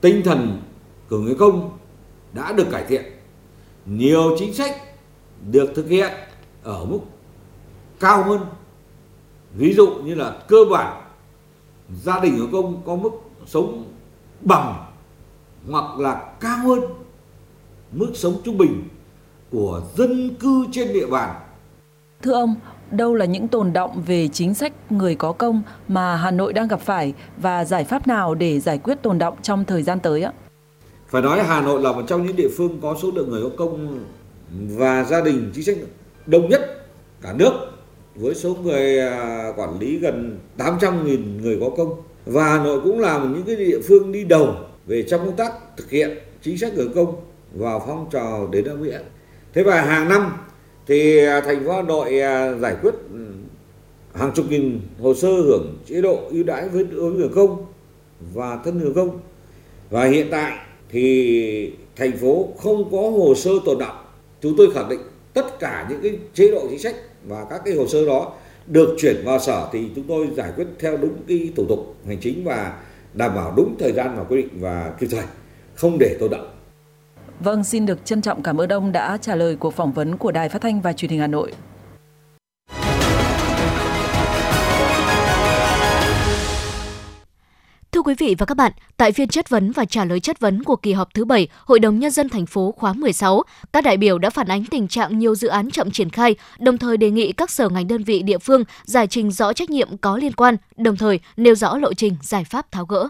tinh 0.00 0.22
thần 0.24 0.62
của 1.10 1.18
người 1.18 1.34
công 1.34 1.70
đã 2.32 2.52
được 2.52 2.66
cải 2.70 2.84
thiện 2.84 3.13
nhiều 3.86 4.36
chính 4.38 4.54
sách 4.54 4.76
được 5.50 5.72
thực 5.74 5.88
hiện 5.88 6.12
ở 6.62 6.84
mức 6.84 6.98
cao 8.00 8.22
hơn 8.22 8.40
ví 9.54 9.74
dụ 9.74 9.86
như 9.86 10.14
là 10.14 10.38
cơ 10.48 10.56
bản 10.70 11.02
gia 12.02 12.20
đình 12.20 12.38
của 12.38 12.58
công 12.58 12.82
có 12.86 12.96
mức 12.96 13.10
sống 13.46 13.84
bằng 14.40 14.84
hoặc 15.70 15.98
là 15.98 16.32
cao 16.40 16.58
hơn 16.58 16.80
mức 17.92 18.10
sống 18.14 18.34
trung 18.44 18.58
bình 18.58 18.88
của 19.50 19.82
dân 19.96 20.34
cư 20.34 20.66
trên 20.72 20.92
địa 20.92 21.06
bàn. 21.06 21.34
Thưa 22.22 22.32
ông, 22.32 22.54
đâu 22.90 23.14
là 23.14 23.24
những 23.24 23.48
tồn 23.48 23.72
động 23.72 24.02
về 24.06 24.28
chính 24.28 24.54
sách 24.54 24.92
người 24.92 25.14
có 25.14 25.32
công 25.32 25.62
mà 25.88 26.16
Hà 26.16 26.30
Nội 26.30 26.52
đang 26.52 26.68
gặp 26.68 26.80
phải 26.80 27.14
và 27.36 27.64
giải 27.64 27.84
pháp 27.84 28.06
nào 28.06 28.34
để 28.34 28.60
giải 28.60 28.78
quyết 28.78 29.02
tồn 29.02 29.18
động 29.18 29.34
trong 29.42 29.64
thời 29.64 29.82
gian 29.82 30.00
tới 30.00 30.22
ạ? 30.22 30.32
Phải 31.14 31.22
nói 31.22 31.42
Hà 31.42 31.60
Nội 31.60 31.82
là 31.82 31.92
một 31.92 32.02
trong 32.06 32.26
những 32.26 32.36
địa 32.36 32.48
phương 32.56 32.78
có 32.82 32.96
số 33.02 33.10
lượng 33.14 33.30
người 33.30 33.42
có 33.42 33.48
công 33.56 34.04
và 34.50 35.04
gia 35.04 35.20
đình 35.20 35.50
chính 35.54 35.64
sách 35.64 35.76
đông 36.26 36.48
nhất 36.48 36.86
cả 37.22 37.32
nước, 37.32 37.52
với 38.14 38.34
số 38.34 38.56
người 38.62 38.98
à, 38.98 39.52
quản 39.56 39.78
lý 39.78 39.98
gần 39.98 40.38
800.000 40.58 41.40
người 41.40 41.58
có 41.60 41.70
công. 41.76 42.02
Và 42.26 42.44
Hà 42.44 42.64
Nội 42.64 42.80
cũng 42.84 43.00
là 43.00 43.18
một 43.18 43.26
những 43.34 43.42
cái 43.46 43.56
địa 43.56 43.80
phương 43.88 44.12
đi 44.12 44.24
đầu 44.24 44.54
về 44.86 45.02
trong 45.02 45.26
công 45.26 45.36
tác 45.36 45.52
thực 45.76 45.90
hiện 45.90 46.18
chính 46.42 46.58
sách 46.58 46.74
người 46.74 46.88
công 46.94 47.16
và 47.52 47.78
phong 47.78 48.06
trào 48.12 48.48
đến 48.52 48.82
nghĩa 48.82 48.98
thế 49.52 49.62
và 49.62 49.82
hàng 49.82 50.08
năm 50.08 50.32
thì 50.86 51.26
à, 51.26 51.40
thành 51.40 51.64
phố 51.64 51.72
Hà 51.72 51.82
Nội 51.82 52.20
à, 52.20 52.54
giải 52.54 52.76
quyết 52.82 52.94
ừ, 53.12 53.26
hàng 54.14 54.32
chục 54.34 54.46
nghìn 54.50 54.80
hồ 55.00 55.14
sơ 55.14 55.28
hưởng 55.28 55.78
chế 55.86 56.00
độ 56.00 56.20
ưu 56.30 56.44
đãi 56.44 56.68
với 56.68 56.84
đối 56.84 57.10
với 57.10 57.18
người 57.18 57.30
công 57.34 57.66
và 58.34 58.58
thân 58.64 58.78
người 58.78 58.94
công. 58.94 59.20
Và 59.90 60.04
hiện 60.04 60.26
tại 60.30 60.58
thì 60.94 61.72
thành 61.96 62.16
phố 62.16 62.48
không 62.58 62.90
có 62.92 62.98
hồ 62.98 63.34
sơ 63.34 63.50
tồn 63.64 63.78
động 63.78 63.96
chúng 64.40 64.54
tôi 64.56 64.70
khẳng 64.74 64.88
định 64.88 65.00
tất 65.32 65.58
cả 65.58 65.86
những 65.90 66.00
cái 66.02 66.18
chế 66.34 66.50
độ 66.50 66.66
chính 66.70 66.78
sách 66.78 66.94
và 67.24 67.46
các 67.50 67.62
cái 67.64 67.74
hồ 67.74 67.86
sơ 67.86 68.06
đó 68.06 68.32
được 68.66 68.96
chuyển 68.98 69.16
vào 69.24 69.38
sở 69.38 69.68
thì 69.72 69.88
chúng 69.94 70.04
tôi 70.08 70.28
giải 70.36 70.52
quyết 70.56 70.66
theo 70.78 70.96
đúng 70.96 71.14
cái 71.28 71.52
thủ 71.56 71.64
tục 71.68 71.94
hành 72.06 72.18
chính 72.20 72.44
và 72.44 72.78
đảm 73.14 73.34
bảo 73.34 73.52
đúng 73.56 73.76
thời 73.78 73.92
gian 73.92 74.16
và 74.16 74.24
quy 74.24 74.36
định 74.36 74.48
và 74.60 74.92
kịp 75.00 75.06
thời 75.10 75.24
không 75.74 75.98
để 75.98 76.16
tồn 76.20 76.30
động 76.30 76.50
Vâng, 77.40 77.64
xin 77.64 77.86
được 77.86 78.04
trân 78.04 78.22
trọng 78.22 78.42
cảm 78.42 78.60
ơn 78.60 78.68
ông 78.68 78.92
đã 78.92 79.18
trả 79.20 79.34
lời 79.34 79.56
cuộc 79.56 79.74
phỏng 79.74 79.92
vấn 79.92 80.16
của 80.16 80.32
Đài 80.32 80.48
Phát 80.48 80.62
thanh 80.62 80.80
và 80.80 80.92
Truyền 80.92 81.10
hình 81.10 81.20
Hà 81.20 81.26
Nội. 81.26 81.52
Thưa 87.94 88.02
quý 88.02 88.14
vị 88.18 88.34
và 88.38 88.46
các 88.46 88.56
bạn, 88.56 88.72
tại 88.96 89.12
phiên 89.12 89.28
chất 89.28 89.48
vấn 89.48 89.72
và 89.72 89.84
trả 89.84 90.04
lời 90.04 90.20
chất 90.20 90.40
vấn 90.40 90.64
của 90.64 90.76
kỳ 90.76 90.92
họp 90.92 91.14
thứ 91.14 91.24
7 91.24 91.48
Hội 91.64 91.80
đồng 91.80 91.98
Nhân 91.98 92.10
dân 92.10 92.28
thành 92.28 92.46
phố 92.46 92.74
khóa 92.76 92.92
16, 92.92 93.42
các 93.72 93.84
đại 93.84 93.96
biểu 93.96 94.18
đã 94.18 94.30
phản 94.30 94.48
ánh 94.48 94.64
tình 94.64 94.88
trạng 94.88 95.18
nhiều 95.18 95.34
dự 95.34 95.48
án 95.48 95.70
chậm 95.70 95.90
triển 95.90 96.10
khai, 96.10 96.34
đồng 96.58 96.78
thời 96.78 96.96
đề 96.96 97.10
nghị 97.10 97.32
các 97.32 97.50
sở 97.50 97.68
ngành 97.68 97.88
đơn 97.88 98.04
vị 98.04 98.22
địa 98.22 98.38
phương 98.38 98.64
giải 98.84 99.06
trình 99.06 99.30
rõ 99.30 99.52
trách 99.52 99.70
nhiệm 99.70 99.96
có 99.96 100.16
liên 100.16 100.32
quan, 100.32 100.56
đồng 100.76 100.96
thời 100.96 101.20
nêu 101.36 101.54
rõ 101.54 101.78
lộ 101.78 101.94
trình 101.94 102.16
giải 102.22 102.44
pháp 102.44 102.72
tháo 102.72 102.84
gỡ. 102.84 103.08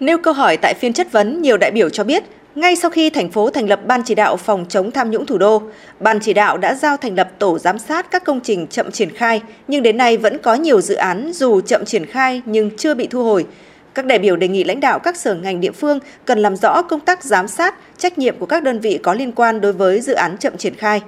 Nêu 0.00 0.18
câu 0.18 0.34
hỏi 0.34 0.56
tại 0.56 0.74
phiên 0.74 0.92
chất 0.92 1.12
vấn, 1.12 1.42
nhiều 1.42 1.56
đại 1.56 1.70
biểu 1.70 1.88
cho 1.88 2.04
biết 2.04 2.24
ngay 2.54 2.76
sau 2.76 2.90
khi 2.90 3.10
thành 3.10 3.30
phố 3.30 3.50
thành 3.50 3.68
lập 3.68 3.80
Ban 3.86 4.02
chỉ 4.04 4.14
đạo 4.14 4.36
phòng 4.36 4.66
chống 4.68 4.90
tham 4.90 5.10
nhũng 5.10 5.26
thủ 5.26 5.38
đô, 5.38 5.62
Ban 6.00 6.20
chỉ 6.20 6.34
đạo 6.34 6.58
đã 6.58 6.74
giao 6.74 6.96
thành 6.96 7.14
lập 7.14 7.30
tổ 7.38 7.58
giám 7.58 7.78
sát 7.78 8.10
các 8.10 8.24
công 8.24 8.40
trình 8.40 8.66
chậm 8.66 8.90
triển 8.90 9.10
khai, 9.10 9.42
nhưng 9.68 9.82
đến 9.82 9.96
nay 9.96 10.16
vẫn 10.16 10.38
có 10.38 10.54
nhiều 10.54 10.80
dự 10.80 10.94
án 10.94 11.32
dù 11.32 11.60
chậm 11.60 11.84
triển 11.84 12.06
khai 12.06 12.42
nhưng 12.46 12.70
chưa 12.76 12.94
bị 12.94 13.06
thu 13.06 13.24
hồi. 13.24 13.46
Các 13.94 14.06
đại 14.06 14.18
biểu 14.18 14.36
đề 14.36 14.48
nghị 14.48 14.64
lãnh 14.64 14.80
đạo 14.80 14.98
các 14.98 15.16
sở 15.16 15.34
ngành 15.34 15.60
địa 15.60 15.70
phương 15.70 15.98
cần 16.24 16.38
làm 16.38 16.56
rõ 16.56 16.82
công 16.82 17.00
tác 17.00 17.24
giám 17.24 17.48
sát, 17.48 17.74
trách 17.98 18.18
nhiệm 18.18 18.38
của 18.38 18.46
các 18.46 18.62
đơn 18.62 18.80
vị 18.80 18.98
có 19.02 19.14
liên 19.14 19.32
quan 19.32 19.60
đối 19.60 19.72
với 19.72 20.00
dự 20.00 20.14
án 20.14 20.36
chậm 20.38 20.56
triển 20.56 20.74
khai. 20.74 21.02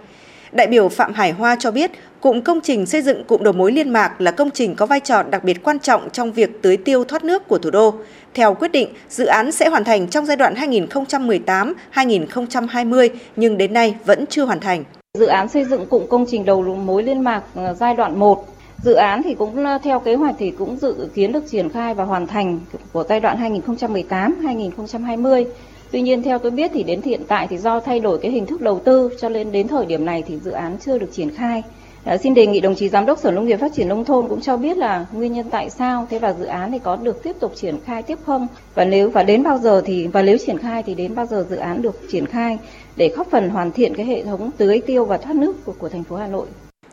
Đại 0.52 0.66
biểu 0.66 0.88
Phạm 0.88 1.14
Hải 1.14 1.32
Hoa 1.32 1.56
cho 1.58 1.70
biết, 1.70 1.90
cụm 2.20 2.40
công 2.40 2.60
trình 2.60 2.86
xây 2.86 3.02
dựng 3.02 3.24
cụm 3.24 3.42
đầu 3.42 3.52
mối 3.52 3.72
liên 3.72 3.90
mạc 3.90 4.20
là 4.20 4.30
công 4.30 4.50
trình 4.50 4.74
có 4.74 4.86
vai 4.86 5.00
trò 5.00 5.22
đặc 5.22 5.44
biệt 5.44 5.62
quan 5.62 5.78
trọng 5.78 6.10
trong 6.10 6.32
việc 6.32 6.62
tưới 6.62 6.76
tiêu 6.76 7.04
thoát 7.04 7.24
nước 7.24 7.48
của 7.48 7.58
thủ 7.58 7.70
đô. 7.70 7.94
Theo 8.34 8.54
quyết 8.54 8.72
định, 8.72 8.88
dự 9.08 9.26
án 9.26 9.52
sẽ 9.52 9.68
hoàn 9.68 9.84
thành 9.84 10.08
trong 10.08 10.26
giai 10.26 10.36
đoạn 10.36 10.54
2018-2020 10.54 13.08
nhưng 13.36 13.58
đến 13.58 13.72
nay 13.72 13.94
vẫn 14.04 14.26
chưa 14.26 14.44
hoàn 14.44 14.60
thành. 14.60 14.84
Dự 15.18 15.26
án 15.26 15.48
xây 15.48 15.64
dựng 15.64 15.86
cụm 15.86 16.06
công 16.06 16.26
trình 16.30 16.44
đầu 16.44 16.62
mối 16.62 17.02
liên 17.02 17.24
mạc 17.24 17.42
ờ, 17.54 17.74
giai 17.74 17.94
đoạn 17.94 18.18
1 18.18 18.55
Dự 18.82 18.94
án 18.94 19.22
thì 19.22 19.34
cũng 19.34 19.64
ờ, 19.64 19.78
theo 19.82 20.00
kế 20.00 20.14
hoạch 20.14 20.34
thì 20.38 20.50
cũng 20.50 20.76
dự 20.76 21.08
kiến 21.14 21.32
được 21.32 21.44
triển 21.50 21.68
khai 21.68 21.94
và 21.94 22.04
hoàn 22.04 22.26
thành 22.26 22.60
của 22.92 23.04
giai 23.08 23.20
đoạn 23.20 23.62
2018-2020. 23.66 25.44
Tuy 25.90 26.00
nhiên 26.00 26.22
theo 26.22 26.38
tôi 26.38 26.50
biết 26.50 26.70
thì 26.74 26.82
đến 26.82 27.02
hiện 27.02 27.22
tại 27.28 27.46
thì 27.50 27.58
do 27.58 27.80
thay 27.80 28.00
đổi 28.00 28.18
cái 28.18 28.30
hình 28.30 28.46
thức 28.46 28.60
đầu 28.60 28.80
tư 28.84 29.10
cho 29.20 29.28
nên 29.28 29.52
đến 29.52 29.68
thời 29.68 29.86
điểm 29.86 30.04
này 30.04 30.22
thì 30.26 30.38
dự 30.38 30.50
án 30.50 30.76
chưa 30.78 30.98
được 30.98 31.12
triển 31.12 31.30
khai. 31.30 31.62
À, 32.04 32.16
xin 32.16 32.34
đề 32.34 32.46
nghị 32.46 32.60
đồng 32.60 32.74
chí 32.74 32.88
giám 32.88 33.06
đốc 33.06 33.18
Sở 33.18 33.30
Nông 33.30 33.46
nghiệp 33.46 33.60
Phát 33.60 33.72
triển 33.74 33.88
nông 33.88 34.04
thôn 34.04 34.28
cũng 34.28 34.40
cho 34.40 34.56
biết 34.56 34.76
là 34.76 35.06
nguyên 35.12 35.32
nhân 35.32 35.50
tại 35.50 35.70
sao 35.70 36.06
thế 36.10 36.18
và 36.18 36.32
dự 36.32 36.44
án 36.44 36.72
thì 36.72 36.78
có 36.78 36.96
được 36.96 37.22
tiếp 37.22 37.36
tục 37.40 37.52
triển 37.56 37.76
khai 37.84 38.02
tiếp 38.02 38.18
không 38.26 38.46
và 38.74 38.84
nếu 38.84 39.10
và 39.10 39.22
đến 39.22 39.42
bao 39.42 39.58
giờ 39.58 39.82
thì 39.84 40.06
và 40.06 40.22
nếu 40.22 40.36
triển 40.46 40.58
khai 40.58 40.82
thì 40.82 40.94
đến 40.94 41.14
bao 41.14 41.26
giờ 41.26 41.46
dự 41.50 41.56
án 41.56 41.82
được 41.82 42.00
triển 42.12 42.26
khai 42.26 42.58
để 42.96 43.08
góp 43.16 43.30
phần 43.30 43.50
hoàn 43.50 43.72
thiện 43.72 43.94
cái 43.94 44.06
hệ 44.06 44.24
thống 44.24 44.50
tưới 44.56 44.80
tiêu 44.86 45.04
và 45.04 45.18
thoát 45.18 45.36
nước 45.36 45.64
của, 45.64 45.74
của 45.78 45.88
thành 45.88 46.04
phố 46.04 46.16
Hà 46.16 46.26
Nội. 46.26 46.46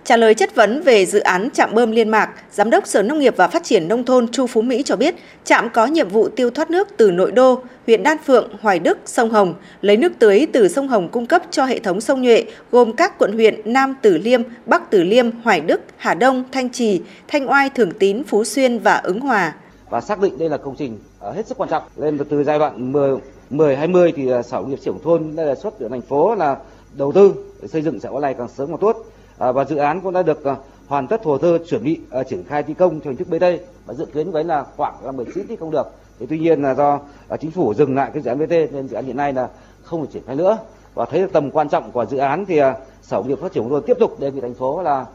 Trả 0.06 0.18
lời 0.18 0.34
chất 0.34 0.56
vấn 0.56 0.82
về 0.82 1.06
dự 1.06 1.20
án 1.20 1.50
trạm 1.54 1.74
bơm 1.74 1.92
liên 1.92 2.10
mạc, 2.10 2.30
Giám 2.52 2.70
đốc 2.70 2.88
Sở 2.88 3.02
Nông 3.02 3.20
nghiệp 3.20 3.34
và 3.38 3.48
Phát 3.48 3.64
triển 3.64 3.88
Nông 3.88 4.06
thôn 4.06 4.28
Chu 4.28 4.48
Phú 4.48 4.62
Mỹ 4.62 4.84
cho 4.86 4.96
biết, 4.96 5.16
trạm 5.44 5.70
có 5.74 5.86
nhiệm 5.86 6.10
vụ 6.10 6.30
tiêu 6.30 6.50
thoát 6.50 6.72
nước 6.72 6.88
từ 6.98 7.12
nội 7.12 7.32
đô, 7.32 7.60
huyện 7.88 8.04
Đan 8.04 8.18
Phượng, 8.26 8.50
Hoài 8.62 8.80
Đức, 8.80 8.98
sông 9.06 9.30
Hồng, 9.30 9.54
lấy 9.82 9.98
nước 9.98 10.12
tưới 10.20 10.48
từ 10.54 10.68
sông 10.68 10.88
Hồng 10.88 11.10
cung 11.10 11.26
cấp 11.26 11.42
cho 11.52 11.66
hệ 11.66 11.80
thống 11.80 12.02
sông 12.02 12.22
Nhuệ, 12.22 12.44
gồm 12.72 12.94
các 12.94 13.20
quận 13.20 13.34
huyện 13.34 13.62
Nam 13.66 13.96
Tử 14.02 14.18
Liêm, 14.18 14.42
Bắc 14.66 14.90
Tử 14.90 15.04
Liêm, 15.04 15.32
Hoài 15.32 15.62
Đức, 15.62 15.82
Hà 15.98 16.14
Đông, 16.14 16.44
Thanh 16.52 16.70
Trì, 16.70 17.02
Thanh 17.28 17.50
Oai, 17.50 17.70
Thường 17.70 17.92
Tín, 18.00 18.24
Phú 18.24 18.44
Xuyên 18.44 18.80
và 18.80 18.96
Ứng 18.96 19.20
Hòa. 19.20 19.56
Và 19.90 20.02
xác 20.02 20.20
định 20.20 20.38
đây 20.38 20.50
là 20.50 20.58
công 20.58 20.76
trình 20.76 21.00
ờ, 21.20 21.32
hết 21.32 21.48
sức 21.48 21.58
quan 21.58 21.70
trọng. 21.70 21.84
Lên 21.96 22.18
từ 22.30 22.44
giai 22.44 22.60
đoạn 22.60 22.92
10, 22.92 23.18
10 23.50 23.76
20 23.76 24.14
thì 24.16 24.28
ờ, 24.28 24.42
Sở 24.42 24.58
Nông 24.58 24.70
nghiệp 24.70 24.80
Trưởng 24.86 25.00
thôn 25.04 25.36
đề 25.36 25.56
xuất 25.56 25.80
của 25.80 25.90
thành 25.90 26.02
phố 26.02 26.36
là 26.36 26.58
đầu 26.98 27.12
tư 27.12 27.34
xây 27.68 27.82
dựng 27.82 28.00
sẽ 28.00 28.10
có 28.12 28.20
này 28.20 28.34
càng 28.38 28.48
sớm 28.48 28.68
càng 28.68 28.78
tốt 28.78 29.06
À, 29.38 29.52
và 29.52 29.66
dự 29.66 29.76
án 29.76 30.02
cũng 30.02 30.14
đã 30.14 30.22
được 30.22 30.46
à, 30.46 30.56
hoàn 30.88 31.08
tất 31.08 31.24
hồ 31.24 31.38
sơ 31.42 31.58
chuẩn 31.58 31.84
bị 31.84 32.00
à, 32.12 32.24
triển 32.24 32.44
khai 32.44 32.64
thi 32.64 32.74
công 32.74 33.00
theo 33.00 33.14
hình 33.14 33.18
thức 33.18 33.28
BT 33.30 33.46
và 33.86 33.94
dự 33.94 34.06
kiến 34.06 34.32
với 34.32 34.44
là 34.44 34.66
khoảng 34.78 35.06
là 35.06 35.12
19 35.12 35.48
thi 35.48 35.56
công 35.56 35.72
được. 35.72 35.88
Thì 36.20 36.26
tuy 36.30 36.40
nhiên 36.40 36.62
là 36.62 36.74
do 36.74 37.00
chính 37.40 37.52
phủ 37.52 37.74
dừng 37.74 37.96
lại 37.96 38.12
cái 38.14 38.24
dự 38.24 38.30
án 38.30 38.40
BT 38.40 38.52
nên 38.52 38.88
dự 38.88 38.96
án 38.96 39.06
hiện 39.06 39.18
nay 39.18 39.34
là 39.34 39.50
không 39.84 40.02
được 40.02 40.08
triển 40.14 40.24
khai 40.28 40.36
nữa. 40.36 40.58
Và 40.94 41.06
thấy 41.06 41.20
được 41.22 41.34
tầm 41.34 41.52
quan 41.52 41.70
trọng 41.70 41.92
của 41.92 42.06
dự 42.06 42.18
án 42.18 42.46
thì 42.46 42.60
Sở 43.02 43.18
Nông 43.18 43.28
nghiệp 43.28 43.40
Phát 43.42 43.54
triển 43.54 43.64
nông 43.64 43.72
tôi 43.72 43.82
tiếp 43.88 43.98
tục 44.00 44.20
đề 44.20 44.32
nghị 44.32 44.42
thành 44.42 44.54
phố 44.54 44.82
là 44.82 45.06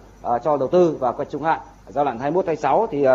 cho 0.44 0.56
đầu 0.56 0.68
tư 0.68 0.96
và 1.00 1.12
quay 1.12 1.26
trung 1.30 1.42
hạn 1.42 1.60
giai 1.88 2.04
đoạn 2.04 2.18
21 2.18 2.46
26 2.46 2.86
thì 2.90 3.06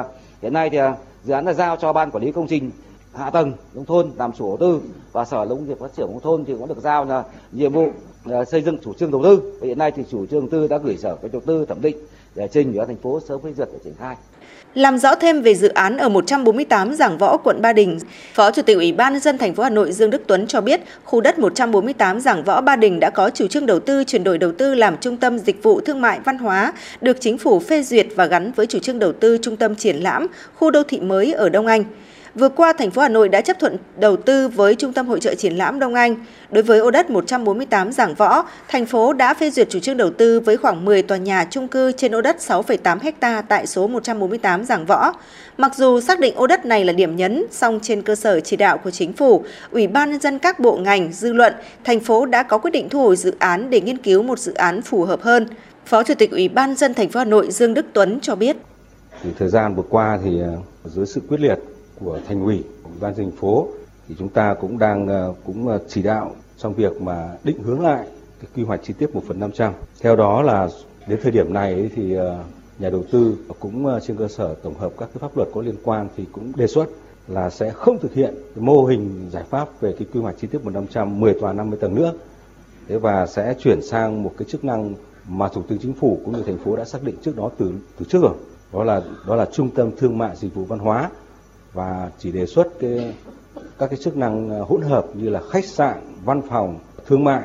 hiện 0.41 0.53
nay 0.53 0.69
thì 0.69 0.77
dự 1.23 1.33
án 1.33 1.45
là 1.45 1.53
giao 1.53 1.77
cho 1.77 1.93
ban 1.93 2.11
quản 2.11 2.23
lý 2.23 2.31
công 2.31 2.47
trình 2.47 2.71
hạ 3.15 3.29
tầng 3.29 3.53
nông 3.73 3.85
thôn 3.85 4.11
làm 4.17 4.31
chủ 4.31 4.45
đầu 4.47 4.57
tư 4.57 4.81
và 5.11 5.25
sở 5.25 5.45
nông 5.49 5.67
nghiệp 5.67 5.79
phát 5.79 5.91
triển 5.97 6.05
nông 6.07 6.19
thôn 6.19 6.45
thì 6.45 6.53
cũng 6.59 6.67
được 6.67 6.77
giao 6.83 7.05
là 7.05 7.23
nhiệm 7.51 7.73
vụ 7.73 7.87
ờ, 8.25 8.45
xây 8.45 8.61
dựng 8.61 8.77
chủ 8.83 8.93
trương 8.93 9.11
đầu 9.11 9.23
tư 9.23 9.57
và 9.61 9.67
hiện 9.67 9.77
nay 9.77 9.91
thì 9.91 10.03
chủ 10.11 10.25
trương 10.25 10.39
đầu 10.39 10.49
tư 10.51 10.67
đã 10.67 10.77
gửi 10.77 10.97
sở 10.97 11.17
đầu 11.31 11.41
tư 11.45 11.65
thẩm 11.65 11.81
định 11.81 11.97
để 12.35 12.47
trình 12.51 12.73
ủy 12.77 12.85
thành 12.85 12.97
phố 12.97 13.19
sớm 13.19 13.41
phê 13.41 13.53
duyệt 13.57 13.69
để 13.73 13.79
triển 13.83 13.93
khai 13.99 14.15
làm 14.73 14.97
rõ 14.97 15.15
thêm 15.15 15.41
về 15.41 15.55
dự 15.55 15.67
án 15.67 15.97
ở 15.97 16.09
148 16.09 16.93
Giảng 16.93 17.17
Võ, 17.17 17.37
quận 17.37 17.61
Ba 17.61 17.73
Đình, 17.73 17.99
Phó 18.33 18.51
Chủ 18.51 18.61
tịch 18.61 18.77
Ủy 18.77 18.91
ban 18.91 19.13
nhân 19.13 19.21
dân 19.21 19.37
thành 19.37 19.55
phố 19.55 19.63
Hà 19.63 19.69
Nội 19.69 19.91
Dương 19.91 20.09
Đức 20.09 20.21
Tuấn 20.27 20.47
cho 20.47 20.61
biết, 20.61 20.81
khu 21.03 21.21
đất 21.21 21.39
148 21.39 22.19
Giảng 22.19 22.43
Võ 22.43 22.61
Ba 22.61 22.75
Đình 22.75 22.99
đã 22.99 23.09
có 23.09 23.29
chủ 23.29 23.47
trương 23.47 23.65
đầu 23.65 23.79
tư 23.79 24.03
chuyển 24.03 24.23
đổi 24.23 24.37
đầu 24.37 24.51
tư 24.51 24.75
làm 24.75 24.97
trung 24.97 25.17
tâm 25.17 25.39
dịch 25.39 25.63
vụ 25.63 25.81
thương 25.81 26.01
mại 26.01 26.19
văn 26.19 26.37
hóa, 26.37 26.73
được 27.01 27.17
chính 27.19 27.37
phủ 27.37 27.59
phê 27.59 27.83
duyệt 27.83 28.07
và 28.15 28.25
gắn 28.25 28.51
với 28.51 28.65
chủ 28.65 28.79
trương 28.79 28.99
đầu 28.99 29.11
tư 29.11 29.37
trung 29.41 29.57
tâm 29.57 29.75
triển 29.75 29.95
lãm, 29.97 30.27
khu 30.55 30.71
đô 30.71 30.83
thị 30.83 30.99
mới 30.99 31.33
ở 31.33 31.49
Đông 31.49 31.67
Anh. 31.67 31.83
Vừa 32.35 32.49
qua, 32.49 32.73
thành 32.73 32.91
phố 32.91 33.01
Hà 33.01 33.09
Nội 33.09 33.29
đã 33.29 33.41
chấp 33.41 33.59
thuận 33.59 33.77
đầu 33.97 34.17
tư 34.17 34.47
với 34.47 34.75
Trung 34.75 34.93
tâm 34.93 35.07
Hội 35.07 35.19
trợ 35.19 35.35
Triển 35.35 35.53
lãm 35.53 35.79
Đông 35.79 35.93
Anh. 35.93 36.15
Đối 36.51 36.63
với 36.63 36.79
ô 36.79 36.91
đất 36.91 37.09
148 37.09 37.91
Giảng 37.91 38.15
Võ, 38.15 38.45
thành 38.67 38.85
phố 38.85 39.13
đã 39.13 39.33
phê 39.33 39.49
duyệt 39.49 39.69
chủ 39.69 39.79
trương 39.79 39.97
đầu 39.97 40.09
tư 40.09 40.39
với 40.39 40.57
khoảng 40.57 40.85
10 40.85 41.01
tòa 41.01 41.17
nhà 41.17 41.47
chung 41.49 41.67
cư 41.67 41.91
trên 41.91 42.15
ô 42.15 42.21
đất 42.21 42.37
6,8 42.39 43.13
ha 43.21 43.41
tại 43.41 43.67
số 43.67 43.87
148 43.87 44.65
Giảng 44.65 44.85
Võ. 44.85 45.13
Mặc 45.57 45.75
dù 45.75 46.01
xác 46.01 46.19
định 46.19 46.35
ô 46.35 46.47
đất 46.47 46.65
này 46.65 46.85
là 46.85 46.93
điểm 46.93 47.15
nhấn, 47.15 47.45
song 47.51 47.79
trên 47.81 48.01
cơ 48.01 48.15
sở 48.15 48.39
chỉ 48.39 48.55
đạo 48.55 48.77
của 48.77 48.91
chính 48.91 49.13
phủ, 49.13 49.43
Ủy 49.71 49.87
ban 49.87 50.11
nhân 50.11 50.19
dân 50.19 50.39
các 50.39 50.59
bộ 50.59 50.77
ngành, 50.77 51.13
dư 51.13 51.33
luận, 51.33 51.53
thành 51.83 51.99
phố 51.99 52.25
đã 52.25 52.43
có 52.43 52.57
quyết 52.57 52.71
định 52.71 52.89
thu 52.89 53.01
hồi 53.01 53.15
dự 53.15 53.33
án 53.39 53.69
để 53.69 53.81
nghiên 53.81 53.97
cứu 53.97 54.23
một 54.23 54.39
dự 54.39 54.53
án 54.53 54.81
phù 54.81 55.03
hợp 55.03 55.21
hơn. 55.21 55.47
Phó 55.85 56.03
Chủ 56.03 56.13
tịch 56.13 56.31
Ủy 56.31 56.49
ban 56.49 56.75
dân 56.75 56.93
thành 56.93 57.09
phố 57.09 57.19
Hà 57.19 57.25
Nội 57.25 57.51
Dương 57.51 57.73
Đức 57.73 57.85
Tuấn 57.93 58.19
cho 58.21 58.35
biết. 58.35 58.57
Thì 59.23 59.29
thời 59.39 59.49
gian 59.49 59.75
vừa 59.75 59.83
qua 59.89 60.19
thì 60.23 60.39
ờ, 60.39 60.57
dưới 60.85 61.05
sự 61.05 61.21
quyết 61.29 61.39
liệt 61.39 61.59
của 61.99 62.19
thành 62.27 62.43
ủy, 62.43 62.63
ủy 62.83 62.93
ban 62.99 63.15
thành 63.15 63.31
phố 63.31 63.67
thì 64.07 64.15
chúng 64.19 64.29
ta 64.29 64.53
cũng 64.53 64.79
đang 64.79 65.07
ờ, 65.07 65.33
cũng 65.45 65.67
ờ, 65.67 65.79
chỉ 65.87 66.01
đạo 66.01 66.31
trong 66.57 66.73
việc 66.73 67.01
mà 67.01 67.29
định 67.43 67.63
hướng 67.63 67.81
lại 67.81 68.07
cái 68.39 68.49
quy 68.55 68.63
hoạch 68.63 68.79
chi 68.83 68.93
tiết 68.93 69.15
1 69.15 69.23
phần 69.27 69.39
500. 69.39 69.73
Theo 70.01 70.15
đó 70.15 70.41
là 70.41 70.69
đến 71.07 71.19
thời 71.23 71.31
điểm 71.31 71.53
này 71.53 71.89
thì 71.95 72.13
ờ, 72.13 72.43
nhà 72.79 72.89
đầu 72.89 73.03
tư 73.11 73.37
cũng 73.59 73.99
trên 74.07 74.17
cơ 74.17 74.27
sở 74.27 74.55
tổng 74.63 74.73
hợp 74.79 74.91
các 74.97 75.09
cái 75.13 75.19
pháp 75.19 75.37
luật 75.37 75.49
có 75.53 75.61
liên 75.61 75.75
quan 75.83 76.07
thì 76.17 76.25
cũng 76.31 76.51
đề 76.55 76.67
xuất 76.67 76.85
là 77.27 77.49
sẽ 77.49 77.69
không 77.69 77.99
thực 77.99 78.13
hiện 78.13 78.33
cái 78.55 78.63
mô 78.63 78.85
hình 78.85 79.29
giải 79.31 79.43
pháp 79.49 79.81
về 79.81 79.95
cái 79.99 80.07
quy 80.13 80.19
hoạch 80.19 80.35
chi 80.41 80.47
tiết 80.47 80.63
1 80.63 80.73
500 80.73 81.19
10 81.19 81.33
tòa 81.33 81.53
50 81.53 81.79
tầng 81.81 81.95
nữa. 81.95 82.13
Thế 82.87 82.97
và 82.97 83.27
sẽ 83.27 83.55
chuyển 83.59 83.81
sang 83.81 84.23
một 84.23 84.33
cái 84.37 84.45
chức 84.49 84.65
năng 84.65 84.93
mà 85.27 85.47
Thủ 85.47 85.61
tướng 85.67 85.79
Chính 85.79 85.93
phủ 85.93 86.19
cũng 86.25 86.33
như 86.37 86.43
thành 86.43 86.57
phố 86.57 86.75
đã 86.75 86.85
xác 86.85 87.03
định 87.03 87.15
trước 87.21 87.37
đó 87.37 87.49
từ 87.57 87.73
từ 87.99 88.05
trước 88.09 88.19
rồi. 88.21 88.33
Đó 88.73 88.83
là 88.83 89.01
đó 89.27 89.35
là 89.35 89.45
trung 89.45 89.69
tâm 89.69 89.91
thương 89.97 90.17
mại 90.17 90.35
dịch 90.35 90.55
vụ 90.55 90.63
văn 90.63 90.79
hóa 90.79 91.09
và 91.73 92.11
chỉ 92.19 92.31
đề 92.31 92.45
xuất 92.45 92.67
cái, 92.79 93.13
các 93.77 93.87
cái 93.89 93.99
chức 94.03 94.17
năng 94.17 94.49
ờ, 94.49 94.63
hỗn 94.63 94.81
hợp 94.81 95.05
như 95.13 95.29
là 95.29 95.41
khách 95.51 95.65
sạn, 95.65 95.97
văn 96.25 96.41
phòng, 96.49 96.79
thương 97.07 97.23
mại 97.23 97.41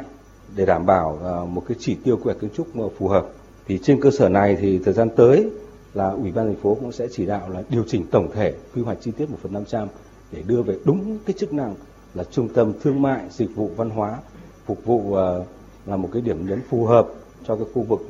để 0.56 0.66
đảm 0.66 0.86
bảo 0.86 1.18
ờ, 1.22 1.44
một 1.44 1.62
cái 1.68 1.76
chỉ 1.80 1.94
tiêu 2.04 2.16
quy 2.16 2.22
hoạch 2.24 2.40
kiến 2.40 2.50
trúc 2.56 2.66
phù 2.98 3.08
hợp. 3.08 3.26
Thì 3.66 3.78
trên 3.82 4.00
cơ 4.00 4.10
sở 4.10 4.28
này 4.28 4.56
thì 4.60 4.78
thời 4.84 4.94
gian 4.94 5.10
tới 5.16 5.50
là 5.94 6.08
Ủy 6.08 6.32
ban 6.32 6.46
thành 6.46 6.62
phố 6.62 6.74
cũng 6.74 6.92
sẽ 6.92 7.06
chỉ 7.12 7.26
đạo 7.26 7.50
là 7.50 7.62
điều 7.68 7.84
chỉnh 7.88 8.06
tổng 8.10 8.30
thể 8.34 8.54
quy 8.74 8.82
hoạch 8.82 8.98
chi 9.00 9.10
tiết 9.10 9.30
1 9.30 9.36
phần 9.42 9.52
500 9.52 9.88
để 10.32 10.42
đưa 10.46 10.62
về 10.62 10.78
đúng 10.84 11.18
cái 11.26 11.34
chức 11.38 11.52
năng 11.52 11.74
là 12.14 12.24
trung 12.24 12.48
tâm 12.48 12.72
thương 12.82 13.02
mại, 13.02 13.20
dịch 13.30 13.56
vụ 13.56 13.70
văn 13.76 13.90
hóa 13.90 14.18
phục 14.66 14.84
vụ 14.84 15.14
ờ, 15.14 15.44
là 15.86 15.96
một 15.96 16.08
cái 16.12 16.22
điểm 16.22 16.46
nhấn 16.48 16.60
phù 16.70 16.84
hợp 16.84 17.08
cho 17.46 17.56
cái 17.56 17.64
khu 17.74 17.82
vực 17.82 18.00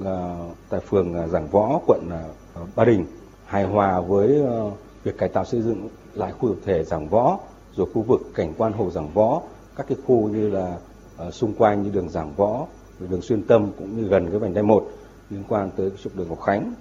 tại 0.68 0.80
phường 0.80 1.28
Giảng 1.28 1.48
Võ, 1.50 1.80
quận 1.86 2.10
Ba 2.76 2.84
Đình 2.84 3.06
hài 3.44 3.64
hòa 3.64 4.00
với 4.00 4.42
việc 5.04 5.18
cải 5.18 5.28
tạo 5.28 5.44
xây 5.44 5.62
dựng 5.62 5.88
lại 6.14 6.32
khu 6.32 6.48
tập 6.48 6.60
thể 6.64 6.84
Giảng 6.84 7.08
Võ, 7.08 7.38
rồi 7.76 7.86
khu 7.94 8.02
vực 8.02 8.20
cảnh 8.34 8.54
quan 8.58 8.72
hồ 8.72 8.90
Giảng 8.90 9.10
Võ, 9.14 9.42
các 9.76 9.86
cái 9.88 9.98
khu 10.06 10.28
như 10.28 10.48
là 10.50 10.78
uh, 11.26 11.34
xung 11.34 11.54
quanh 11.54 11.82
như 11.82 11.90
đường 11.90 12.08
Giảng 12.08 12.32
Võ, 12.36 12.66
đường 13.00 13.22
Xuyên 13.22 13.42
Tâm 13.42 13.70
cũng 13.78 13.96
như 13.96 14.08
gần 14.08 14.30
cái 14.30 14.38
vành 14.38 14.54
đai 14.54 14.62
1 14.62 14.86
liên 15.30 15.42
quan 15.48 15.70
tới 15.76 15.90
trục 16.02 16.16
đường 16.16 16.28
Ngọc 16.28 16.40
Khánh. 16.40 16.74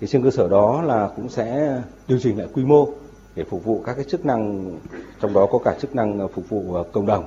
Thì 0.00 0.06
trên 0.06 0.22
cơ 0.22 0.30
sở 0.30 0.48
đó 0.48 0.82
là 0.82 1.10
cũng 1.16 1.28
sẽ 1.28 1.78
điều 2.08 2.18
chỉnh 2.22 2.38
lại 2.38 2.48
quy 2.54 2.64
mô 2.64 2.88
để 3.34 3.44
phục 3.44 3.64
vụ 3.64 3.82
các 3.86 3.94
cái 3.94 4.04
chức 4.04 4.26
năng 4.26 4.72
trong 5.20 5.32
đó 5.32 5.46
có 5.52 5.58
cả 5.64 5.74
chức 5.80 5.94
năng 5.94 6.18
ờ, 6.18 6.28
phục 6.28 6.48
vụ 6.48 6.74
ờ, 6.74 6.84
cộng 6.92 7.06
đồng 7.06 7.24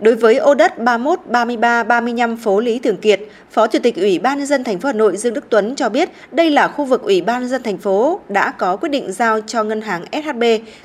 Đối 0.00 0.14
với 0.14 0.36
ô 0.36 0.54
đất 0.54 0.78
31, 0.78 1.18
33, 1.26 1.82
35 1.82 2.36
phố 2.36 2.60
Lý 2.60 2.78
Thường 2.78 2.96
Kiệt, 2.96 3.20
Phó 3.50 3.66
Chủ 3.66 3.78
tịch 3.82 3.96
Ủy 3.96 4.18
ban 4.18 4.38
nhân 4.38 4.46
dân 4.46 4.64
thành 4.64 4.78
phố 4.78 4.86
Hà 4.86 4.92
Nội 4.92 5.16
Dương 5.16 5.34
Đức 5.34 5.44
Tuấn 5.48 5.74
cho 5.76 5.88
biết 5.88 6.08
đây 6.32 6.50
là 6.50 6.68
khu 6.68 6.84
vực 6.84 7.02
Ủy 7.02 7.20
ban 7.20 7.40
nhân 7.40 7.48
dân 7.48 7.62
thành 7.62 7.78
phố 7.78 8.20
đã 8.28 8.50
có 8.50 8.76
quyết 8.76 8.88
định 8.88 9.12
giao 9.12 9.40
cho 9.40 9.64
ngân 9.64 9.80
hàng 9.80 10.04
SHB, 10.12 10.42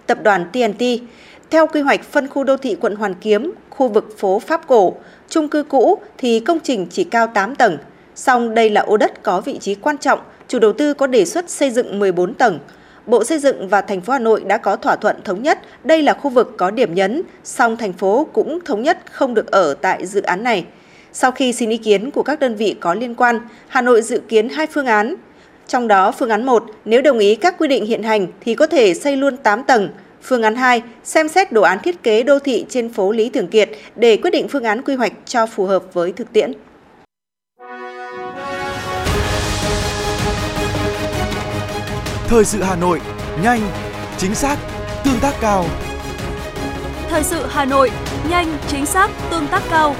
tập 0.07 0.17
đoàn 0.23 0.45
TNT. 0.53 0.83
Theo 1.49 1.67
quy 1.67 1.81
hoạch 1.81 2.03
phân 2.03 2.27
khu 2.27 2.43
đô 2.43 2.57
thị 2.57 2.75
quận 2.81 2.95
Hoàn 2.95 3.13
Kiếm, 3.13 3.51
khu 3.69 3.87
vực 3.87 4.15
phố 4.17 4.39
Pháp 4.39 4.67
Cổ, 4.67 4.93
chung 5.29 5.47
cư 5.47 5.63
cũ 5.63 5.97
thì 6.17 6.39
công 6.39 6.59
trình 6.63 6.87
chỉ 6.91 7.03
cao 7.03 7.27
8 7.27 7.55
tầng. 7.55 7.77
Song 8.15 8.53
đây 8.53 8.69
là 8.69 8.81
ô 8.81 8.97
đất 8.97 9.23
có 9.23 9.41
vị 9.41 9.57
trí 9.61 9.75
quan 9.75 9.97
trọng, 9.97 10.19
chủ 10.47 10.59
đầu 10.59 10.73
tư 10.73 10.93
có 10.93 11.07
đề 11.07 11.25
xuất 11.25 11.49
xây 11.49 11.71
dựng 11.71 11.99
14 11.99 12.33
tầng. 12.33 12.59
Bộ 13.07 13.23
Xây 13.23 13.39
dựng 13.39 13.67
và 13.67 13.81
thành 13.81 14.01
phố 14.01 14.13
Hà 14.13 14.19
Nội 14.19 14.43
đã 14.47 14.57
có 14.57 14.75
thỏa 14.75 14.95
thuận 14.95 15.15
thống 15.23 15.43
nhất 15.43 15.59
đây 15.83 16.03
là 16.03 16.13
khu 16.13 16.29
vực 16.29 16.53
có 16.57 16.71
điểm 16.71 16.93
nhấn, 16.93 17.21
song 17.43 17.77
thành 17.77 17.93
phố 17.93 18.27
cũng 18.33 18.59
thống 18.65 18.81
nhất 18.81 18.97
không 19.11 19.33
được 19.33 19.51
ở 19.51 19.73
tại 19.73 20.05
dự 20.05 20.21
án 20.21 20.43
này. 20.43 20.65
Sau 21.13 21.31
khi 21.31 21.53
xin 21.53 21.69
ý 21.69 21.77
kiến 21.77 22.11
của 22.11 22.23
các 22.23 22.39
đơn 22.39 22.55
vị 22.55 22.75
có 22.79 22.93
liên 22.93 23.15
quan, 23.15 23.39
Hà 23.67 23.81
Nội 23.81 24.01
dự 24.01 24.21
kiến 24.27 24.49
hai 24.49 24.67
phương 24.67 24.85
án. 24.85 25.15
Trong 25.67 25.87
đó, 25.87 26.11
phương 26.11 26.29
án 26.29 26.45
1, 26.45 26.63
nếu 26.85 27.01
đồng 27.01 27.19
ý 27.19 27.35
các 27.35 27.55
quy 27.57 27.67
định 27.67 27.85
hiện 27.85 28.03
hành 28.03 28.27
thì 28.41 28.55
có 28.55 28.67
thể 28.67 28.93
xây 28.93 29.17
luôn 29.17 29.37
8 29.37 29.63
tầng. 29.63 29.89
Phương 30.21 30.43
án 30.43 30.55
2, 30.55 30.81
xem 31.03 31.27
xét 31.27 31.51
đồ 31.51 31.61
án 31.61 31.79
thiết 31.83 32.03
kế 32.03 32.23
đô 32.23 32.39
thị 32.39 32.65
trên 32.69 32.89
phố 32.89 33.11
Lý 33.11 33.29
Thường 33.29 33.47
Kiệt 33.47 33.69
để 33.95 34.17
quyết 34.17 34.31
định 34.31 34.47
phương 34.47 34.63
án 34.63 34.81
quy 34.81 34.95
hoạch 34.95 35.13
cho 35.25 35.45
phù 35.45 35.65
hợp 35.65 35.93
với 35.93 36.11
thực 36.11 36.33
tiễn. 36.33 36.53
Thời 42.27 42.45
sự 42.45 42.63
Hà 42.63 42.75
Nội, 42.75 43.01
nhanh, 43.41 43.61
chính 44.17 44.35
xác, 44.35 44.57
tương 45.03 45.19
tác 45.19 45.33
cao. 45.41 45.65
Thời 47.09 47.23
sự 47.23 47.45
Hà 47.49 47.65
Nội, 47.65 47.91
nhanh, 48.29 48.57
chính 48.67 48.85
xác, 48.85 49.11
tương 49.31 49.47
tác 49.47 49.63
cao. 49.69 49.95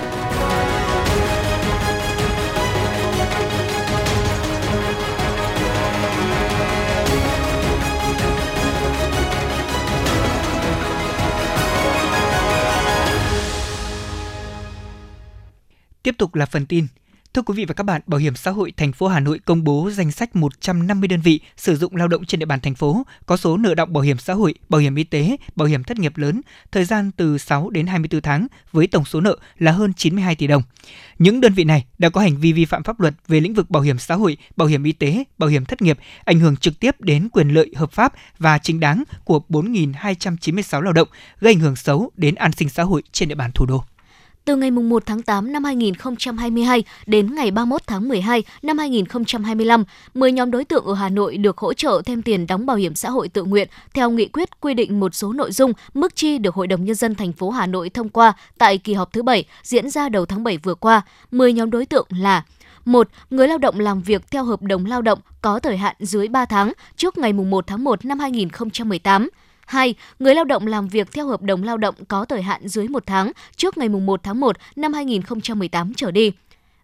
Tiếp 16.04 16.16
tục 16.18 16.36
là 16.36 16.46
phần 16.46 16.66
tin. 16.66 16.88
Thưa 17.36 17.42
quý 17.42 17.54
vị 17.54 17.66
và 17.66 17.74
các 17.74 17.84
bạn, 17.84 18.02
Bảo 18.08 18.20
hiểm 18.20 18.36
xã 18.36 18.52
hội 18.52 18.74
thành 18.78 18.92
phố 18.92 19.08
Hà 19.08 19.20
Nội 19.20 19.40
công 19.46 19.64
bố 19.64 19.90
danh 19.92 20.12
sách 20.12 20.36
150 20.36 21.08
đơn 21.08 21.22
vị 21.22 21.40
sử 21.58 21.76
dụng 21.76 21.96
lao 21.96 22.08
động 22.08 22.26
trên 22.26 22.40
địa 22.40 22.46
bàn 22.46 22.60
thành 22.60 22.76
phố 22.76 23.06
có 23.26 23.38
số 23.38 23.58
nợ 23.58 23.76
động 23.76 23.94
bảo 23.94 24.02
hiểm 24.02 24.18
xã 24.18 24.34
hội, 24.34 24.54
bảo 24.70 24.82
hiểm 24.82 24.96
y 24.96 25.04
tế, 25.04 25.38
bảo 25.56 25.68
hiểm 25.68 25.84
thất 25.84 26.00
nghiệp 26.00 26.18
lớn, 26.18 26.42
thời 26.72 26.86
gian 26.86 27.12
từ 27.12 27.38
6 27.38 27.70
đến 27.70 27.88
24 27.88 28.22
tháng 28.22 28.48
với 28.72 28.88
tổng 28.88 29.06
số 29.06 29.22
nợ 29.22 29.38
là 29.58 29.72
hơn 29.72 29.94
92 29.94 30.36
tỷ 30.36 30.48
đồng. 30.48 30.64
Những 31.20 31.42
đơn 31.42 31.54
vị 31.54 31.64
này 31.64 31.86
đã 31.98 32.10
có 32.10 32.22
hành 32.22 32.38
vi 32.38 32.54
vi 32.54 32.66
phạm 32.66 32.84
pháp 32.84 33.00
luật 33.00 33.14
về 33.28 33.40
lĩnh 33.40 33.54
vực 33.54 33.70
bảo 33.70 33.84
hiểm 33.84 33.98
xã 33.98 34.16
hội, 34.16 34.38
bảo 34.56 34.68
hiểm 34.68 34.84
y 34.84 34.92
tế, 34.92 35.24
bảo 35.38 35.50
hiểm 35.50 35.66
thất 35.66 35.82
nghiệp, 35.82 36.00
ảnh 36.24 36.40
hưởng 36.40 36.58
trực 36.58 36.80
tiếp 36.80 37.02
đến 37.02 37.30
quyền 37.30 37.50
lợi 37.50 37.72
hợp 37.76 37.92
pháp 37.92 38.14
và 38.40 38.58
chính 38.58 38.80
đáng 38.80 39.04
của 39.24 39.42
4.296 39.50 40.82
lao 40.82 40.94
động, 40.94 41.08
gây 41.40 41.54
ảnh 41.54 41.60
hưởng 41.60 41.76
xấu 41.76 42.12
đến 42.16 42.36
an 42.36 42.52
sinh 42.52 42.70
xã 42.70 42.84
hội 42.84 43.04
trên 43.12 43.30
địa 43.30 43.36
bàn 43.36 43.52
thủ 43.52 43.66
đô. 43.66 43.84
Từ 44.46 44.56
ngày 44.56 44.72
1 44.72 45.04
tháng 45.06 45.22
8 45.22 45.54
năm 45.54 45.64
2022 45.64 46.84
đến 47.06 47.36
ngày 47.36 47.52
31 47.52 47.82
tháng 47.88 48.08
12 48.08 48.44
năm 48.62 48.78
2025, 48.78 49.84
10 50.14 50.32
nhóm 50.32 50.52
đối 50.52 50.66
tượng 50.66 50.86
ở 50.86 50.94
Hà 50.94 51.10
Nội 51.10 51.38
được 51.38 51.58
hỗ 51.58 51.74
trợ 51.74 52.02
thêm 52.06 52.22
tiền 52.22 52.48
đóng 52.48 52.66
bảo 52.66 52.78
hiểm 52.78 52.96
xã 52.96 53.10
hội 53.10 53.30
tự 53.30 53.44
nguyện 53.44 53.68
theo 53.94 54.10
nghị 54.10 54.26
quyết 54.26 54.62
quy 54.62 54.74
định 54.74 55.00
một 55.00 55.16
số 55.16 55.34
nội 55.34 55.52
dung 55.52 55.74
mức 55.94 56.16
chi 56.16 56.38
được 56.38 56.56
Hội 56.56 56.68
đồng 56.68 56.86
nhân 56.86 56.96
dân 56.96 57.16
thành 57.16 57.34
phố 57.34 57.50
Hà 57.50 57.66
Nội 57.66 57.90
thông 57.90 58.10
qua 58.10 58.34
tại 58.58 58.78
kỳ 58.78 58.94
họp 58.94 59.14
thứ 59.14 59.24
7 59.24 59.46
diễn 59.64 59.90
ra 59.90 60.10
đầu 60.10 60.26
tháng 60.26 60.44
7 60.44 60.58
vừa 60.58 60.76
qua. 60.76 61.02
10 61.32 61.54
nhóm 61.54 61.72
đối 61.72 61.86
tượng 61.86 62.08
là 62.10 62.44
1. 62.86 63.08
Người 63.30 63.48
lao 63.48 63.58
động 63.58 63.80
làm 63.80 64.02
việc 64.02 64.32
theo 64.32 64.44
hợp 64.44 64.62
đồng 64.62 64.86
lao 64.86 65.02
động 65.02 65.20
có 65.42 65.60
thời 65.60 65.78
hạn 65.78 65.96
dưới 66.00 66.28
3 66.28 66.46
tháng 66.46 66.74
trước 66.96 67.18
ngày 67.18 67.34
1 67.34 67.68
tháng 67.68 67.84
1 67.84 68.06
năm 68.06 68.20
2018. 68.20 69.30
2. 69.66 69.96
Người 70.20 70.36
lao 70.36 70.46
động 70.46 70.68
làm 70.68 70.88
việc 70.88 71.12
theo 71.12 71.28
hợp 71.28 71.42
đồng 71.42 71.64
lao 71.64 71.78
động 71.78 71.96
có 72.08 72.26
thời 72.26 72.42
hạn 72.42 72.68
dưới 72.68 72.88
1 72.88 73.04
tháng 73.06 73.32
trước 73.56 73.78
ngày 73.78 73.90
1 73.90 74.24
tháng 74.24 74.40
1 74.40 74.58
năm 74.76 74.94
2018 74.94 75.94
trở 75.94 76.12
đi. 76.12 76.32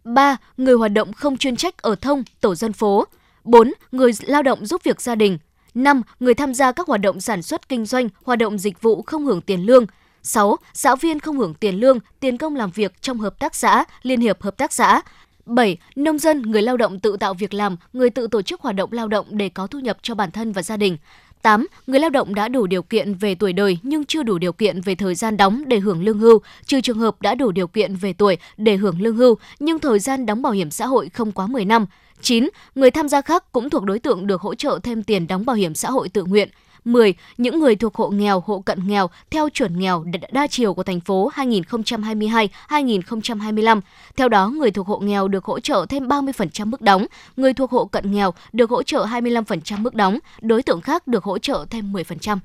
3. 0.04 0.38
Người 0.58 0.76
hoạt 0.76 0.92
động 0.92 1.14
không 1.14 1.38
chuyên 1.38 1.56
trách 1.56 1.78
ở 1.78 1.96
thông, 1.96 2.24
tổ 2.42 2.56
dân 2.56 2.74
phố. 2.74 3.06
4. 3.44 3.74
Người 3.92 4.12
lao 4.22 4.44
động 4.44 4.66
giúp 4.66 4.84
việc 4.84 5.02
gia 5.02 5.16
đình. 5.16 5.38
5. 5.74 6.02
Người 6.20 6.34
tham 6.34 6.54
gia 6.54 6.72
các 6.72 6.88
hoạt 6.88 7.02
động 7.02 7.22
sản 7.22 7.42
xuất 7.42 7.70
kinh 7.70 7.86
doanh, 7.86 8.10
hoạt 8.24 8.40
động 8.40 8.60
dịch 8.60 8.82
vụ 8.82 9.02
không 9.02 9.26
hưởng 9.26 9.42
tiền 9.42 9.66
lương. 9.66 9.86
6. 10.24 10.58
Giáo 10.74 10.96
viên 10.96 11.20
không 11.20 11.38
hưởng 11.38 11.54
tiền 11.54 11.76
lương, 11.76 12.00
tiền 12.20 12.38
công 12.38 12.56
làm 12.56 12.72
việc 12.72 13.02
trong 13.02 13.20
hợp 13.20 13.40
tác 13.40 13.56
xã, 13.56 13.86
liên 14.02 14.22
hiệp 14.22 14.42
hợp 14.42 14.58
tác 14.58 14.74
xã. 14.74 15.02
7. 15.46 15.78
Nông 15.96 16.20
dân, 16.20 16.42
người 16.42 16.62
lao 16.62 16.78
động 16.78 17.00
tự 17.00 17.18
tạo 17.18 17.34
việc 17.34 17.54
làm, 17.54 17.78
người 17.94 18.10
tự 18.10 18.28
tổ 18.28 18.42
chức 18.42 18.62
hoạt 18.62 18.76
động 18.76 18.92
lao 18.92 19.08
động 19.08 19.26
để 19.30 19.50
có 19.50 19.68
thu 19.68 19.80
nhập 19.80 19.98
cho 20.02 20.16
bản 20.16 20.32
thân 20.32 20.52
và 20.52 20.62
gia 20.64 20.78
đình. 20.78 20.98
8. 21.42 21.68
Người 21.88 22.00
lao 22.00 22.10
động 22.10 22.36
đã 22.36 22.48
đủ 22.48 22.68
điều 22.68 22.84
kiện 22.84 23.14
về 23.14 23.36
tuổi 23.36 23.54
đời 23.54 23.78
nhưng 23.84 24.06
chưa 24.06 24.24
đủ 24.24 24.38
điều 24.38 24.54
kiện 24.54 24.82
về 24.82 24.96
thời 24.96 25.16
gian 25.16 25.38
đóng 25.38 25.64
để 25.68 25.80
hưởng 25.80 26.04
lương 26.04 26.20
hưu, 26.20 26.42
trừ 26.66 26.82
trường 26.82 27.00
hợp 27.00 27.22
đã 27.22 27.36
đủ 27.36 27.52
điều 27.52 27.68
kiện 27.68 27.96
về 27.96 28.14
tuổi 28.14 28.38
để 28.58 28.76
hưởng 28.76 29.02
lương 29.02 29.16
hưu 29.16 29.38
nhưng 29.60 29.80
thời 29.80 30.00
gian 30.00 30.26
đóng 30.26 30.42
bảo 30.42 30.54
hiểm 30.54 30.72
xã 30.72 30.86
hội 30.86 31.10
không 31.10 31.32
quá 31.32 31.48
10 31.48 31.66
năm. 31.66 31.86
9. 32.22 32.50
Người 32.76 32.92
tham 32.92 33.10
gia 33.10 33.22
khác 33.22 33.52
cũng 33.52 33.70
thuộc 33.70 33.84
đối 33.84 34.00
tượng 34.00 34.28
được 34.28 34.42
hỗ 34.42 34.56
trợ 34.56 34.80
thêm 34.84 35.04
tiền 35.04 35.28
đóng 35.28 35.46
bảo 35.46 35.56
hiểm 35.56 35.76
xã 35.76 35.92
hội 35.92 36.10
tự 36.10 36.24
nguyện. 36.24 36.50
10. 36.86 37.14
Những 37.38 37.60
người 37.60 37.76
thuộc 37.76 37.96
hộ 37.96 38.10
nghèo, 38.10 38.44
hộ 38.46 38.60
cận 38.60 38.88
nghèo 38.88 39.10
theo 39.30 39.50
chuẩn 39.50 39.80
nghèo 39.80 40.06
đa 40.32 40.48
chiều 40.48 40.74
của 40.74 40.84
thành 40.84 41.00
phố 41.00 41.32
2022-2025. 41.36 43.82
Theo 44.16 44.30
đó, 44.30 44.48
người 44.48 44.72
thuộc 44.72 44.88
hộ 44.88 45.00
nghèo 45.00 45.28
được 45.28 45.46
hỗ 45.46 45.60
trợ 45.60 45.86
thêm 45.90 46.08
30% 46.08 46.66
mức 46.66 46.82
đóng, 46.82 47.06
người 47.38 47.54
thuộc 47.54 47.72
hộ 47.72 47.86
cận 47.86 48.12
nghèo 48.12 48.34
được 48.54 48.70
hỗ 48.70 48.84
trợ 48.84 49.06
25% 49.06 49.82
mức 49.82 49.96
đóng, 49.96 50.20
đối 50.42 50.64
tượng 50.64 50.82
khác 50.82 51.08
được 51.08 51.24
hỗ 51.24 51.38
trợ 51.38 51.66
thêm 51.70 51.94
10%. 51.94 52.38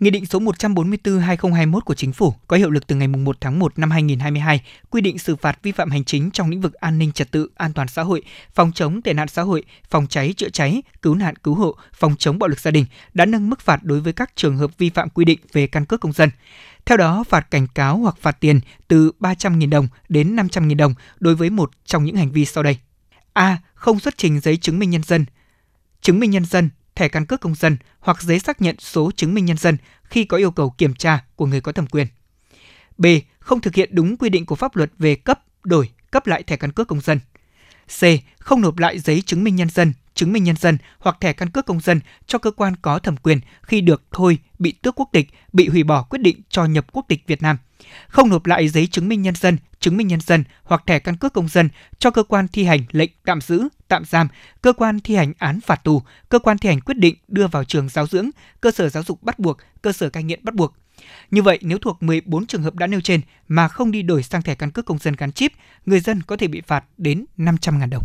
Nghị 0.00 0.10
định 0.10 0.26
số 0.26 0.38
144/2021 0.38 1.80
của 1.80 1.94
Chính 1.94 2.12
phủ 2.12 2.34
có 2.46 2.56
hiệu 2.56 2.70
lực 2.70 2.86
từ 2.86 2.96
ngày 2.96 3.08
1 3.08 3.36
tháng 3.40 3.58
1 3.58 3.78
năm 3.78 3.90
2022, 3.90 4.60
quy 4.90 5.00
định 5.00 5.18
xử 5.18 5.36
phạt 5.36 5.58
vi 5.62 5.72
phạm 5.72 5.90
hành 5.90 6.04
chính 6.04 6.30
trong 6.30 6.50
lĩnh 6.50 6.60
vực 6.60 6.74
an 6.74 6.98
ninh 6.98 7.12
trật 7.12 7.30
tự, 7.30 7.50
an 7.54 7.72
toàn 7.72 7.88
xã 7.88 8.02
hội, 8.02 8.22
phòng 8.54 8.72
chống 8.72 9.02
tệ 9.02 9.12
nạn 9.12 9.28
xã 9.28 9.42
hội, 9.42 9.64
phòng 9.90 10.06
cháy 10.06 10.34
chữa 10.36 10.48
cháy, 10.48 10.82
cứu 11.02 11.14
nạn 11.14 11.36
cứu 11.36 11.54
hộ, 11.54 11.76
phòng 11.94 12.16
chống 12.18 12.38
bạo 12.38 12.48
lực 12.48 12.60
gia 12.60 12.70
đình 12.70 12.86
đã 13.14 13.24
nâng 13.24 13.50
mức 13.50 13.60
phạt 13.60 13.84
đối 13.84 14.00
với 14.00 14.12
các 14.12 14.32
trường 14.36 14.56
hợp 14.56 14.78
vi 14.78 14.90
phạm 14.90 15.10
quy 15.10 15.24
định 15.24 15.38
về 15.52 15.66
căn 15.66 15.84
cước 15.84 16.00
công 16.00 16.12
dân. 16.12 16.30
Theo 16.86 16.96
đó, 16.96 17.24
phạt 17.28 17.50
cảnh 17.50 17.66
cáo 17.74 17.98
hoặc 17.98 18.16
phạt 18.20 18.40
tiền 18.40 18.60
từ 18.88 19.12
300.000 19.20 19.70
đồng 19.70 19.88
đến 20.08 20.36
500.000 20.36 20.76
đồng 20.76 20.94
đối 21.18 21.34
với 21.34 21.50
một 21.50 21.70
trong 21.84 22.04
những 22.04 22.16
hành 22.16 22.32
vi 22.32 22.44
sau 22.44 22.62
đây. 22.62 22.78
A. 23.32 23.58
Không 23.74 24.00
xuất 24.00 24.14
trình 24.16 24.40
giấy 24.40 24.56
chứng 24.56 24.78
minh 24.78 24.90
nhân 24.90 25.02
dân, 25.02 25.24
chứng 26.00 26.20
minh 26.20 26.30
nhân 26.30 26.44
dân, 26.44 26.70
thẻ 26.98 27.08
căn 27.08 27.26
cước 27.26 27.40
công 27.40 27.54
dân 27.54 27.76
hoặc 28.00 28.22
giấy 28.22 28.38
xác 28.38 28.60
nhận 28.60 28.76
số 28.78 29.10
chứng 29.16 29.34
minh 29.34 29.44
nhân 29.44 29.56
dân 29.56 29.76
khi 30.04 30.24
có 30.24 30.36
yêu 30.36 30.50
cầu 30.50 30.70
kiểm 30.70 30.94
tra 30.94 31.24
của 31.36 31.46
người 31.46 31.60
có 31.60 31.72
thẩm 31.72 31.86
quyền. 31.86 32.06
B. 32.98 33.06
Không 33.38 33.60
thực 33.60 33.74
hiện 33.74 33.90
đúng 33.92 34.16
quy 34.16 34.28
định 34.28 34.46
của 34.46 34.54
pháp 34.54 34.76
luật 34.76 34.90
về 34.98 35.14
cấp, 35.14 35.40
đổi, 35.64 35.90
cấp 36.10 36.26
lại 36.26 36.42
thẻ 36.42 36.56
căn 36.56 36.72
cước 36.72 36.88
công 36.88 37.00
dân. 37.00 37.20
C. 38.00 38.02
Không 38.38 38.60
nộp 38.60 38.78
lại 38.78 38.98
giấy 38.98 39.22
chứng 39.26 39.44
minh 39.44 39.56
nhân 39.56 39.68
dân, 39.70 39.92
chứng 40.14 40.32
minh 40.32 40.44
nhân 40.44 40.56
dân 40.56 40.78
hoặc 40.98 41.16
thẻ 41.20 41.32
căn 41.32 41.50
cước 41.50 41.66
công 41.66 41.80
dân 41.80 42.00
cho 42.26 42.38
cơ 42.38 42.50
quan 42.50 42.76
có 42.82 42.98
thẩm 42.98 43.16
quyền 43.16 43.40
khi 43.62 43.80
được 43.80 44.02
thôi, 44.12 44.38
bị 44.58 44.72
tước 44.72 44.94
quốc 45.00 45.08
tịch, 45.12 45.28
bị 45.52 45.68
hủy 45.68 45.82
bỏ 45.82 46.02
quyết 46.02 46.18
định 46.22 46.40
cho 46.48 46.64
nhập 46.64 46.86
quốc 46.92 47.04
tịch 47.08 47.22
Việt 47.26 47.42
Nam. 47.42 47.58
Không 48.08 48.28
nộp 48.28 48.46
lại 48.46 48.68
giấy 48.68 48.86
chứng 48.86 49.08
minh 49.08 49.22
nhân 49.22 49.34
dân, 49.34 49.56
chứng 49.80 49.96
minh 49.96 50.06
nhân 50.08 50.20
dân 50.20 50.44
hoặc 50.62 50.82
thẻ 50.86 50.98
căn 50.98 51.16
cước 51.16 51.32
công 51.32 51.48
dân 51.48 51.68
cho 51.98 52.10
cơ 52.10 52.22
quan 52.22 52.48
thi 52.48 52.64
hành 52.64 52.80
lệnh 52.90 53.10
tạm 53.24 53.40
giữ, 53.40 53.68
tạm 53.88 54.04
giam, 54.04 54.28
cơ 54.62 54.72
quan 54.72 55.00
thi 55.00 55.14
hành 55.14 55.32
án 55.38 55.60
phạt 55.60 55.84
tù, 55.84 56.02
cơ 56.28 56.38
quan 56.38 56.58
thi 56.58 56.68
hành 56.68 56.80
quyết 56.80 56.98
định 56.98 57.14
đưa 57.28 57.46
vào 57.46 57.64
trường 57.64 57.88
giáo 57.88 58.06
dưỡng, 58.06 58.30
cơ 58.60 58.70
sở 58.70 58.88
giáo 58.88 59.02
dục 59.02 59.22
bắt 59.22 59.38
buộc, 59.38 59.58
cơ 59.82 59.92
sở 59.92 60.10
cai 60.10 60.22
nghiện 60.22 60.44
bắt 60.44 60.54
buộc. 60.54 60.74
Như 61.30 61.42
vậy, 61.42 61.58
nếu 61.62 61.78
thuộc 61.78 62.02
14 62.02 62.46
trường 62.46 62.62
hợp 62.62 62.74
đã 62.74 62.86
nêu 62.86 63.00
trên 63.00 63.20
mà 63.48 63.68
không 63.68 63.90
đi 63.90 64.02
đổi 64.02 64.22
sang 64.22 64.42
thẻ 64.42 64.54
căn 64.54 64.70
cước 64.70 64.84
công 64.84 64.98
dân 64.98 65.14
gắn 65.18 65.32
chip, 65.32 65.52
người 65.86 66.00
dân 66.00 66.22
có 66.22 66.36
thể 66.36 66.48
bị 66.48 66.62
phạt 66.66 66.84
đến 66.96 67.24
500.000 67.36 67.88
đồng. 67.90 68.04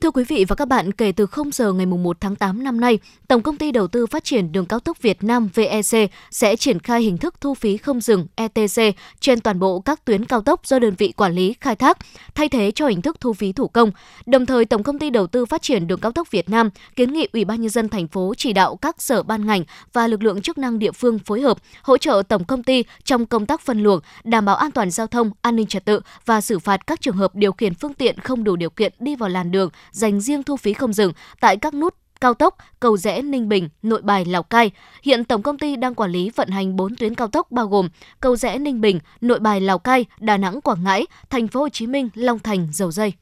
Thưa 0.00 0.10
quý 0.10 0.24
vị 0.24 0.44
và 0.48 0.56
các 0.56 0.68
bạn, 0.68 0.92
kể 0.92 1.12
từ 1.12 1.26
0 1.26 1.50
giờ 1.52 1.72
ngày 1.72 1.86
1 1.86 2.16
tháng 2.20 2.36
8 2.36 2.64
năm 2.64 2.80
nay, 2.80 2.98
Tổng 3.28 3.42
công 3.42 3.56
ty 3.56 3.72
Đầu 3.72 3.86
tư 3.86 4.06
Phát 4.06 4.24
triển 4.24 4.52
Đường 4.52 4.66
cao 4.66 4.80
tốc 4.80 5.02
Việt 5.02 5.24
Nam 5.24 5.48
VEC 5.54 6.10
sẽ 6.30 6.56
triển 6.56 6.78
khai 6.78 7.02
hình 7.02 7.18
thức 7.18 7.34
thu 7.40 7.54
phí 7.54 7.76
không 7.76 8.00
dừng 8.00 8.26
ETC 8.34 8.96
trên 9.20 9.40
toàn 9.40 9.58
bộ 9.58 9.80
các 9.80 10.04
tuyến 10.04 10.24
cao 10.24 10.40
tốc 10.40 10.66
do 10.66 10.78
đơn 10.78 10.94
vị 10.98 11.12
quản 11.16 11.32
lý 11.32 11.54
khai 11.60 11.76
thác, 11.76 11.98
thay 12.34 12.48
thế 12.48 12.70
cho 12.70 12.86
hình 12.86 13.02
thức 13.02 13.16
thu 13.20 13.32
phí 13.32 13.52
thủ 13.52 13.68
công. 13.68 13.90
Đồng 14.26 14.46
thời, 14.46 14.64
Tổng 14.64 14.82
công 14.82 14.98
ty 14.98 15.10
Đầu 15.10 15.26
tư 15.26 15.46
Phát 15.46 15.62
triển 15.62 15.86
Đường 15.86 16.00
cao 16.00 16.12
tốc 16.12 16.30
Việt 16.30 16.50
Nam 16.50 16.70
kiến 16.96 17.12
nghị 17.12 17.28
Ủy 17.32 17.44
ban 17.44 17.60
nhân 17.60 17.70
dân 17.70 17.88
thành 17.88 18.08
phố 18.08 18.34
chỉ 18.36 18.52
đạo 18.52 18.76
các 18.76 19.02
sở 19.02 19.22
ban 19.22 19.46
ngành 19.46 19.64
và 19.92 20.06
lực 20.06 20.22
lượng 20.22 20.40
chức 20.40 20.58
năng 20.58 20.78
địa 20.78 20.92
phương 20.92 21.18
phối 21.18 21.40
hợp 21.40 21.58
hỗ 21.82 21.98
trợ 21.98 22.22
tổng 22.28 22.44
công 22.44 22.62
ty 22.62 22.84
trong 23.04 23.26
công 23.26 23.46
tác 23.46 23.60
phân 23.60 23.82
luồng, 23.82 24.00
đảm 24.24 24.44
bảo 24.44 24.56
an 24.56 24.70
toàn 24.70 24.90
giao 24.90 25.06
thông, 25.06 25.30
an 25.42 25.56
ninh 25.56 25.66
trật 25.66 25.84
tự 25.84 26.00
và 26.24 26.40
xử 26.40 26.58
phạt 26.58 26.86
các 26.86 27.00
trường 27.00 27.16
hợp 27.16 27.34
điều 27.34 27.52
khiển 27.52 27.74
phương 27.74 27.94
tiện 27.94 28.20
không 28.20 28.44
đủ 28.44 28.56
điều 28.56 28.70
kiện 28.70 28.92
đi 28.98 29.16
vào 29.16 29.28
làn 29.28 29.50
đường 29.50 29.70
dành 29.94 30.20
riêng 30.20 30.42
thu 30.42 30.56
phí 30.56 30.72
không 30.72 30.92
dừng 30.92 31.12
tại 31.40 31.56
các 31.56 31.74
nút 31.74 31.94
cao 32.20 32.34
tốc 32.34 32.56
Cầu 32.80 32.96
Rẽ 32.96 33.22
Ninh 33.22 33.48
Bình, 33.48 33.68
Nội 33.82 34.02
Bài 34.02 34.24
Lào 34.24 34.42
Cai. 34.42 34.70
Hiện 35.02 35.24
tổng 35.24 35.42
công 35.42 35.58
ty 35.58 35.76
đang 35.76 35.94
quản 35.94 36.10
lý 36.10 36.30
vận 36.30 36.48
hành 36.48 36.76
4 36.76 36.96
tuyến 36.96 37.14
cao 37.14 37.28
tốc 37.28 37.50
bao 37.50 37.68
gồm 37.68 37.88
Cầu 38.20 38.36
Rẽ 38.36 38.58
Ninh 38.58 38.80
Bình, 38.80 39.00
Nội 39.20 39.40
Bài 39.40 39.60
Lào 39.60 39.78
Cai, 39.78 40.04
Đà 40.18 40.36
Nẵng 40.36 40.60
Quảng 40.60 40.84
Ngãi, 40.84 41.06
Thành 41.30 41.48
phố 41.48 41.60
Hồ 41.60 41.68
Chí 41.68 41.86
Minh, 41.86 42.08
Long 42.14 42.38
Thành, 42.38 42.68
Dầu 42.72 42.90
Dây. 42.90 43.12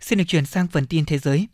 Xin 0.00 0.18
được 0.18 0.24
chuyển 0.28 0.46
sang 0.46 0.66
phần 0.66 0.86
tin 0.86 1.04
thế 1.04 1.18
giới. 1.18 1.48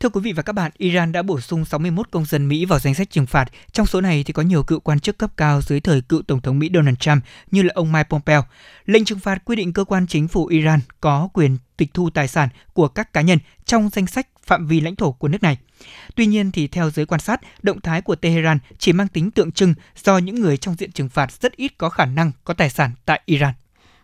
Thưa 0.00 0.08
quý 0.08 0.20
vị 0.20 0.32
và 0.32 0.42
các 0.42 0.52
bạn, 0.52 0.70
Iran 0.76 1.12
đã 1.12 1.22
bổ 1.22 1.40
sung 1.40 1.64
61 1.64 2.10
công 2.10 2.24
dân 2.24 2.48
Mỹ 2.48 2.64
vào 2.64 2.78
danh 2.78 2.94
sách 2.94 3.10
trừng 3.10 3.26
phạt. 3.26 3.50
Trong 3.72 3.86
số 3.86 4.00
này 4.00 4.24
thì 4.26 4.32
có 4.32 4.42
nhiều 4.42 4.62
cựu 4.62 4.80
quan 4.80 5.00
chức 5.00 5.18
cấp 5.18 5.30
cao 5.36 5.62
dưới 5.62 5.80
thời 5.80 6.00
cựu 6.00 6.22
Tổng 6.22 6.40
thống 6.40 6.58
Mỹ 6.58 6.70
Donald 6.74 6.96
Trump 6.98 7.24
như 7.50 7.62
là 7.62 7.72
ông 7.74 7.92
Mike 7.92 8.06
Pompeo. 8.10 8.44
Lệnh 8.86 9.04
trừng 9.04 9.18
phạt 9.18 9.44
quy 9.44 9.56
định 9.56 9.72
cơ 9.72 9.84
quan 9.84 10.06
chính 10.06 10.28
phủ 10.28 10.46
Iran 10.46 10.80
có 11.00 11.28
quyền 11.32 11.58
tịch 11.76 11.94
thu 11.94 12.10
tài 12.10 12.28
sản 12.28 12.48
của 12.72 12.88
các 12.88 13.12
cá 13.12 13.20
nhân 13.20 13.38
trong 13.64 13.88
danh 13.88 14.06
sách 14.06 14.28
phạm 14.46 14.66
vi 14.66 14.80
lãnh 14.80 14.96
thổ 14.96 15.12
của 15.12 15.28
nước 15.28 15.42
này. 15.42 15.58
Tuy 16.16 16.26
nhiên 16.26 16.50
thì 16.50 16.68
theo 16.68 16.90
giới 16.90 17.06
quan 17.06 17.20
sát, 17.20 17.40
động 17.62 17.80
thái 17.80 18.02
của 18.02 18.16
Tehran 18.16 18.58
chỉ 18.78 18.92
mang 18.92 19.08
tính 19.08 19.30
tượng 19.30 19.52
trưng 19.52 19.74
do 20.04 20.18
những 20.18 20.40
người 20.40 20.56
trong 20.56 20.74
diện 20.78 20.92
trừng 20.92 21.08
phạt 21.08 21.32
rất 21.32 21.56
ít 21.56 21.72
có 21.78 21.88
khả 21.88 22.04
năng 22.04 22.32
có 22.44 22.54
tài 22.54 22.70
sản 22.70 22.90
tại 23.04 23.20
Iran. 23.24 23.54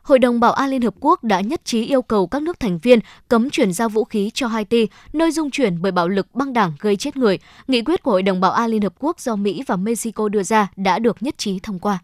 Hội 0.04 0.18
đồng 0.18 0.40
Bảo 0.40 0.52
an 0.52 0.70
Liên 0.70 0.82
Hợp 0.82 0.94
Quốc 1.00 1.24
đã 1.24 1.40
nhất 1.40 1.60
trí 1.64 1.84
yêu 1.84 2.02
cầu 2.02 2.26
các 2.26 2.42
nước 2.42 2.60
thành 2.60 2.78
viên 2.78 2.98
cấm 3.28 3.50
chuyển 3.50 3.72
giao 3.72 3.88
vũ 3.88 4.04
khí 4.04 4.30
cho 4.34 4.46
Haiti, 4.46 4.88
nơi 5.12 5.30
dung 5.30 5.50
chuyển 5.50 5.82
bởi 5.82 5.92
bạo 5.92 6.08
lực 6.08 6.34
băng 6.34 6.52
đảng 6.52 6.72
gây 6.80 6.96
chết 6.96 7.16
người. 7.16 7.38
Nghị 7.68 7.82
quyết 7.82 8.02
của 8.02 8.10
Hội 8.10 8.22
đồng 8.22 8.40
Bảo 8.40 8.52
an 8.52 8.70
Liên 8.70 8.82
Hợp 8.82 8.94
Quốc 8.98 9.20
do 9.20 9.36
Mỹ 9.36 9.62
và 9.66 9.76
Mexico 9.76 10.28
đưa 10.28 10.42
ra 10.42 10.68
đã 10.76 10.98
được 10.98 11.22
nhất 11.22 11.38
trí 11.38 11.58
thông 11.58 11.78
qua. 11.78 11.98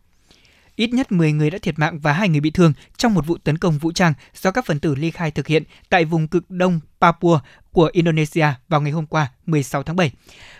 Ít 0.76 0.94
nhất 0.94 1.12
10 1.12 1.32
người 1.32 1.50
đã 1.50 1.58
thiệt 1.62 1.78
mạng 1.78 1.98
và 2.02 2.12
2 2.12 2.28
người 2.28 2.40
bị 2.40 2.50
thương 2.50 2.72
trong 2.96 3.14
một 3.14 3.26
vụ 3.26 3.36
tấn 3.44 3.58
công 3.58 3.78
vũ 3.78 3.92
trang 3.92 4.12
do 4.34 4.50
các 4.50 4.66
phần 4.66 4.80
tử 4.80 4.94
ly 4.94 5.10
khai 5.10 5.30
thực 5.30 5.46
hiện 5.46 5.62
tại 5.88 6.04
vùng 6.04 6.28
cực 6.28 6.50
đông 6.50 6.80
Papua 7.00 7.38
của 7.72 7.90
Indonesia 7.92 8.46
vào 8.68 8.80
ngày 8.80 8.92
hôm 8.92 9.06
qua 9.06 9.30
16 9.46 9.82
tháng 9.82 9.96
7. 9.96 10.10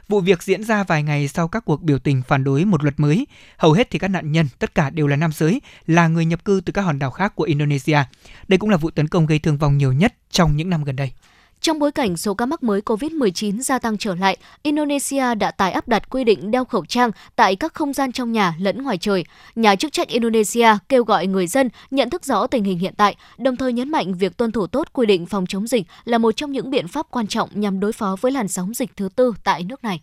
Vụ 0.09 0.21
việc 0.21 0.43
diễn 0.43 0.65
ra 0.65 0.85
vài 0.85 1.03
ngày 1.03 1.29
sau 1.29 1.49
các 1.49 1.65
cuộc 1.65 1.83
biểu 1.83 1.99
tình 1.99 2.23
phản 2.23 2.45
đối 2.45 2.65
một 2.65 2.83
luật 2.83 3.01
mới. 3.01 3.27
Hầu 3.57 3.73
hết 3.73 3.91
thì 3.91 3.99
các 3.99 4.09
nạn 4.09 4.33
nhân, 4.33 4.49
tất 4.59 4.75
cả 4.75 4.91
đều 4.91 5.07
là 5.07 5.17
nam 5.17 5.33
giới, 5.33 5.61
là 5.87 6.09
người 6.09 6.25
nhập 6.25 6.45
cư 6.45 6.61
từ 6.65 6.73
các 6.73 6.83
hòn 6.83 6.99
đảo 6.99 7.11
khác 7.11 7.35
của 7.35 7.45
Indonesia. 7.45 7.99
Đây 8.49 8.59
cũng 8.59 8.71
là 8.71 8.77
vụ 8.77 8.91
tấn 8.91 9.09
công 9.09 9.27
gây 9.27 9.39
thương 9.39 9.59
vong 9.59 9.79
nhiều 9.79 9.93
nhất 9.93 10.15
trong 10.31 10.57
những 10.57 10.71
năm 10.71 10.85
gần 10.85 10.97
đây. 10.97 11.13
Trong 11.61 11.79
bối 11.79 11.93
cảnh 11.93 12.17
số 12.17 12.35
ca 12.35 12.47
mắc 12.47 12.63
mới 12.63 12.81
COVID-19 12.81 13.61
gia 13.61 13.79
tăng 13.79 13.99
trở 13.99 14.15
lại, 14.15 14.37
Indonesia 14.63 15.35
đã 15.35 15.51
tái 15.51 15.73
áp 15.73 15.89
đặt 15.89 16.11
quy 16.11 16.25
định 16.25 16.51
đeo 16.51 16.65
khẩu 16.65 16.87
trang 16.87 17.11
tại 17.37 17.57
các 17.57 17.75
không 17.75 17.93
gian 17.93 18.13
trong 18.13 18.33
nhà 18.33 18.55
lẫn 18.61 18.83
ngoài 18.83 18.99
trời. 18.99 19.25
Nhà 19.55 19.77
chức 19.77 19.93
trách 19.93 20.09
Indonesia 20.09 20.69
kêu 20.89 21.05
gọi 21.05 21.27
người 21.27 21.47
dân 21.47 21.69
nhận 21.91 22.11
thức 22.11 22.25
rõ 22.25 22.47
tình 22.47 22.65
hình 22.65 22.79
hiện 22.79 22.95
tại, 22.97 23.17
đồng 23.39 23.57
thời 23.57 23.73
nhấn 23.73 23.91
mạnh 23.91 24.15
việc 24.15 24.37
tuân 24.37 24.53
thủ 24.53 24.67
tốt 24.67 24.89
quy 24.93 25.07
định 25.07 25.27
phòng 25.27 25.47
chống 25.47 25.67
dịch 25.67 25.87
là 26.05 26.19
một 26.19 26.33
trong 26.37 26.53
những 26.53 26.71
biện 26.71 26.89
pháp 26.89 27.07
quan 27.11 27.27
trọng 27.27 27.49
nhằm 27.53 27.81
đối 27.81 27.93
phó 27.93 28.17
với 28.21 28.33
làn 28.33 28.49
sóng 28.49 28.75
dịch 28.75 28.91
thứ 28.97 29.09
tư 29.17 29.35
tại 29.45 29.65
nước 29.65 29.85
này. 29.85 30.01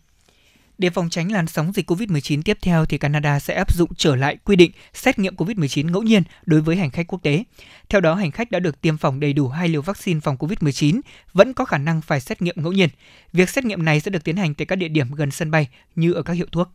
Để 0.78 0.90
phòng 0.90 1.10
tránh 1.10 1.32
làn 1.32 1.46
sóng 1.46 1.72
dịch 1.72 1.90
COVID-19 1.90 2.42
tiếp 2.42 2.58
theo 2.62 2.86
thì 2.86 2.98
Canada 2.98 3.38
sẽ 3.38 3.54
áp 3.54 3.72
dụng 3.72 3.94
trở 3.96 4.16
lại 4.16 4.36
quy 4.44 4.56
định 4.56 4.70
xét 4.94 5.18
nghiệm 5.18 5.34
COVID-19 5.34 5.90
ngẫu 5.90 6.02
nhiên 6.02 6.22
đối 6.46 6.60
với 6.60 6.76
hành 6.76 6.90
khách 6.90 7.06
quốc 7.06 7.22
tế. 7.22 7.44
Theo 7.88 8.00
đó, 8.00 8.14
hành 8.14 8.30
khách 8.30 8.50
đã 8.50 8.58
được 8.58 8.80
tiêm 8.80 8.96
phòng 8.96 9.20
đầy 9.20 9.32
đủ 9.32 9.48
hai 9.48 9.68
liều 9.68 9.82
vaccine 9.82 10.20
phòng 10.20 10.36
COVID-19 10.36 11.00
vẫn 11.32 11.54
có 11.54 11.64
khả 11.64 11.78
năng 11.78 12.00
phải 12.00 12.20
xét 12.20 12.42
nghiệm 12.42 12.54
ngẫu 12.58 12.72
nhiên. 12.72 12.88
Việc 13.32 13.50
xét 13.50 13.64
nghiệm 13.64 13.84
này 13.84 14.00
sẽ 14.00 14.10
được 14.10 14.24
tiến 14.24 14.36
hành 14.36 14.54
tại 14.54 14.66
các 14.66 14.76
địa 14.76 14.88
điểm 14.88 15.14
gần 15.14 15.30
sân 15.30 15.50
bay 15.50 15.68
như 15.94 16.12
ở 16.12 16.22
các 16.22 16.32
hiệu 16.32 16.46
thuốc. 16.52 16.68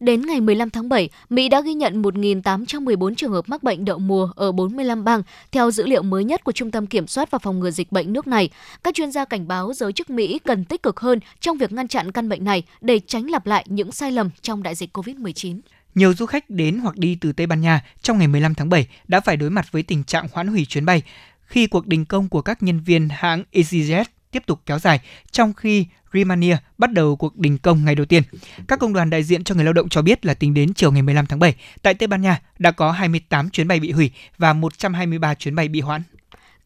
Đến 0.00 0.26
ngày 0.26 0.40
15 0.40 0.70
tháng 0.70 0.88
7, 0.88 1.10
Mỹ 1.30 1.48
đã 1.48 1.60
ghi 1.60 1.74
nhận 1.74 2.02
1.814 2.02 3.14
trường 3.14 3.32
hợp 3.32 3.48
mắc 3.48 3.62
bệnh 3.62 3.84
đậu 3.84 3.98
mùa 3.98 4.30
ở 4.36 4.52
45 4.52 5.04
bang, 5.04 5.22
theo 5.52 5.70
dữ 5.70 5.86
liệu 5.86 6.02
mới 6.02 6.24
nhất 6.24 6.44
của 6.44 6.52
Trung 6.52 6.70
tâm 6.70 6.86
Kiểm 6.86 7.06
soát 7.06 7.30
và 7.30 7.38
Phòng 7.38 7.60
ngừa 7.60 7.70
Dịch 7.70 7.92
bệnh 7.92 8.12
nước 8.12 8.26
này. 8.26 8.50
Các 8.84 8.94
chuyên 8.94 9.12
gia 9.12 9.24
cảnh 9.24 9.48
báo 9.48 9.72
giới 9.72 9.92
chức 9.92 10.10
Mỹ 10.10 10.38
cần 10.44 10.64
tích 10.64 10.82
cực 10.82 11.00
hơn 11.00 11.20
trong 11.40 11.58
việc 11.58 11.72
ngăn 11.72 11.88
chặn 11.88 12.12
căn 12.12 12.28
bệnh 12.28 12.44
này 12.44 12.62
để 12.80 13.00
tránh 13.06 13.30
lặp 13.30 13.46
lại 13.46 13.64
những 13.68 13.92
sai 13.92 14.12
lầm 14.12 14.30
trong 14.42 14.62
đại 14.62 14.74
dịch 14.74 14.96
COVID-19. 14.96 15.60
Nhiều 15.94 16.14
du 16.14 16.26
khách 16.26 16.50
đến 16.50 16.78
hoặc 16.78 16.96
đi 16.96 17.18
từ 17.20 17.32
Tây 17.32 17.46
Ban 17.46 17.60
Nha 17.60 17.84
trong 18.02 18.18
ngày 18.18 18.28
15 18.28 18.54
tháng 18.54 18.68
7 18.68 18.86
đã 19.08 19.20
phải 19.20 19.36
đối 19.36 19.50
mặt 19.50 19.66
với 19.72 19.82
tình 19.82 20.04
trạng 20.04 20.26
hoãn 20.32 20.48
hủy 20.48 20.64
chuyến 20.64 20.86
bay 20.86 21.02
khi 21.46 21.66
cuộc 21.66 21.86
đình 21.86 22.04
công 22.04 22.28
của 22.28 22.42
các 22.42 22.62
nhân 22.62 22.80
viên 22.80 23.08
hãng 23.08 23.44
EasyJet 23.52 24.04
tiếp 24.36 24.46
tục 24.46 24.60
kéo 24.66 24.78
dài, 24.78 25.00
trong 25.30 25.52
khi 25.54 25.86
Romania 26.12 26.56
bắt 26.78 26.92
đầu 26.92 27.16
cuộc 27.16 27.36
đình 27.36 27.58
công 27.58 27.84
ngày 27.84 27.94
đầu 27.94 28.06
tiên. 28.06 28.22
Các 28.68 28.78
công 28.78 28.92
đoàn 28.92 29.10
đại 29.10 29.22
diện 29.22 29.44
cho 29.44 29.54
người 29.54 29.64
lao 29.64 29.72
động 29.72 29.88
cho 29.88 30.02
biết 30.02 30.26
là 30.26 30.34
tính 30.34 30.54
đến 30.54 30.74
chiều 30.74 30.92
ngày 30.92 31.02
15 31.02 31.26
tháng 31.26 31.38
7, 31.38 31.54
tại 31.82 31.94
Tây 31.94 32.06
Ban 32.06 32.22
Nha 32.22 32.40
đã 32.58 32.70
có 32.70 32.90
28 32.90 33.50
chuyến 33.50 33.68
bay 33.68 33.80
bị 33.80 33.92
hủy 33.92 34.10
và 34.38 34.52
123 34.52 35.34
chuyến 35.34 35.54
bay 35.54 35.68
bị 35.68 35.80
hoãn 35.80 36.02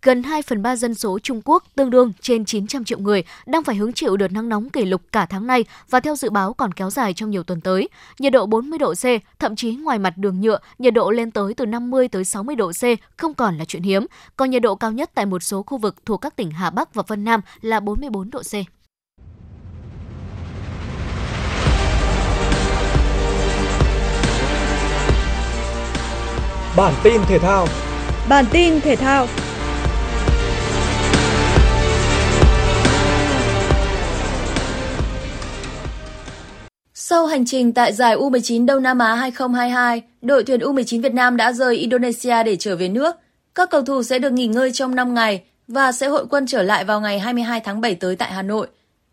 gần 0.02 0.22
2 0.22 0.42
phần 0.42 0.62
3 0.62 0.76
dân 0.76 0.94
số 0.94 1.18
Trung 1.18 1.40
Quốc, 1.44 1.64
tương 1.74 1.90
đương 1.90 2.12
trên 2.20 2.44
900 2.44 2.84
triệu 2.84 2.98
người, 2.98 3.22
đang 3.46 3.64
phải 3.64 3.76
hứng 3.76 3.92
chịu 3.92 4.16
đợt 4.16 4.32
nắng 4.32 4.48
nóng 4.48 4.70
kỷ 4.70 4.84
lục 4.84 5.02
cả 5.12 5.26
tháng 5.26 5.46
nay 5.46 5.64
và 5.90 6.00
theo 6.00 6.16
dự 6.16 6.30
báo 6.30 6.52
còn 6.52 6.74
kéo 6.74 6.90
dài 6.90 7.12
trong 7.14 7.30
nhiều 7.30 7.42
tuần 7.42 7.60
tới. 7.60 7.88
Nhiệt 8.18 8.32
độ 8.32 8.46
40 8.46 8.78
độ 8.78 8.94
C, 8.94 9.04
thậm 9.38 9.56
chí 9.56 9.74
ngoài 9.74 9.98
mặt 9.98 10.16
đường 10.16 10.40
nhựa, 10.40 10.58
nhiệt 10.78 10.94
độ 10.94 11.10
lên 11.10 11.30
tới 11.30 11.54
từ 11.54 11.66
50 11.66 12.08
tới 12.08 12.24
60 12.24 12.56
độ 12.56 12.72
C 12.72 12.82
không 13.16 13.34
còn 13.34 13.58
là 13.58 13.64
chuyện 13.64 13.82
hiếm. 13.82 14.06
Còn 14.36 14.50
nhiệt 14.50 14.62
độ 14.62 14.74
cao 14.74 14.92
nhất 14.92 15.10
tại 15.14 15.26
một 15.26 15.42
số 15.42 15.62
khu 15.62 15.78
vực 15.78 15.96
thuộc 16.06 16.20
các 16.20 16.36
tỉnh 16.36 16.50
Hà 16.50 16.70
Bắc 16.70 16.94
và 16.94 17.02
Vân 17.06 17.24
Nam 17.24 17.40
là 17.60 17.80
44 17.80 18.30
độ 18.30 18.42
C. 18.42 18.52
Bản 26.76 26.94
tin 27.02 27.20
thể 27.28 27.38
thao 27.38 27.66
Bản 28.28 28.44
tin 28.52 28.80
thể 28.80 28.96
thao 28.96 29.26
Sau 37.10 37.26
hành 37.26 37.44
trình 37.44 37.72
tại 37.72 37.92
giải 37.92 38.16
U19 38.16 38.66
Đông 38.66 38.82
Nam 38.82 38.98
Á 38.98 39.14
2022, 39.14 40.02
đội 40.22 40.44
tuyển 40.44 40.60
U19 40.60 41.02
Việt 41.02 41.14
Nam 41.14 41.36
đã 41.36 41.52
rời 41.52 41.76
Indonesia 41.76 42.42
để 42.42 42.56
trở 42.56 42.76
về 42.76 42.88
nước. 42.88 43.16
Các 43.54 43.70
cầu 43.70 43.82
thủ 43.82 44.02
sẽ 44.02 44.18
được 44.18 44.32
nghỉ 44.32 44.46
ngơi 44.46 44.72
trong 44.72 44.94
5 44.94 45.14
ngày 45.14 45.42
và 45.68 45.92
sẽ 45.92 46.08
hội 46.08 46.26
quân 46.30 46.46
trở 46.46 46.62
lại 46.62 46.84
vào 46.84 47.00
ngày 47.00 47.18
22 47.18 47.60
tháng 47.60 47.80
7 47.80 47.94
tới 47.94 48.16
tại 48.16 48.32
Hà 48.32 48.42
Nội. 48.42 48.66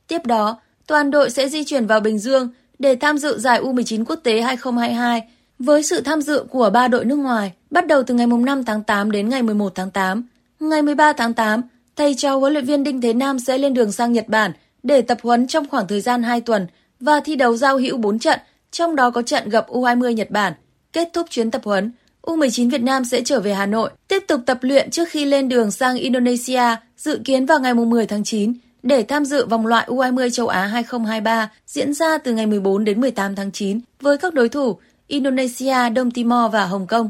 Tiếp 0.07 0.25
đó, 0.25 0.60
toàn 0.88 1.12
đội 1.12 1.29
sẽ 1.29 1.49
di 1.49 1.63
chuyển 1.63 1.88
vào 1.88 1.99
Bình 1.99 2.19
Dương 2.19 2.49
để 2.79 2.95
tham 2.95 3.17
dự 3.17 3.38
giải 3.38 3.62
U19 3.62 4.05
quốc 4.05 4.19
tế 4.23 4.41
2022 4.41 5.21
với 5.60 5.83
sự 5.83 6.01
tham 6.01 6.21
dự 6.21 6.45
của 6.49 6.69
ba 6.69 6.88
đội 6.88 7.05
nước 7.05 7.19
ngoài 7.19 7.51
bắt 7.69 7.88
đầu 7.88 8.03
từ 8.03 8.13
ngày 8.13 8.27
5 8.27 8.63
tháng 8.63 8.83
8 8.83 9.12
đến 9.12 9.29
ngày 9.29 9.43
11 9.43 9.75
tháng 9.75 9.91
8. 9.91 10.23
Ngày 10.60 10.81
13 10.81 11.13
tháng 11.13 11.33
8, 11.33 11.62
thầy 11.95 12.15
trò 12.15 12.36
huấn 12.36 12.53
luyện 12.53 12.65
viên 12.65 12.83
Đinh 12.83 13.01
Thế 13.01 13.13
Nam 13.13 13.39
sẽ 13.39 13.57
lên 13.57 13.73
đường 13.73 13.91
sang 13.91 14.13
Nhật 14.13 14.27
Bản 14.27 14.51
để 14.83 15.01
tập 15.01 15.17
huấn 15.23 15.47
trong 15.47 15.69
khoảng 15.69 15.88
thời 15.88 16.01
gian 16.01 16.23
2 16.23 16.41
tuần 16.41 16.67
và 16.99 17.19
thi 17.25 17.36
đấu 17.36 17.57
giao 17.57 17.77
hữu 17.77 17.97
4 17.97 18.19
trận, 18.19 18.39
trong 18.71 18.95
đó 18.95 19.10
có 19.10 19.21
trận 19.21 19.49
gặp 19.49 19.67
U20 19.69 20.12
Nhật 20.12 20.31
Bản. 20.31 20.53
Kết 20.93 21.10
thúc 21.13 21.27
chuyến 21.29 21.51
tập 21.51 21.62
huấn, 21.65 21.91
U19 22.21 22.69
Việt 22.69 22.81
Nam 22.81 23.05
sẽ 23.05 23.21
trở 23.21 23.39
về 23.39 23.53
Hà 23.53 23.65
Nội, 23.65 23.89
tiếp 24.07 24.23
tục 24.27 24.41
tập 24.45 24.57
luyện 24.62 24.91
trước 24.91 25.10
khi 25.10 25.25
lên 25.25 25.49
đường 25.49 25.71
sang 25.71 25.97
Indonesia, 25.97 26.75
dự 26.97 27.19
kiến 27.25 27.45
vào 27.45 27.60
ngày 27.60 27.73
10 27.73 28.05
tháng 28.05 28.23
9 28.23 28.53
để 28.83 29.03
tham 29.03 29.25
dự 29.25 29.45
vòng 29.45 29.67
loại 29.67 29.88
U20 29.88 30.29
châu 30.29 30.47
Á 30.47 30.65
2023 30.65 31.51
diễn 31.67 31.93
ra 31.93 32.17
từ 32.17 32.33
ngày 32.33 32.45
14 32.45 32.86
đến 32.86 33.01
18 33.01 33.36
tháng 33.36 33.51
9 33.51 33.79
với 34.01 34.17
các 34.17 34.33
đối 34.33 34.49
thủ 34.49 34.77
Indonesia, 35.07 35.89
Đông 35.89 36.12
Timor 36.12 36.51
và 36.51 36.65
Hồng 36.65 36.88
Kông. 36.88 37.10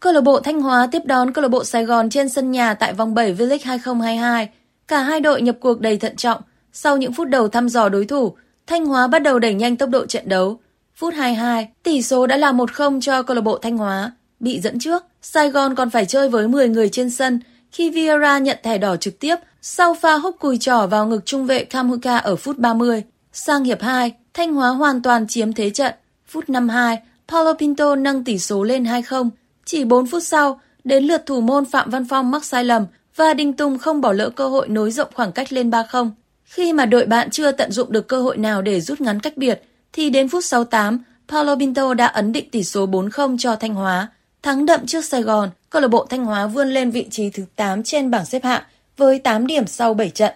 Câu 0.00 0.12
lạc 0.12 0.20
bộ 0.20 0.40
Thanh 0.40 0.60
Hóa 0.60 0.88
tiếp 0.92 1.02
đón 1.04 1.32
câu 1.32 1.42
lạc 1.42 1.48
bộ 1.48 1.64
Sài 1.64 1.84
Gòn 1.84 2.10
trên 2.10 2.28
sân 2.28 2.50
nhà 2.50 2.74
tại 2.74 2.94
vòng 2.94 3.14
7 3.14 3.34
V-League 3.34 3.58
2022. 3.64 4.48
Cả 4.88 5.02
hai 5.02 5.20
đội 5.20 5.42
nhập 5.42 5.56
cuộc 5.60 5.80
đầy 5.80 5.96
thận 5.96 6.16
trọng. 6.16 6.42
Sau 6.72 6.96
những 6.96 7.12
phút 7.12 7.28
đầu 7.28 7.48
thăm 7.48 7.68
dò 7.68 7.88
đối 7.88 8.04
thủ, 8.04 8.34
Thanh 8.72 8.86
Hóa 8.86 9.06
bắt 9.06 9.18
đầu 9.18 9.38
đẩy 9.38 9.54
nhanh 9.54 9.76
tốc 9.76 9.90
độ 9.90 10.06
trận 10.06 10.28
đấu. 10.28 10.60
Phút 10.94 11.14
22, 11.14 11.68
tỷ 11.82 12.02
số 12.02 12.26
đã 12.26 12.36
là 12.36 12.52
1-0 12.52 13.00
cho 13.00 13.22
câu 13.22 13.34
lạc 13.34 13.40
bộ 13.40 13.58
Thanh 13.58 13.78
Hóa. 13.78 14.12
Bị 14.40 14.60
dẫn 14.60 14.78
trước, 14.78 15.04
Sài 15.22 15.50
Gòn 15.50 15.74
còn 15.74 15.90
phải 15.90 16.06
chơi 16.06 16.28
với 16.28 16.48
10 16.48 16.68
người 16.68 16.88
trên 16.88 17.10
sân 17.10 17.40
khi 17.72 17.90
Vieira 17.90 18.38
nhận 18.38 18.58
thẻ 18.62 18.78
đỏ 18.78 18.96
trực 18.96 19.18
tiếp 19.18 19.36
sau 19.62 19.94
pha 19.94 20.16
húc 20.16 20.36
cùi 20.38 20.58
trỏ 20.58 20.86
vào 20.86 21.06
ngực 21.06 21.26
trung 21.26 21.46
vệ 21.46 21.64
Kamuka 21.64 22.16
ở 22.16 22.36
phút 22.36 22.58
30. 22.58 23.02
Sang 23.32 23.64
hiệp 23.64 23.82
2, 23.82 24.12
Thanh 24.34 24.54
Hóa 24.54 24.68
hoàn 24.68 25.02
toàn 25.02 25.26
chiếm 25.26 25.52
thế 25.52 25.70
trận. 25.70 25.94
Phút 26.26 26.48
52, 26.48 26.98
Paulo 27.28 27.54
Pinto 27.54 27.96
nâng 27.96 28.24
tỷ 28.24 28.38
số 28.38 28.62
lên 28.62 28.84
2-0. 28.84 29.30
Chỉ 29.64 29.84
4 29.84 30.06
phút 30.06 30.22
sau, 30.22 30.60
đến 30.84 31.04
lượt 31.04 31.22
thủ 31.26 31.40
môn 31.40 31.64
Phạm 31.64 31.90
Văn 31.90 32.04
Phong 32.08 32.30
mắc 32.30 32.44
sai 32.44 32.64
lầm 32.64 32.86
và 33.16 33.34
Đinh 33.34 33.52
Tùng 33.52 33.78
không 33.78 34.00
bỏ 34.00 34.12
lỡ 34.12 34.30
cơ 34.30 34.48
hội 34.48 34.68
nối 34.68 34.90
rộng 34.90 35.08
khoảng 35.14 35.32
cách 35.32 35.52
lên 35.52 35.70
3-0. 35.70 36.10
Khi 36.52 36.72
mà 36.72 36.86
đội 36.86 37.06
bạn 37.06 37.30
chưa 37.30 37.52
tận 37.52 37.72
dụng 37.72 37.92
được 37.92 38.08
cơ 38.08 38.22
hội 38.22 38.36
nào 38.36 38.62
để 38.62 38.80
rút 38.80 39.00
ngắn 39.00 39.20
cách 39.20 39.36
biệt, 39.36 39.62
thì 39.92 40.10
đến 40.10 40.28
phút 40.28 40.44
68, 40.44 40.98
Paulo 41.28 41.56
Pinto 41.56 41.94
đã 41.94 42.06
ấn 42.06 42.32
định 42.32 42.50
tỷ 42.50 42.64
số 42.64 42.86
4-0 42.86 43.38
cho 43.38 43.56
Thanh 43.56 43.74
Hóa. 43.74 44.08
Thắng 44.42 44.66
đậm 44.66 44.86
trước 44.86 45.04
Sài 45.04 45.22
Gòn, 45.22 45.50
câu 45.70 45.82
lạc 45.82 45.88
bộ 45.88 46.06
Thanh 46.10 46.24
Hóa 46.24 46.46
vươn 46.46 46.68
lên 46.68 46.90
vị 46.90 47.06
trí 47.10 47.30
thứ 47.30 47.44
8 47.56 47.82
trên 47.82 48.10
bảng 48.10 48.24
xếp 48.24 48.44
hạng 48.44 48.62
với 48.96 49.18
8 49.18 49.46
điểm 49.46 49.66
sau 49.66 49.94
7 49.94 50.10
trận. 50.10 50.32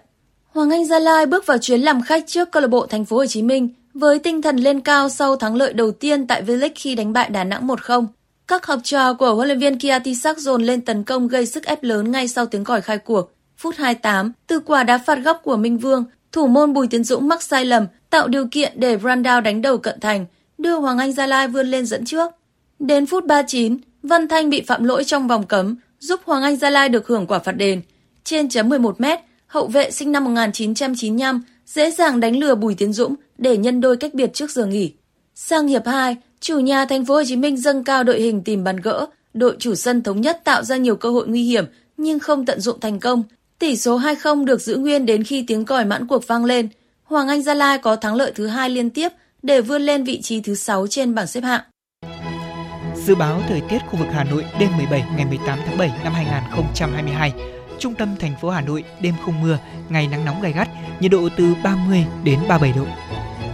Hoàng 0.49 0.71
Anh 0.71 0.85
Gia 0.85 0.99
Lai 0.99 1.27
bước 1.27 1.47
vào 1.47 1.59
chuyến 1.59 1.81
làm 1.81 2.03
khách 2.03 2.25
trước 2.27 2.51
câu 2.51 2.61
lạc 2.61 2.69
bộ 2.69 2.87
Thành 2.87 3.05
phố 3.05 3.17
Hồ 3.17 3.27
Chí 3.27 3.43
Minh 3.43 3.69
với 3.95 4.19
tinh 4.19 4.43
thần 4.43 4.57
lên 4.57 4.81
cao 4.81 5.09
sau 5.09 5.37
thắng 5.37 5.57
lợi 5.57 5.73
đầu 5.73 5.91
tiên 5.91 6.27
tại 6.27 6.43
V-League 6.43 6.71
khi 6.75 6.95
đánh 6.95 7.13
bại 7.13 7.31
Đà 7.31 7.45
Nẵng 7.45 7.67
1-0. 7.67 8.07
Các 8.49 8.67
học 8.67 8.81
trò 8.85 9.15
của 9.15 9.35
huấn 9.35 9.49
luyện 9.49 9.59
viên 9.59 9.79
Kia 9.79 9.99
Tisak 10.05 10.39
dồn 10.39 10.63
lên 10.63 10.81
tấn 10.81 11.05
công 11.05 11.29
gây 11.29 11.47
sức 11.47 11.65
ép 11.65 11.83
lớn 11.83 12.13
ngay 12.13 12.29
sau 12.29 12.47
tiếng 12.47 12.65
còi 12.65 12.81
khai 12.81 12.99
cuộc. 12.99 13.36
Phút 13.67 13.77
28, 13.77 14.33
từ 14.47 14.61
quả 14.61 14.83
đá 14.83 14.99
phạt 14.99 15.15
góc 15.15 15.41
của 15.45 15.57
Minh 15.57 15.79
Vương, 15.79 16.05
thủ 16.33 16.47
môn 16.47 16.73
Bùi 16.73 16.89
Tiến 16.89 17.05
Dũng 17.05 17.29
mắc 17.29 17.43
sai 17.43 17.65
lầm, 17.65 17.87
tạo 18.11 18.29
điều 18.29 18.47
kiện 18.51 18.73
để 18.77 18.97
Brandao 18.97 19.41
đánh 19.41 19.63
đầu 19.63 19.79
cận 19.79 20.01
thành, 20.01 20.27
đưa 20.59 20.79
Hoàng 20.79 20.99
Anh 20.99 21.13
Gia 21.13 21.27
Lai 21.27 21.49
vươn 21.49 21.67
lên 21.67 21.87
dẫn 21.87 22.05
trước. 22.05 22.33
Đến 22.79 23.07
phút 23.07 23.25
39, 23.25 23.77
Văn 24.03 24.29
Thanh 24.29 24.51
bị 24.51 24.63
phạm 24.67 24.85
lỗi 24.85 25.05
trong 25.05 25.29
vòng 25.29 25.47
cấm, 25.47 25.77
giúp 25.99 26.21
Hoàng 26.25 26.43
Anh 26.43 26.57
Gia 26.57 26.71
Lai 26.71 26.89
được 26.89 27.07
hưởng 27.07 27.27
quả 27.27 27.39
phạt 27.39 27.53
đền. 27.53 27.83
Trên 28.25 28.49
chấm 28.49 28.69
11 28.69 29.01
mét 29.01 29.21
hậu 29.47 29.67
vệ 29.67 29.91
sinh 29.91 30.13
năm 30.13 30.25
1995 30.25 31.43
dễ 31.67 31.91
dàng 31.91 32.21
đánh 32.21 32.39
lừa 32.39 32.55
Bùi 32.55 32.75
Tiến 32.75 32.93
Dũng 32.93 33.15
để 33.39 33.57
nhân 33.57 33.81
đôi 33.81 33.97
cách 33.97 34.15
biệt 34.15 34.31
trước 34.35 34.51
giờ 34.51 34.67
nghỉ. 34.67 34.93
Sang 35.35 35.69
hiệp 35.69 35.87
2, 35.87 36.17
chủ 36.41 36.59
nhà 36.59 36.85
Thành 36.85 37.05
phố 37.05 37.15
Hồ 37.15 37.23
Chí 37.27 37.37
Minh 37.37 37.57
dâng 37.57 37.85
cao 37.85 38.05
đội 38.05 38.21
hình 38.21 38.43
tìm 38.45 38.65
bàn 38.65 38.77
gỡ, 38.77 39.07
đội 39.35 39.57
chủ 39.59 39.75
sân 39.75 40.03
thống 40.03 40.21
nhất 40.21 40.41
tạo 40.45 40.63
ra 40.63 40.77
nhiều 40.77 40.97
cơ 40.97 41.11
hội 41.11 41.29
nguy 41.29 41.43
hiểm 41.43 41.65
nhưng 41.97 42.19
không 42.19 42.47
tận 42.47 42.61
dụng 42.61 42.81
thành 42.81 43.01
công. 43.01 43.23
Tỷ 43.59 43.77
số 43.77 43.99
2-0 43.99 44.45
được 44.45 44.61
giữ 44.61 44.77
nguyên 44.77 45.07
đến 45.07 45.25
khi 45.25 45.45
tiếng 45.47 45.65
còi 45.65 45.85
mãn 45.85 46.07
cuộc 46.07 46.27
vang 46.27 46.45
lên. 46.45 46.69
Hoàng 47.05 47.29
Anh 47.29 47.43
Gia 47.43 47.55
Lai 47.55 47.79
có 47.79 47.97
thắng 47.97 48.15
lợi 48.15 48.33
thứ 48.35 48.47
hai 48.47 48.71
liên 48.71 48.91
tiếp 48.91 49.09
để 49.43 49.61
vươn 49.61 49.83
lên 49.83 50.05
vị 50.05 50.23
trí 50.23 50.41
thứ 50.41 50.55
6 50.55 50.87
trên 50.87 51.15
bảng 51.15 51.27
xếp 51.27 51.41
hạng. 51.41 51.61
Dự 52.95 53.15
báo 53.15 53.43
thời 53.49 53.61
tiết 53.69 53.79
khu 53.87 53.99
vực 53.99 54.09
Hà 54.13 54.25
Nội 54.25 54.45
đêm 54.61 54.77
17 54.77 55.05
ngày 55.17 55.27
18 55.27 55.59
tháng 55.67 55.79
7 55.79 55.93
năm 56.05 56.13
2022. 56.13 57.33
Trung 57.79 57.95
tâm 57.95 58.17
thành 58.21 58.35
phố 58.41 58.51
Hà 58.51 58.61
Nội 58.61 58.85
đêm 59.01 59.15
không 59.25 59.43
mưa, 59.43 59.59
ngày 59.89 60.09
nắng 60.09 60.25
nóng 60.25 60.43
gay 60.43 60.53
gắt, 60.53 60.69
nhiệt 61.01 61.11
độ 61.11 61.29
từ 61.37 61.55
30 61.65 62.05
đến 62.25 62.39
37 62.49 62.73
độ. 62.79 62.87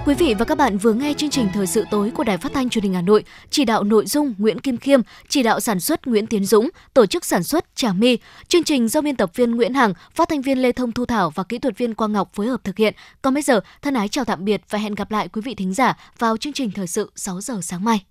Quý 0.06 0.14
vị 0.14 0.34
và 0.38 0.44
các 0.44 0.58
bạn 0.58 0.78
vừa 0.78 0.92
nghe 0.92 1.14
chương 1.14 1.30
trình 1.30 1.48
thời 1.54 1.66
sự 1.66 1.84
tối 1.90 2.10
của 2.14 2.24
Đài 2.24 2.38
Phát 2.38 2.52
thanh 2.54 2.68
Truyền 2.68 2.84
hình 2.84 2.94
Hà 2.94 3.02
Nội, 3.02 3.24
chỉ 3.50 3.64
đạo 3.64 3.84
nội 3.84 4.06
dung 4.06 4.34
Nguyễn 4.38 4.60
Kim 4.60 4.76
Khiêm, 4.76 5.00
chỉ 5.28 5.42
đạo 5.42 5.60
sản 5.60 5.80
xuất 5.80 6.06
Nguyễn 6.06 6.26
Tiến 6.26 6.44
Dũng, 6.44 6.68
tổ 6.94 7.06
chức 7.06 7.24
sản 7.24 7.42
xuất 7.42 7.76
Trà 7.76 7.92
My. 7.92 8.18
Chương 8.48 8.64
trình 8.64 8.88
do 8.88 9.00
biên 9.00 9.16
tập 9.16 9.30
viên 9.34 9.50
Nguyễn 9.50 9.74
Hằng, 9.74 9.94
phát 10.14 10.28
thanh 10.28 10.42
viên 10.42 10.62
Lê 10.62 10.72
Thông 10.72 10.92
Thu 10.92 11.06
Thảo 11.06 11.30
và 11.30 11.42
kỹ 11.42 11.58
thuật 11.58 11.78
viên 11.78 11.94
Quang 11.94 12.12
Ngọc 12.12 12.30
phối 12.34 12.46
hợp 12.46 12.64
thực 12.64 12.76
hiện. 12.76 12.94
Còn 13.22 13.34
bây 13.34 13.42
giờ, 13.42 13.60
thân 13.82 13.94
ái 13.94 14.08
chào 14.08 14.24
tạm 14.24 14.44
biệt 14.44 14.62
và 14.70 14.78
hẹn 14.78 14.94
gặp 14.94 15.10
lại 15.10 15.28
quý 15.28 15.40
vị 15.44 15.54
thính 15.54 15.74
giả 15.74 15.96
vào 16.18 16.36
chương 16.36 16.52
trình 16.52 16.70
thời 16.70 16.86
sự 16.86 17.12
6 17.16 17.40
giờ 17.40 17.58
sáng 17.62 17.84
mai. 17.84 18.04